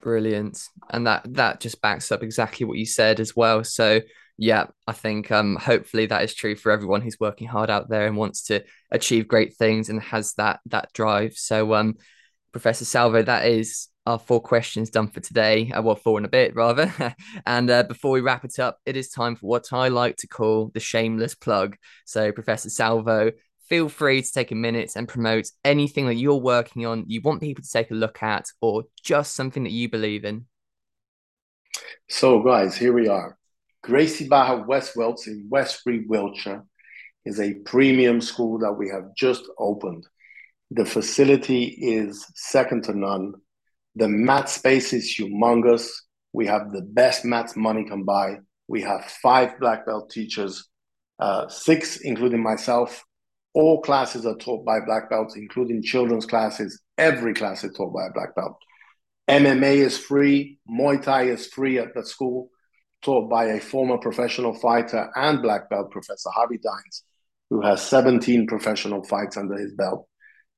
Brilliant. 0.00 0.62
And 0.90 1.06
that 1.06 1.22
that 1.34 1.60
just 1.60 1.82
backs 1.82 2.12
up 2.12 2.22
exactly 2.22 2.64
what 2.64 2.78
you 2.78 2.86
said 2.86 3.18
as 3.18 3.34
well. 3.34 3.64
So 3.64 4.00
yeah, 4.36 4.66
I 4.86 4.92
think 4.92 5.32
um 5.32 5.56
hopefully 5.56 6.06
that 6.06 6.22
is 6.22 6.34
true 6.34 6.54
for 6.54 6.70
everyone 6.70 7.02
who's 7.02 7.18
working 7.18 7.48
hard 7.48 7.68
out 7.68 7.88
there 7.88 8.06
and 8.06 8.16
wants 8.16 8.44
to 8.44 8.64
achieve 8.92 9.26
great 9.26 9.56
things 9.56 9.88
and 9.88 10.00
has 10.00 10.34
that 10.34 10.60
that 10.66 10.92
drive. 10.92 11.34
So 11.34 11.74
um 11.74 11.96
Professor 12.52 12.84
Salvo, 12.84 13.22
that 13.22 13.46
is 13.46 13.88
our 14.08 14.18
four 14.18 14.40
questions 14.40 14.88
done 14.88 15.08
for 15.08 15.20
today. 15.20 15.70
Uh, 15.70 15.82
well, 15.82 15.94
four 15.94 16.18
in 16.18 16.24
a 16.24 16.28
bit 16.28 16.54
rather. 16.54 16.92
and 17.46 17.68
uh, 17.68 17.82
before 17.82 18.10
we 18.12 18.22
wrap 18.22 18.44
it 18.44 18.58
up, 18.58 18.78
it 18.86 18.96
is 18.96 19.10
time 19.10 19.36
for 19.36 19.46
what 19.46 19.72
I 19.72 19.88
like 19.88 20.16
to 20.18 20.26
call 20.26 20.70
the 20.72 20.80
shameless 20.80 21.34
plug. 21.34 21.76
So, 22.06 22.32
Professor 22.32 22.70
Salvo, 22.70 23.32
feel 23.68 23.90
free 23.90 24.22
to 24.22 24.32
take 24.32 24.50
a 24.50 24.54
minute 24.54 24.92
and 24.96 25.06
promote 25.06 25.48
anything 25.62 26.06
that 26.06 26.14
you're 26.14 26.36
working 26.36 26.86
on, 26.86 27.04
you 27.06 27.20
want 27.20 27.42
people 27.42 27.62
to 27.62 27.70
take 27.70 27.90
a 27.90 27.94
look 27.94 28.22
at, 28.22 28.46
or 28.62 28.84
just 29.04 29.34
something 29.34 29.64
that 29.64 29.72
you 29.72 29.90
believe 29.90 30.24
in. 30.24 30.46
So, 32.08 32.42
guys, 32.42 32.76
here 32.76 32.94
we 32.94 33.08
are. 33.08 33.36
Gracie 33.82 34.26
Barra 34.26 34.64
West 34.66 34.96
Wilts 34.96 35.26
in 35.26 35.46
Westbury, 35.50 36.06
Wiltshire 36.08 36.64
is 37.26 37.40
a 37.40 37.54
premium 37.66 38.22
school 38.22 38.58
that 38.60 38.72
we 38.72 38.88
have 38.88 39.14
just 39.14 39.44
opened. 39.58 40.06
The 40.70 40.86
facility 40.86 41.64
is 41.64 42.24
second 42.34 42.84
to 42.84 42.94
none. 42.98 43.34
The 43.98 44.08
mat 44.08 44.48
space 44.48 44.92
is 44.92 45.12
humongous. 45.12 45.88
We 46.32 46.46
have 46.46 46.70
the 46.70 46.82
best 46.82 47.24
mats 47.24 47.56
money 47.56 47.84
can 47.84 48.04
buy. 48.04 48.36
We 48.68 48.80
have 48.82 49.04
five 49.04 49.58
black 49.58 49.86
belt 49.86 50.10
teachers, 50.10 50.68
uh, 51.18 51.48
six, 51.48 51.96
including 51.96 52.40
myself. 52.40 53.04
All 53.54 53.82
classes 53.82 54.24
are 54.24 54.36
taught 54.36 54.64
by 54.64 54.78
black 54.86 55.10
belts, 55.10 55.34
including 55.34 55.82
children's 55.82 56.26
classes. 56.26 56.80
Every 56.96 57.34
class 57.34 57.64
is 57.64 57.72
taught 57.76 57.92
by 57.92 58.06
a 58.06 58.12
black 58.12 58.36
belt. 58.36 58.56
MMA 59.28 59.78
is 59.78 59.98
free. 59.98 60.60
Muay 60.70 61.02
Thai 61.02 61.22
is 61.30 61.48
free 61.48 61.78
at 61.78 61.92
the 61.92 62.06
school, 62.06 62.50
taught 63.02 63.28
by 63.28 63.46
a 63.46 63.60
former 63.60 63.98
professional 63.98 64.54
fighter 64.54 65.10
and 65.16 65.42
black 65.42 65.68
belt, 65.70 65.90
Professor 65.90 66.30
Harvey 66.30 66.58
Dines, 66.58 67.02
who 67.50 67.62
has 67.62 67.82
17 67.82 68.46
professional 68.46 69.02
fights 69.02 69.36
under 69.36 69.58
his 69.58 69.74
belt. 69.74 70.06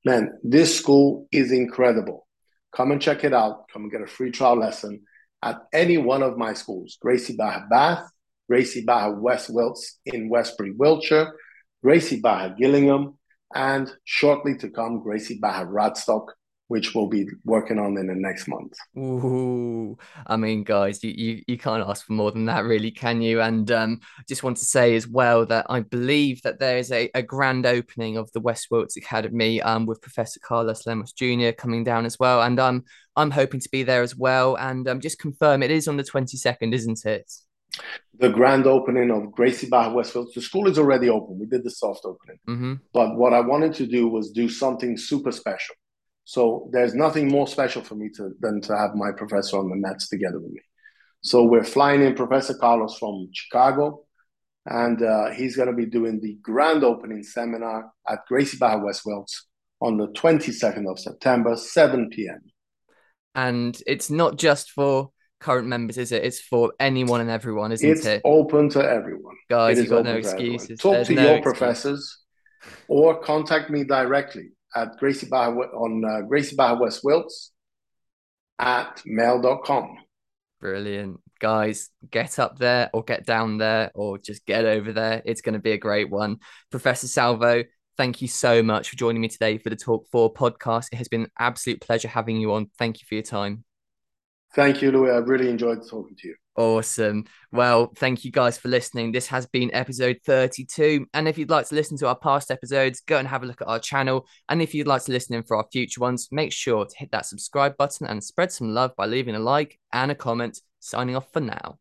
Man, 0.05 0.37
this 0.43 0.77
school 0.77 1.27
is 1.31 1.51
incredible. 1.51 2.27
Come 2.75 2.91
and 2.91 3.01
check 3.01 3.23
it 3.23 3.33
out. 3.33 3.67
Come 3.71 3.83
and 3.83 3.91
get 3.91 4.01
a 4.01 4.07
free 4.07 4.31
trial 4.31 4.57
lesson 4.57 5.01
at 5.43 5.61
any 5.73 5.97
one 5.97 6.23
of 6.23 6.37
my 6.37 6.53
schools 6.53 6.97
Gracie 7.01 7.35
Barra 7.35 7.67
Bath, 7.69 8.09
Gracie 8.49 8.85
Barra 8.85 9.13
West 9.13 9.49
Wilts 9.49 9.99
in 10.05 10.29
Westbury, 10.29 10.71
Wiltshire, 10.71 11.33
Gracie 11.83 12.19
Barra 12.19 12.55
Gillingham, 12.57 13.17
and 13.53 13.91
shortly 14.05 14.55
to 14.57 14.69
come, 14.69 15.01
Gracie 15.01 15.39
Barra 15.39 15.65
Radstock 15.65 16.27
which 16.71 16.95
we'll 16.95 17.05
be 17.05 17.27
working 17.43 17.77
on 17.77 17.97
in 17.97 18.07
the 18.07 18.15
next 18.15 18.47
month. 18.47 18.71
Ooh, 18.97 19.97
I 20.25 20.37
mean, 20.37 20.63
guys, 20.63 21.03
you, 21.03 21.11
you 21.11 21.43
you 21.45 21.57
can't 21.57 21.85
ask 21.85 22.05
for 22.05 22.13
more 22.13 22.31
than 22.31 22.45
that, 22.45 22.63
really, 22.63 22.91
can 22.91 23.21
you? 23.21 23.41
And 23.41 23.69
um, 23.71 23.99
just 24.29 24.41
want 24.41 24.55
to 24.55 24.63
say 24.63 24.95
as 24.95 25.05
well 25.05 25.45
that 25.47 25.65
I 25.69 25.81
believe 25.81 26.41
that 26.43 26.59
there 26.59 26.77
is 26.77 26.89
a, 26.93 27.09
a 27.13 27.21
grand 27.21 27.65
opening 27.65 28.15
of 28.15 28.31
the 28.31 28.39
West 28.39 28.67
Wilts 28.71 28.95
Academy 28.95 29.61
um, 29.61 29.85
with 29.85 30.01
Professor 30.01 30.39
Carlos 30.39 30.87
Lemos 30.87 31.11
Jr. 31.11 31.51
coming 31.51 31.83
down 31.83 32.05
as 32.05 32.17
well, 32.17 32.41
and 32.41 32.57
um, 32.57 32.85
I'm 33.17 33.31
hoping 33.31 33.59
to 33.59 33.69
be 33.69 33.83
there 33.83 34.01
as 34.01 34.15
well. 34.15 34.55
And 34.55 34.87
um, 34.87 35.01
just 35.01 35.19
confirm 35.19 35.63
it 35.63 35.71
is 35.71 35.89
on 35.89 35.97
the 35.97 36.05
22nd, 36.05 36.73
isn't 36.73 37.05
it? 37.05 37.29
The 38.17 38.29
grand 38.29 38.65
opening 38.65 39.11
of 39.11 39.33
Gracie 39.33 39.67
Barra 39.67 39.91
West 39.91 40.15
Wilts. 40.15 40.35
The 40.35 40.41
school 40.41 40.69
is 40.69 40.79
already 40.79 41.09
open. 41.09 41.37
We 41.37 41.47
did 41.47 41.65
the 41.65 41.69
soft 41.69 42.05
opening. 42.05 42.39
Mm-hmm. 42.47 42.73
But 42.93 43.17
what 43.17 43.33
I 43.33 43.41
wanted 43.41 43.73
to 43.73 43.87
do 43.87 44.07
was 44.07 44.31
do 44.31 44.47
something 44.47 44.97
super 44.97 45.33
special. 45.33 45.75
So 46.23 46.69
there's 46.71 46.93
nothing 46.93 47.27
more 47.27 47.47
special 47.47 47.83
for 47.83 47.95
me 47.95 48.09
to, 48.15 48.31
than 48.39 48.61
to 48.61 48.77
have 48.77 48.95
my 48.95 49.11
professor 49.11 49.57
on 49.57 49.69
the 49.69 49.75
Mets 49.75 50.07
together 50.07 50.39
with 50.39 50.51
me. 50.51 50.61
So 51.21 51.43
we're 51.43 51.63
flying 51.63 52.01
in 52.01 52.15
Professor 52.15 52.55
Carlos 52.55 52.97
from 52.97 53.29
Chicago, 53.33 54.05
and 54.65 55.01
uh, 55.01 55.31
he's 55.31 55.55
going 55.55 55.67
to 55.67 55.75
be 55.75 55.85
doing 55.85 56.19
the 56.19 56.37
grand 56.41 56.83
opening 56.83 57.23
seminar 57.23 57.91
at 58.07 58.25
Gracie 58.27 58.57
Barra 58.57 58.83
West 58.83 59.03
Wilts 59.05 59.47
on 59.81 59.97
the 59.97 60.07
22nd 60.07 60.89
of 60.89 60.99
September, 60.99 61.55
7 61.55 62.09
p.m. 62.09 62.41
And 63.35 63.79
it's 63.85 64.09
not 64.09 64.37
just 64.37 64.71
for 64.71 65.11
current 65.39 65.67
members, 65.67 65.97
is 65.97 66.11
it? 66.11 66.23
It's 66.23 66.39
for 66.39 66.73
anyone 66.79 67.21
and 67.21 67.29
everyone, 67.29 67.71
isn't 67.71 67.89
it's 67.89 68.05
it? 68.05 68.15
It's 68.15 68.21
open 68.25 68.69
to 68.69 68.79
everyone. 68.79 69.35
Guys, 69.49 69.77
you've 69.77 69.89
got 69.89 70.05
no 70.05 70.15
excuses. 70.15 70.79
Talk 70.79 70.93
There's 70.93 71.07
to 71.07 71.15
no 71.15 71.33
your 71.33 71.41
professors 71.41 72.19
or 72.87 73.19
contact 73.19 73.69
me 73.69 73.83
directly 73.83 74.51
at 74.75 74.97
Gracie 74.97 75.27
Barra 75.27 75.55
on 75.55 76.03
uh, 76.05 76.21
Gracie 76.21 76.55
Barra 76.55 76.79
West 76.79 77.01
Wilts 77.03 77.51
at 78.59 79.01
mail.com. 79.05 79.97
Brilliant. 80.59 81.19
Guys, 81.39 81.89
get 82.11 82.37
up 82.37 82.59
there 82.59 82.89
or 82.93 83.03
get 83.03 83.25
down 83.25 83.57
there 83.57 83.91
or 83.95 84.19
just 84.19 84.45
get 84.45 84.63
over 84.65 84.93
there. 84.93 85.23
It's 85.25 85.41
going 85.41 85.53
to 85.53 85.59
be 85.59 85.71
a 85.71 85.77
great 85.77 86.09
one. 86.09 86.37
Professor 86.69 87.07
Salvo, 87.07 87.63
thank 87.97 88.21
you 88.21 88.27
so 88.27 88.61
much 88.61 88.89
for 88.89 88.95
joining 88.95 89.21
me 89.21 89.27
today 89.27 89.57
for 89.57 89.71
the 89.71 89.75
Talk 89.75 90.07
4 90.11 90.33
podcast. 90.33 90.87
It 90.91 90.97
has 90.97 91.07
been 91.07 91.23
an 91.23 91.31
absolute 91.39 91.81
pleasure 91.81 92.07
having 92.07 92.37
you 92.37 92.53
on. 92.53 92.69
Thank 92.77 93.01
you 93.01 93.05
for 93.09 93.15
your 93.15 93.23
time. 93.23 93.63
Thank 94.53 94.81
you, 94.81 94.91
Louis. 94.91 95.11
I 95.11 95.17
really 95.17 95.49
enjoyed 95.49 95.87
talking 95.89 96.15
to 96.17 96.27
you. 96.27 96.35
Awesome. 96.57 97.25
Well, 97.51 97.93
thank 97.95 98.25
you 98.25 98.31
guys 98.31 98.57
for 98.57 98.67
listening. 98.67 99.11
This 99.11 99.27
has 99.27 99.45
been 99.45 99.73
episode 99.73 100.19
32. 100.25 101.07
And 101.13 101.27
if 101.27 101.37
you'd 101.37 101.49
like 101.49 101.67
to 101.69 101.75
listen 101.75 101.97
to 101.99 102.07
our 102.07 102.15
past 102.15 102.51
episodes, 102.51 103.01
go 103.07 103.17
and 103.17 103.27
have 103.27 103.43
a 103.43 103.45
look 103.45 103.61
at 103.61 103.69
our 103.69 103.79
channel. 103.79 104.27
And 104.49 104.61
if 104.61 104.73
you'd 104.73 104.87
like 104.87 105.03
to 105.05 105.13
listen 105.13 105.35
in 105.35 105.43
for 105.43 105.55
our 105.55 105.65
future 105.71 106.01
ones, 106.01 106.27
make 106.29 106.51
sure 106.51 106.85
to 106.85 106.97
hit 106.97 107.11
that 107.11 107.25
subscribe 107.25 107.77
button 107.77 108.05
and 108.07 108.21
spread 108.23 108.51
some 108.51 108.73
love 108.73 108.91
by 108.97 109.05
leaving 109.05 109.35
a 109.35 109.39
like 109.39 109.79
and 109.93 110.11
a 110.11 110.15
comment. 110.15 110.59
Signing 110.79 111.15
off 111.15 111.31
for 111.31 111.39
now. 111.39 111.77